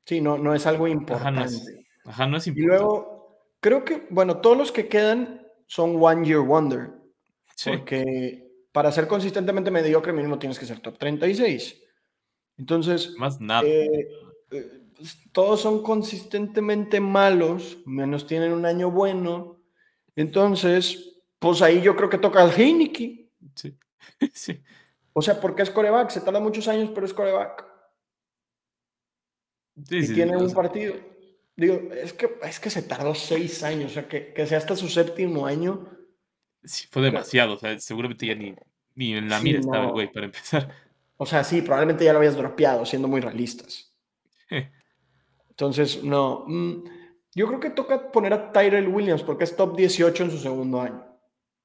Sí, 0.05 0.19
no, 0.19 0.37
no 0.37 0.53
es 0.53 0.67
algo 0.67 0.89
importante. 0.89 1.29
Ajá, 1.29 1.31
no 1.31 1.45
es, 1.45 1.65
importante. 2.05 2.49
Y 2.49 2.63
luego, 2.63 3.45
creo 3.59 3.83
que, 3.85 4.07
bueno, 4.09 4.37
todos 4.37 4.57
los 4.57 4.71
que 4.71 4.87
quedan 4.87 5.47
son 5.67 6.01
One 6.01 6.25
Year 6.25 6.41
Wonder. 6.41 6.91
Porque 7.63 8.51
para 8.71 8.91
ser 8.91 9.07
consistentemente 9.07 9.71
mediocre, 9.71 10.13
mínimo 10.13 10.39
tienes 10.39 10.59
que 10.59 10.65
ser 10.65 10.79
top 10.79 10.97
36. 10.97 11.81
Entonces. 12.57 13.15
Más 13.17 13.39
nada. 13.39 13.63
Eh, 13.65 14.07
todos 15.31 15.61
son 15.61 15.83
consistentemente 15.83 16.99
malos, 16.99 17.77
menos 17.85 18.27
tienen 18.27 18.53
un 18.53 18.65
año 18.65 18.91
bueno. 18.91 19.61
Entonces, 20.15 21.21
pues 21.39 21.61
ahí 21.61 21.81
yo 21.81 21.95
creo 21.95 22.09
que 22.09 22.17
toca 22.17 22.41
al 22.41 22.51
Heineken. 22.51 23.29
Sí. 23.55 23.77
sí. 24.33 24.61
O 25.13 25.21
sea, 25.21 25.39
porque 25.39 25.61
es 25.61 25.69
coreback, 25.69 26.09
se 26.09 26.21
tarda 26.21 26.39
muchos 26.39 26.67
años, 26.67 26.89
pero 26.93 27.05
es 27.05 27.13
coreback. 27.13 27.65
Sí, 29.87 29.97
y 29.97 30.13
tiene 30.13 30.37
un 30.37 30.51
partido. 30.53 30.95
Digo, 31.55 31.89
es 31.93 32.13
que, 32.13 32.29
es 32.43 32.59
que 32.59 32.69
se 32.69 32.81
tardó 32.81 33.13
seis 33.13 33.63
años, 33.63 33.91
o 33.91 33.93
sea, 33.93 34.07
que, 34.07 34.33
sea 34.47 34.57
hasta 34.57 34.75
su 34.75 34.89
séptimo 34.89 35.45
año. 35.45 35.87
Sí, 36.63 36.87
fue 36.89 37.03
demasiado, 37.03 37.53
o 37.53 37.57
sea, 37.57 37.77
seguramente 37.79 38.25
ya 38.25 38.35
ni, 38.35 38.55
ni 38.95 39.13
en 39.15 39.29
la 39.29 39.39
mira 39.39 39.59
estaba 39.59 39.85
el 39.85 39.91
güey 39.91 40.11
para 40.11 40.25
empezar. 40.25 40.69
O 41.17 41.25
sea, 41.25 41.43
sí, 41.43 41.61
probablemente 41.61 42.03
ya 42.03 42.11
lo 42.11 42.19
habías 42.19 42.35
dropeado, 42.35 42.85
siendo 42.85 43.07
muy 43.07 43.21
realistas. 43.21 43.93
Entonces, 45.49 46.03
no. 46.03 46.43
Mm, 46.47 46.83
yo 47.35 47.47
creo 47.47 47.59
que 47.59 47.69
toca 47.69 48.11
poner 48.11 48.33
a 48.33 48.51
Tyrell 48.51 48.87
Williams 48.87 49.23
porque 49.23 49.43
es 49.43 49.55
top 49.55 49.75
18 49.75 50.23
en 50.23 50.31
su 50.31 50.39
segundo 50.39 50.81
año. 50.81 51.03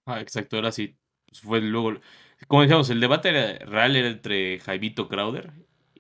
Ah, 0.05 0.20
exacto, 0.20 0.57
ahora 0.57 0.72
sí. 0.72 0.97
Fue 1.32 1.61
luego 1.61 1.99
como 2.47 2.62
decíamos, 2.62 2.89
el 2.91 3.01
debate 3.01 3.59
real 3.59 3.97
era 3.97 4.09
entre 4.09 4.61
Jaivito 4.61 5.09
Crowder 5.09 5.53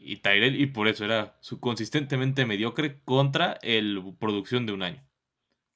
y 0.08 0.16
Tyrell, 0.22 0.58
y 0.58 0.66
por 0.66 0.88
eso 0.88 1.04
era 1.04 1.36
su 1.40 1.60
consistentemente 1.60 2.46
mediocre 2.46 3.02
contra 3.04 3.58
el 3.60 4.02
producción 4.18 4.64
de 4.64 4.72
un 4.72 4.82
año. 4.82 5.06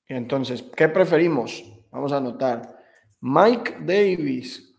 Entonces, 0.08 0.62
¿qué 0.74 0.88
preferimos? 0.88 1.62
Vamos 1.90 2.12
a 2.12 2.16
anotar. 2.16 2.82
Mike 3.20 3.76
Davis, 3.80 4.74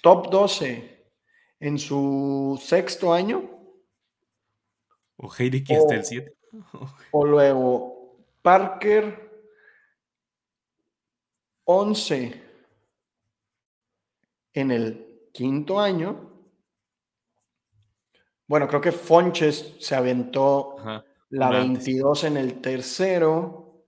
top 0.00 0.30
12 0.30 1.12
en 1.60 1.78
su 1.78 2.58
sexto 2.62 3.12
año. 3.12 3.42
O 5.16 5.30
Heidi 5.38 5.62
que 5.62 5.74
está 5.74 5.96
el 5.96 6.04
7. 6.04 6.34
o 7.12 7.26
luego 7.26 8.24
Parker 8.40 9.30
11 11.64 12.42
en 14.54 14.70
el 14.70 15.28
quinto 15.34 15.78
año. 15.78 16.29
Bueno, 18.50 18.66
creo 18.66 18.80
que 18.80 18.90
Fonches 18.90 19.76
se 19.78 19.94
aventó 19.94 20.74
la 21.28 21.50
22 21.50 22.24
en 22.24 22.36
el 22.36 22.60
tercero. 22.60 23.86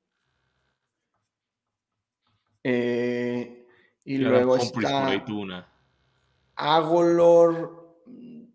Eh, 2.63 3.67
y, 4.05 4.19
luego 4.19 4.55
está 4.55 5.09
Agolor 6.55 8.05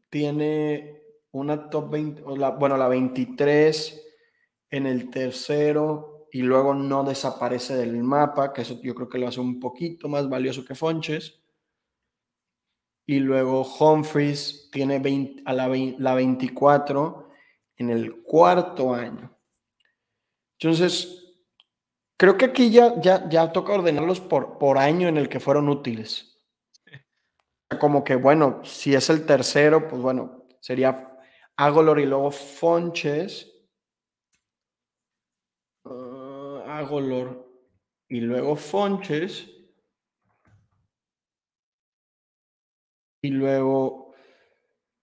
tiene 0.10 1.02
una 1.32 1.70
top 1.70 1.90
20, 1.92 2.22
bueno, 2.58 2.78
la 2.78 2.88
23 2.88 4.08
en 4.70 4.86
el 4.86 5.10
tercero 5.10 6.30
y 6.32 6.42
luego 6.42 6.74
no 6.74 7.04
desaparece 7.04 7.76
del 7.76 8.02
mapa, 8.02 8.54
que 8.54 8.62
eso 8.62 8.80
yo 8.82 8.96
creo 8.96 9.10
que 9.10 9.18
lo 9.18 9.28
hace 9.28 9.42
un 9.42 9.60
poquito 9.60 10.08
más 10.08 10.30
valioso 10.30 10.64
que 10.64 10.74
Fonches. 10.74 11.42
Y 13.08 13.20
luego 13.20 13.64
Humphreys 13.64 14.70
tiene 14.70 15.02
a 15.46 15.54
la, 15.54 16.14
24 16.16 17.30
en 17.78 17.90
el 17.90 18.22
cuarto 18.22 18.94
año. 18.94 19.36
Entonces, 20.60 21.40
creo 22.18 22.38
que 22.38 22.46
aquí 22.46 22.70
ya, 22.70 23.00
ya, 23.00 23.28
ya 23.30 23.52
toca 23.54 23.74
ordenarlos 23.74 24.20
por, 24.20 24.60
por 24.60 24.78
año 24.78 25.08
en 25.08 25.18
el 25.18 25.30
que 25.30 25.40
fueron 25.40 25.70
útiles. 25.70 26.38
Como 27.80 28.04
que, 28.04 28.16
bueno, 28.16 28.62
si 28.66 28.94
es 28.94 29.10
el 29.10 29.26
tercero, 29.26 29.88
pues 29.88 30.02
bueno, 30.02 30.46
sería 30.60 31.18
Agolor 31.56 32.00
y 32.00 32.06
luego 32.06 32.30
Fonches. 32.30 33.52
Uh, 35.86 36.60
Agolor 36.66 37.50
y 38.10 38.20
luego 38.20 38.56
Fonches. 38.56 39.57
Y 43.28 43.32
luego, 43.32 44.14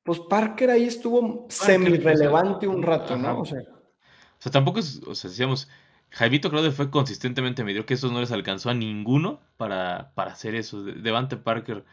pues 0.02 0.18
Parker 0.20 0.70
ahí 0.70 0.84
estuvo 0.84 1.46
semi-relevante 1.50 2.66
un 2.66 2.82
rato, 2.82 3.16
¿no? 3.16 3.40
O 3.40 3.44
sea, 3.44 3.60
o 3.60 4.42
sea, 4.42 4.50
tampoco 4.50 4.78
es, 4.78 5.02
o 5.06 5.14
sea, 5.14 5.28
decíamos, 5.28 5.68
Jaimito 6.08 6.48
Crowder 6.48 6.72
fue 6.72 6.90
consistentemente 6.90 7.64
medio 7.64 7.84
que 7.84 7.94
eso 7.94 8.10
no 8.10 8.20
les 8.20 8.32
alcanzó 8.32 8.70
a 8.70 8.74
ninguno 8.74 9.40
para, 9.58 10.12
para 10.14 10.32
hacer 10.32 10.54
eso. 10.54 10.82
Devante 10.82 11.36
Parker. 11.36 11.84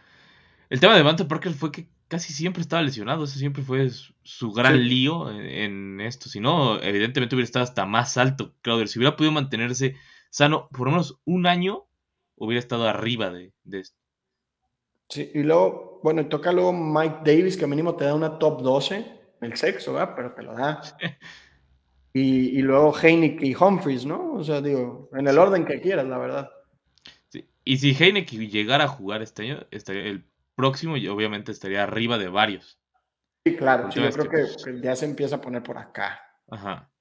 El 0.69 0.79
tema 0.79 0.93
de 0.93 0.99
Devante 0.99 1.25
Parker 1.25 1.51
fue 1.51 1.71
que 1.71 1.89
casi 2.07 2.32
siempre 2.32 2.61
estaba 2.61 2.82
lesionado. 2.82 3.25
Ese 3.25 3.39
siempre 3.39 3.61
fue 3.61 3.89
su 4.23 4.51
gran 4.53 4.88
lío 4.88 5.29
en, 5.29 5.99
esto. 5.99 6.29
Si 6.29 6.39
no, 6.39 6.82
evidentemente 6.82 7.36
hubiera 7.36 7.45
estado 7.45 7.63
hasta 7.63 7.86
más 7.86 8.15
alto 8.15 8.53
Crowder. 8.61 8.88
Si 8.88 8.99
hubiera 8.99 9.17
podido 9.17 9.34
mantenerse 9.34 9.95
sano 10.29 10.69
por 10.69 10.88
lo 10.88 10.91
menos 10.91 11.19
un 11.25 11.45
año, 11.45 11.88
hubiera 12.36 12.59
estado 12.59 12.88
arriba 12.88 13.29
de, 13.32 13.51
esto. 13.71 13.97
Sí, 15.09 15.29
y 15.34 15.43
luego, 15.43 15.91
bueno, 16.04 16.28
toca 16.28 16.52
luego 16.52 16.74
Mike 16.74 17.20
Davis, 17.24 17.58
que 17.58 17.68
mínimo 17.68 17.95
te 17.95 18.06
da 18.06 18.16
una 18.16 18.39
top 18.39 18.62
12, 18.62 19.06
el 19.41 19.58
sexo, 19.58 19.93
¿verdad? 19.93 20.14
Pero 20.16 20.34
te 20.34 20.43
lo 20.43 20.54
da. 20.54 20.82
y, 22.14 22.58
y, 22.58 22.62
luego 22.62 22.93
Heineken 22.97 23.45
y 23.45 23.56
Humphries, 23.56 24.06
¿no? 24.06 24.34
O 24.34 24.43
sea, 24.43 24.62
digo, 24.62 25.10
en 25.14 25.28
el 25.28 25.38
orden 25.38 25.66
que 25.66 25.82
quieras, 25.82 26.06
la 26.08 26.18
verdad. 26.18 26.49
Sí. 27.30 27.47
Y 27.64 27.78
si 27.78 27.93
Heineken 27.93 28.49
llegara 28.49 28.86
a 28.86 28.89
jugar 28.89 29.22
este 29.22 29.43
año, 29.43 29.66
estaría 29.72 30.04
el 30.04 30.26
próximo 30.56 30.97
y 30.97 31.08
obviamente 31.08 31.52
estaría 31.52 31.84
arriba 31.84 32.18
de 32.18 32.30
varios. 32.30 32.80
Sí, 33.43 33.56
claro, 33.56 33.89
yo 33.89 34.10
creo 34.12 34.30
pues 34.30 34.64
que, 34.64 34.82
ya 34.82 34.95
se 34.95 35.06
empieza 35.06 35.38
a 35.38 35.41
poner 35.41 35.64
por 35.64 35.78
acá. 35.78 36.22
Ajá. 36.49 36.91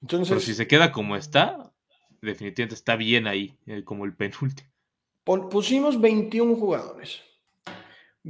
Entonces, 0.00 0.28
Pero 0.28 0.40
si 0.40 0.54
se 0.54 0.66
queda 0.66 0.90
como 0.90 1.14
está, 1.14 1.72
definitivamente 2.20 2.74
está 2.74 2.96
bien 2.96 3.28
ahí, 3.28 3.56
eh, 3.66 3.84
como 3.84 4.04
el 4.04 4.16
penúltimo. 4.16 4.68
Pusimos 5.24 6.00
21 6.00 6.56
jugadores. 6.56 7.22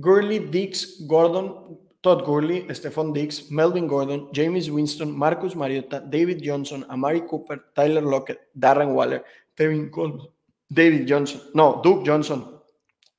Gurley, 0.00 0.38
Dix, 0.38 1.02
Gordon, 1.06 1.76
Todd 2.02 2.24
Gurley, 2.24 2.62
Stephon 2.70 3.12
Dix, 3.12 3.50
Melvin 3.50 3.86
Gordon, 3.86 4.28
James 4.32 4.70
Winston, 4.70 5.10
Marcus 5.12 5.54
Mariota, 5.54 6.00
David 6.00 6.42
Johnson, 6.42 6.84
Amari 6.90 7.20
Cooper, 7.22 7.64
Tyler 7.74 8.00
Lockett, 8.02 8.40
Darren 8.58 8.94
Waller, 8.94 9.24
Tevin 9.56 9.90
Coleman, 9.90 10.26
David 10.72 11.06
Johnson, 11.06 11.40
no, 11.54 11.80
Duke 11.82 12.04
Johnson, 12.04 12.62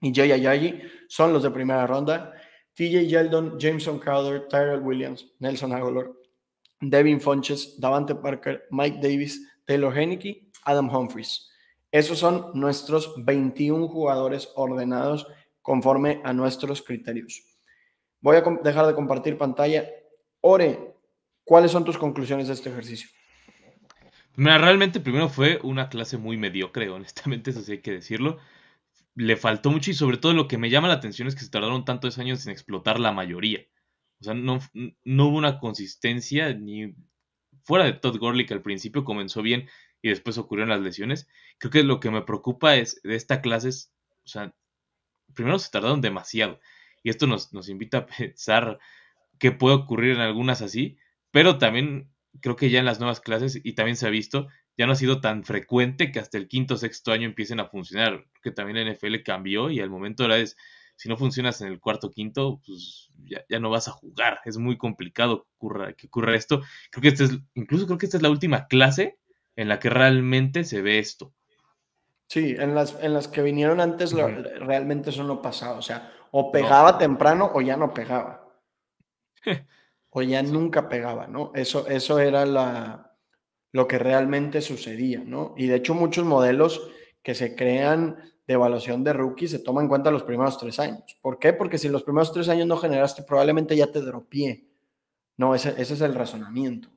y 0.02 0.12
Jay 0.12 0.32
Ayayi 0.32 0.82
son 1.08 1.32
los 1.32 1.44
de 1.44 1.50
primera 1.50 1.88
ronda. 1.88 2.34
TJ 2.76 3.08
Yeldon, 3.08 3.58
Jameson 3.60 4.00
Crowder, 4.00 4.48
Tyrell 4.50 4.82
Williams, 4.82 5.28
Nelson 5.40 5.72
Aguilar, 5.72 6.12
Devin 6.82 7.20
Funches, 7.20 7.80
Davante 7.80 8.16
Parker, 8.16 8.64
Mike 8.72 9.00
Davis, 9.00 9.40
Taylor 9.66 9.94
Henneke, 9.96 10.50
Adam 10.66 10.90
Humphries. 10.90 11.48
Esos 11.92 12.18
son 12.20 12.52
nuestros 12.56 13.14
21 13.24 13.88
jugadores 13.88 14.50
ordenados 14.56 15.28
conforme 15.64 16.22
a 16.24 16.32
nuestros 16.32 16.84
criterios. 16.84 17.41
Voy 18.22 18.38
a 18.38 18.43
dejar 18.64 18.86
de 18.86 18.93
compartir 18.93 19.36
pantalla. 19.36 19.89
Ore, 20.41 20.93
¿cuáles 21.43 21.72
son 21.72 21.84
tus 21.84 21.97
conclusiones 21.97 22.47
de 22.47 22.53
este 22.53 22.70
ejercicio? 22.70 23.09
Mira, 24.36 24.59
realmente 24.59 24.99
primero 24.99 25.28
fue 25.28 25.59
una 25.64 25.89
clase 25.89 26.20
muy 26.20 26.38
mediocre, 26.38 26.89
honestamente, 26.91 27.49
eso 27.49 27.61
sí 27.61 27.72
hay 27.72 27.82
que 27.82 27.91
decirlo 27.91 28.38
le 29.16 29.38
faltó 29.38 29.72
mucho 29.72 29.91
y 29.91 29.93
sobre 29.93 30.18
todo 30.18 30.34
lo 30.34 30.47
que 30.47 30.57
me 30.57 30.70
llama 30.70 30.88
la 30.88 30.95
atención 30.95 31.28
es 31.28 31.36
que 31.36 31.41
se 31.41 31.49
tardaron 31.49 31.86
tantos 31.86 32.18
años 32.18 32.45
en 32.45 32.51
explotar 32.51 32.99
la 32.99 33.11
mayoría. 33.11 33.61
O 34.20 34.24
sea, 34.24 34.34
no, 34.34 34.59
no 35.03 35.28
hubo 35.28 35.38
una 35.38 35.59
consistencia 35.59 36.53
ni 36.53 36.95
fuera 37.64 37.86
de 37.86 37.93
Todd 37.93 38.18
Gurley 38.18 38.45
que 38.45 38.53
al 38.53 38.61
principio 38.61 39.03
comenzó 39.03 39.41
bien 39.41 39.70
y 40.01 40.09
después 40.09 40.38
ocurrieron 40.38 40.70
las 40.70 40.82
lesiones. 40.82 41.28
Creo 41.59 41.72
que 41.72 41.84
lo 41.84 41.99
que 41.99 42.11
me 42.11 42.24
preocupa 42.24 42.76
es 42.76 43.01
de 43.03 43.16
esta 43.16 43.41
clase 43.41 43.70
es, 43.70 43.93
o 44.24 44.28
sea, 44.28 44.55
primero 45.34 45.60
se 45.60 45.72
tardaron 45.72 46.02
demasiado 46.02 46.60
y 47.04 47.10
esto 47.10 47.28
nos, 47.28 47.54
nos 47.54 47.70
invita 47.70 48.00
a 48.00 48.06
pensar 48.06 48.80
qué 49.40 49.52
puede 49.52 49.76
ocurrir 49.76 50.16
en 50.16 50.22
algunas 50.22 50.62
así, 50.62 50.98
pero 51.32 51.58
también 51.58 52.10
creo 52.42 52.56
que 52.56 52.70
ya 52.70 52.80
en 52.80 52.86
las 52.86 53.00
nuevas 53.00 53.20
clases 53.20 53.60
y 53.64 53.74
también 53.74 53.98
se 53.98 54.08
ha 54.08 54.10
visto 54.10 54.48
ya 54.78 54.86
no 54.86 54.94
ha 54.94 54.96
sido 54.96 55.22
tan 55.22 55.44
frecuente 55.44 56.12
que 56.12 56.20
hasta 56.20 56.38
el 56.38 56.48
quinto 56.48 56.76
o 56.76 56.78
sexto 56.78 57.12
año 57.12 57.28
empiecen 57.28 57.60
a 57.60 57.68
funcionar. 57.68 58.26
Que 58.42 58.52
también 58.52 58.86
la 58.86 58.94
NFL 58.94 59.22
cambió 59.24 59.70
y 59.70 59.80
al 59.80 59.90
momento 59.90 60.24
ahora 60.24 60.38
es, 60.38 60.58
si 60.96 61.10
no 61.10 61.18
funcionas 61.18 61.62
en 61.62 61.68
el 61.68 61.80
cuarto 61.80 62.08
o 62.08 62.12
quinto, 62.12 62.62
pues 62.66 63.10
ya, 63.50 63.60
no 63.60 63.70
vas 63.70 63.88
a 63.88 63.92
jugar. 63.92 64.40
Es 64.46 64.58
muy 64.58 64.78
complicado 64.78 65.48
que 65.98 66.08
ocurra, 66.08 66.36
esto. 66.36 66.62
Creo 66.92 67.02
que 67.02 67.08
este 67.10 67.26
es, 67.26 67.32
incluso 67.54 67.86
creo 67.86 67.98
que 67.98 68.06
esta 68.06 68.18
es 68.18 68.24
la 68.24 68.30
última 68.30 68.68
clase 68.68 69.20
en 69.56 69.68
la 69.68 69.80
que 69.80 69.90
realmente 69.90 70.64
se 70.64 70.82
ve 70.82 71.00
esto. 71.00 71.34
Sí, 72.28 72.56
en 72.58 72.74
las, 72.74 72.98
en 73.02 73.14
las 73.14 73.28
que 73.28 73.42
vinieron 73.42 73.80
antes 73.80 74.12
realmente 74.14 75.12
eso 75.12 75.24
no 75.24 75.42
pasaba. 75.42 75.78
O 75.78 75.82
sea, 75.82 76.12
o 76.32 76.52
pegaba 76.52 76.98
temprano 76.98 77.52
o 77.54 77.62
ya 77.62 77.78
no 77.78 77.94
pegaba. 77.94 78.48
o 80.10 80.22
ya 80.22 80.42
nunca 80.42 80.90
pegaba, 80.90 81.28
¿no? 81.28 81.52
Eso, 81.54 81.88
eso 81.88 82.20
era 82.20 82.46
la, 82.46 83.16
lo 83.72 83.88
que 83.88 84.00
realmente 84.00 84.62
sucedía, 84.62 85.24
¿no? 85.26 85.54
Y 85.58 85.68
de 85.68 85.76
hecho 85.76 85.94
muchos 85.94 86.26
modelos 86.26 86.90
que 87.22 87.36
se 87.36 87.56
crean 87.56 88.18
de 88.46 88.54
evaluación 88.54 89.04
de 89.04 89.14
rookies 89.14 89.52
se 89.52 89.60
toman 89.60 89.86
en 89.86 89.90
cuenta 89.90 90.12
los 90.12 90.24
primeros 90.24 90.58
tres 90.58 90.80
años. 90.80 91.18
¿Por 91.22 91.40
qué? 91.40 91.54
Porque 91.54 91.78
si 91.78 91.90
los 91.90 92.04
primeros 92.04 92.32
tres 92.32 92.50
años 92.50 92.68
no 92.68 92.78
generaste, 92.78 93.24
probablemente 93.24 93.76
ya 93.76 93.92
te 93.92 94.02
dropié. 94.02 94.68
No, 95.38 95.56
ese, 95.56 95.70
ese 95.78 95.96
es 95.96 96.02
el 96.02 96.14
razonamiento. 96.14 96.90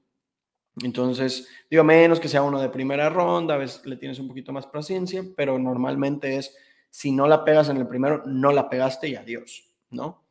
Entonces, 0.83 1.49
digo, 1.71 1.85
menos 1.85 2.21
que 2.21 2.29
sea 2.29 2.43
uno 2.43 2.61
de 2.61 2.69
primera 2.69 3.09
ronda, 3.09 3.55
a 3.55 3.59
veces 3.59 3.85
le 3.87 3.97
tienes 3.97 4.19
un 4.19 4.29
poquito 4.29 4.53
más 4.53 4.67
paciencia, 4.67 5.25
pero 5.37 5.59
normalmente 5.59 6.37
es, 6.37 6.55
si 6.91 7.13
no 7.13 7.27
la 7.27 7.45
pegas 7.45 7.69
en 7.69 7.79
el 7.79 7.87
primero, 7.87 8.23
no 8.27 8.53
la 8.53 8.69
pegaste 8.69 9.09
y 9.09 9.17
adiós, 9.17 9.71
¿no? 9.91 10.23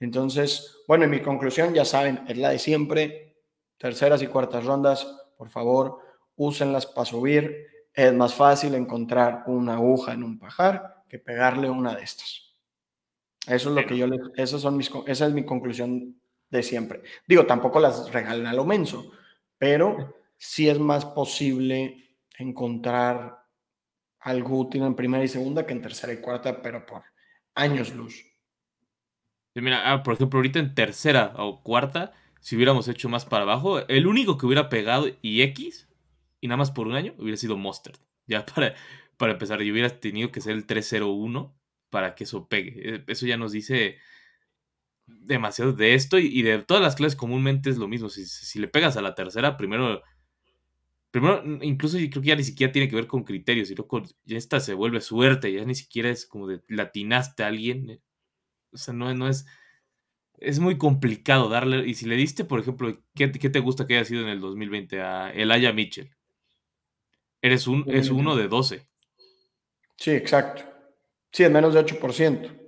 Entonces, 0.00 0.82
bueno, 0.86 1.04
en 1.04 1.10
mi 1.10 1.20
conclusión, 1.20 1.74
ya 1.74 1.84
saben, 1.84 2.20
es 2.28 2.36
la 2.36 2.50
de 2.50 2.58
siempre, 2.58 3.36
terceras 3.78 4.22
y 4.22 4.26
cuartas 4.26 4.64
rondas, 4.64 5.06
por 5.36 5.48
favor, 5.48 5.98
úsenlas 6.36 6.86
para 6.86 7.04
subir. 7.04 7.66
Es 7.92 8.12
más 8.12 8.34
fácil 8.34 8.74
encontrar 8.74 9.44
una 9.46 9.74
aguja 9.74 10.12
en 10.12 10.22
un 10.22 10.38
pajar 10.38 11.02
que 11.08 11.18
pegarle 11.18 11.70
una 11.70 11.94
de 11.94 12.02
estas. 12.02 12.54
Eso 13.46 13.70
es 13.70 13.74
lo 13.74 13.86
que 13.86 13.96
yo 13.96 14.06
les, 14.06 14.50
son 14.50 14.76
mis, 14.76 14.90
esa 15.06 15.26
es 15.26 15.32
mi 15.32 15.44
conclusión 15.44 16.20
de 16.50 16.62
siempre. 16.62 17.02
Digo, 17.26 17.46
tampoco 17.46 17.80
las 17.80 18.12
regalen 18.12 18.46
a 18.46 18.52
lo 18.52 18.64
menso, 18.64 19.10
pero 19.58 20.16
sí 20.36 20.68
es 20.68 20.78
más 20.78 21.04
posible 21.04 22.16
encontrar 22.38 23.38
algo 24.20 24.58
útil 24.58 24.82
en 24.82 24.94
primera 24.94 25.24
y 25.24 25.28
segunda 25.28 25.66
que 25.66 25.72
en 25.72 25.82
tercera 25.82 26.12
y 26.12 26.20
cuarta, 26.20 26.62
pero 26.62 26.86
por 26.86 27.02
años 27.54 27.94
luz. 27.94 28.24
mira, 29.54 29.92
ah, 29.92 30.02
por 30.02 30.14
ejemplo, 30.14 30.38
ahorita 30.38 30.58
en 30.58 30.74
tercera 30.74 31.34
o 31.36 31.62
cuarta, 31.62 32.12
si 32.40 32.56
hubiéramos 32.56 32.88
hecho 32.88 33.08
más 33.08 33.24
para 33.24 33.42
abajo, 33.42 33.86
el 33.88 34.06
único 34.06 34.38
que 34.38 34.46
hubiera 34.46 34.68
pegado 34.68 35.08
y 35.22 35.42
X, 35.42 35.88
y 36.40 36.48
nada 36.48 36.58
más 36.58 36.70
por 36.70 36.86
un 36.86 36.94
año, 36.94 37.14
hubiera 37.18 37.36
sido 37.36 37.56
Mustard. 37.56 37.98
Ya 38.28 38.44
para, 38.44 38.74
para 39.16 39.32
empezar, 39.32 39.62
y 39.62 39.72
hubiera 39.72 39.88
tenido 40.00 40.30
que 40.30 40.42
ser 40.42 40.52
el 40.52 40.66
301 40.66 41.58
para 41.88 42.14
que 42.14 42.24
eso 42.24 42.46
pegue. 42.46 42.96
Eh, 42.96 43.04
eso 43.06 43.26
ya 43.26 43.38
nos 43.38 43.52
dice 43.52 43.96
demasiado 45.08 45.72
de 45.72 45.94
esto 45.94 46.18
y, 46.18 46.42
de 46.42 46.58
todas 46.60 46.82
las 46.82 46.96
clases 46.96 47.16
comúnmente 47.16 47.70
es 47.70 47.78
lo 47.78 47.88
mismo. 47.88 48.08
Si, 48.08 48.58
le 48.58 48.68
pegas 48.68 48.96
a 48.96 49.02
la 49.02 49.14
tercera, 49.14 49.56
primero, 49.56 50.02
primero, 51.10 51.42
incluso 51.62 51.98
yo 51.98 52.08
creo 52.10 52.22
que 52.22 52.28
ya 52.28 52.36
ni 52.36 52.44
siquiera 52.44 52.72
tiene 52.72 52.88
que 52.88 52.96
ver 52.96 53.06
con 53.06 53.24
criterios, 53.24 53.68
sino 53.68 53.86
con, 53.86 54.04
ya 54.24 54.36
esta 54.36 54.60
se 54.60 54.74
vuelve 54.74 55.00
suerte, 55.00 55.52
ya 55.52 55.64
ni 55.64 55.74
siquiera 55.74 56.10
es 56.10 56.26
como 56.26 56.46
de 56.46 56.62
latinaste 56.68 57.42
a 57.42 57.48
alguien. 57.48 57.90
Eh, 57.90 58.00
o 58.72 58.76
sea, 58.76 58.94
no, 58.94 59.12
no 59.14 59.28
es 59.28 59.46
es 60.40 60.60
muy 60.60 60.78
complicado 60.78 61.48
darle. 61.48 61.86
Y 61.86 61.94
si 61.94 62.06
le 62.06 62.16
diste, 62.16 62.44
por 62.44 62.60
ejemplo, 62.60 62.96
¿qué, 63.14 63.28
te 63.28 63.60
gusta 63.60 63.86
que 63.86 63.96
haya 63.96 64.04
sido 64.04 64.22
en 64.22 64.28
el 64.28 64.40
2020 64.40 65.00
a 65.00 65.30
Elijah 65.32 65.72
Mitchell? 65.72 66.10
Eres 67.42 67.66
un, 67.66 67.84
es 67.88 68.10
uno 68.10 68.36
de 68.36 68.48
12. 68.48 68.88
Sí, 69.96 70.10
exacto. 70.10 70.62
Sí, 71.32 71.44
es 71.44 71.50
menos 71.50 71.74
de 71.74 71.80
8%. 71.80 72.67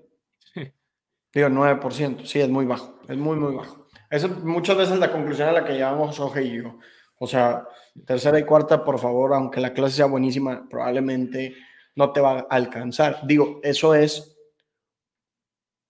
Digo, 1.32 1.48
9%. 1.48 2.24
Sí, 2.24 2.40
es 2.40 2.48
muy 2.48 2.66
bajo. 2.66 2.98
Es 3.08 3.16
muy, 3.16 3.36
muy 3.36 3.54
bajo. 3.54 3.88
Esa 4.10 4.26
es 4.26 4.38
muchas 4.42 4.76
veces 4.76 4.98
la 4.98 5.12
conclusión 5.12 5.48
a 5.48 5.52
la 5.52 5.64
que 5.64 5.74
llevamos 5.74 6.18
Oje 6.18 6.42
y 6.44 6.62
yo. 6.62 6.78
O 7.18 7.26
sea, 7.26 7.66
tercera 8.06 8.38
y 8.38 8.44
cuarta, 8.44 8.84
por 8.84 8.98
favor, 8.98 9.34
aunque 9.34 9.60
la 9.60 9.72
clase 9.72 9.96
sea 9.96 10.06
buenísima, 10.06 10.66
probablemente 10.68 11.54
no 11.94 12.12
te 12.12 12.20
va 12.20 12.38
a 12.38 12.46
alcanzar. 12.48 13.20
Digo, 13.24 13.60
eso 13.62 13.94
es 13.94 14.36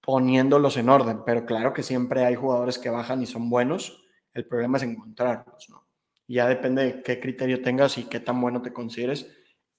poniéndolos 0.01 0.77
en 0.77 0.89
orden, 0.89 1.23
pero 1.25 1.47
claro 1.47 1.73
que 1.73 1.83
siempre 1.83 2.25
hay 2.25 2.35
jugadores 2.35 2.79
que 2.79 2.91
bajan 2.91 3.23
y 3.23 3.27
son 3.27 3.49
buenos 3.51 4.03
El 4.33 4.47
problema 4.47 4.79
es 4.79 4.85
encontrarlos, 4.85 5.69
¿no? 5.69 5.87
Ya 6.27 6.49
depende 6.49 6.85
de 6.85 7.03
qué 7.03 7.19
criterio 7.19 7.61
tengas 7.61 7.99
y 7.99 8.05
qué 8.05 8.21
tan 8.21 8.41
bueno 8.41 8.63
te 8.63 8.73
consideres 8.73 9.29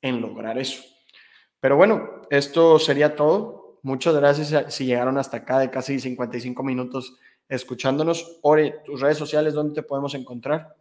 en 0.02 0.20
lograr 0.20 0.58
eso. 0.58 0.84
Pero 1.62 1.78
bueno, 1.78 2.22
esto 2.30 2.78
sería 2.78 3.16
todo. 3.16 3.61
Muchas 3.84 4.16
gracias 4.16 4.74
si 4.74 4.86
llegaron 4.86 5.18
hasta 5.18 5.38
acá 5.38 5.60
de 5.60 5.70
casi 5.70 6.00
55 6.00 6.64
minutos 6.64 7.18
escuchándonos. 7.50 8.40
Ore, 8.42 8.82
tus 8.86 9.02
redes 9.02 9.18
sociales, 9.18 9.54
¿dónde 9.54 9.76
te 9.76 9.84
podemos 9.84 10.14
encontrar? 10.16 10.76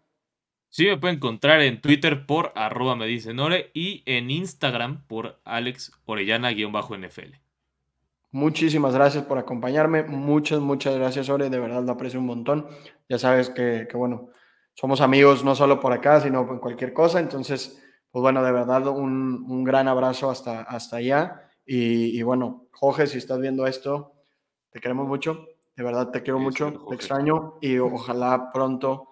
Sí, 0.68 0.86
me 0.86 0.96
pueden 0.96 1.16
encontrar 1.16 1.60
en 1.62 1.80
Twitter 1.80 2.26
por 2.26 2.52
arroba 2.54 2.94
me 2.94 3.06
dicen 3.06 3.40
Ore 3.40 3.72
y 3.74 4.04
en 4.06 4.30
Instagram 4.30 5.04
por 5.08 5.40
Alex 5.44 5.90
Orellana-NFL. 6.06 7.34
Muchísimas 8.30 8.94
gracias 8.94 9.24
por 9.24 9.38
acompañarme. 9.38 10.04
Muchas, 10.04 10.60
muchas 10.60 10.94
gracias, 10.94 11.28
Ore. 11.28 11.50
De 11.50 11.58
verdad 11.58 11.82
lo 11.82 11.90
aprecio 11.90 12.20
un 12.20 12.26
montón. 12.26 12.68
Ya 13.08 13.18
sabes 13.18 13.50
que, 13.50 13.88
bueno, 13.94 14.28
somos 14.74 15.00
amigos 15.00 15.42
no 15.42 15.56
solo 15.56 15.80
por 15.80 15.92
acá, 15.92 16.20
sino 16.20 16.48
en 16.48 16.60
cualquier 16.60 16.92
cosa. 16.92 17.18
Entonces, 17.18 17.82
pues 18.12 18.22
bueno, 18.22 18.44
de 18.44 18.52
verdad 18.52 18.86
un, 18.86 19.64
gran 19.64 19.88
abrazo 19.88 20.30
hasta, 20.30 20.62
hasta 20.62 20.98
allá. 20.98 21.49
Y, 21.64 22.18
y, 22.18 22.22
bueno, 22.22 22.66
Jorge, 22.72 23.06
si 23.06 23.18
estás 23.18 23.38
viendo 23.38 23.66
esto, 23.66 24.14
te 24.70 24.80
queremos 24.80 25.06
mucho. 25.06 25.46
De 25.76 25.84
verdad 25.84 26.10
te 26.10 26.22
quiero 26.22 26.38
mucho, 26.38 26.84
te 26.88 26.94
extraño 26.94 27.54
y 27.60 27.78
ojalá 27.78 28.50
pronto 28.52 29.08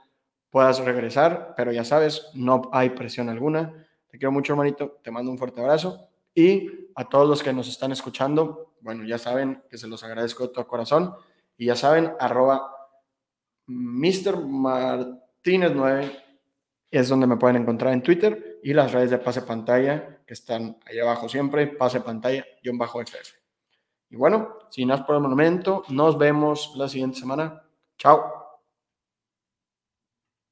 puedas 0.50 0.78
regresar, 0.84 1.54
pero 1.56 1.72
ya 1.72 1.84
sabes, 1.84 2.30
no 2.34 2.62
hay 2.72 2.90
presión 2.90 3.28
alguna. 3.28 3.86
Te 4.08 4.18
quiero 4.18 4.32
mucho, 4.32 4.52
hermanito. 4.52 4.98
Te 5.02 5.10
mando 5.10 5.30
un 5.30 5.38
fuerte 5.38 5.60
abrazo. 5.60 6.08
Y 6.34 6.90
a 6.94 7.08
todos 7.08 7.28
los 7.28 7.42
que 7.42 7.52
nos 7.52 7.68
están 7.68 7.92
escuchando, 7.92 8.74
bueno, 8.80 9.04
ya 9.04 9.18
saben 9.18 9.62
que 9.68 9.78
se 9.78 9.88
los 9.88 10.02
agradezco 10.04 10.46
de 10.46 10.52
todo 10.52 10.66
corazón. 10.66 11.14
Y 11.56 11.66
ya 11.66 11.76
saben, 11.76 12.12
arroba 12.18 12.70
Mr. 13.66 14.46
Martínez 14.46 15.72
9 15.74 16.24
es 16.90 17.08
donde 17.08 17.26
me 17.26 17.36
pueden 17.36 17.56
encontrar 17.56 17.92
en 17.92 18.02
Twitter 18.02 18.60
y 18.62 18.72
las 18.72 18.92
redes 18.92 19.10
de 19.10 19.18
Pase 19.18 19.42
Pantalla 19.42 20.17
que 20.28 20.34
están 20.34 20.78
ahí 20.84 20.98
abajo 20.98 21.26
siempre, 21.26 21.66
Pase 21.66 22.02
Pantalla, 22.02 22.44
guion 22.62 22.76
bajo 22.76 23.00
FF. 23.00 23.38
Y 24.10 24.16
bueno, 24.16 24.58
sin 24.68 24.88
más 24.88 25.00
por 25.00 25.16
el 25.16 25.22
momento, 25.22 25.84
nos 25.88 26.18
vemos 26.18 26.72
la 26.76 26.86
siguiente 26.86 27.18
semana. 27.18 27.62
Chao. 27.96 28.37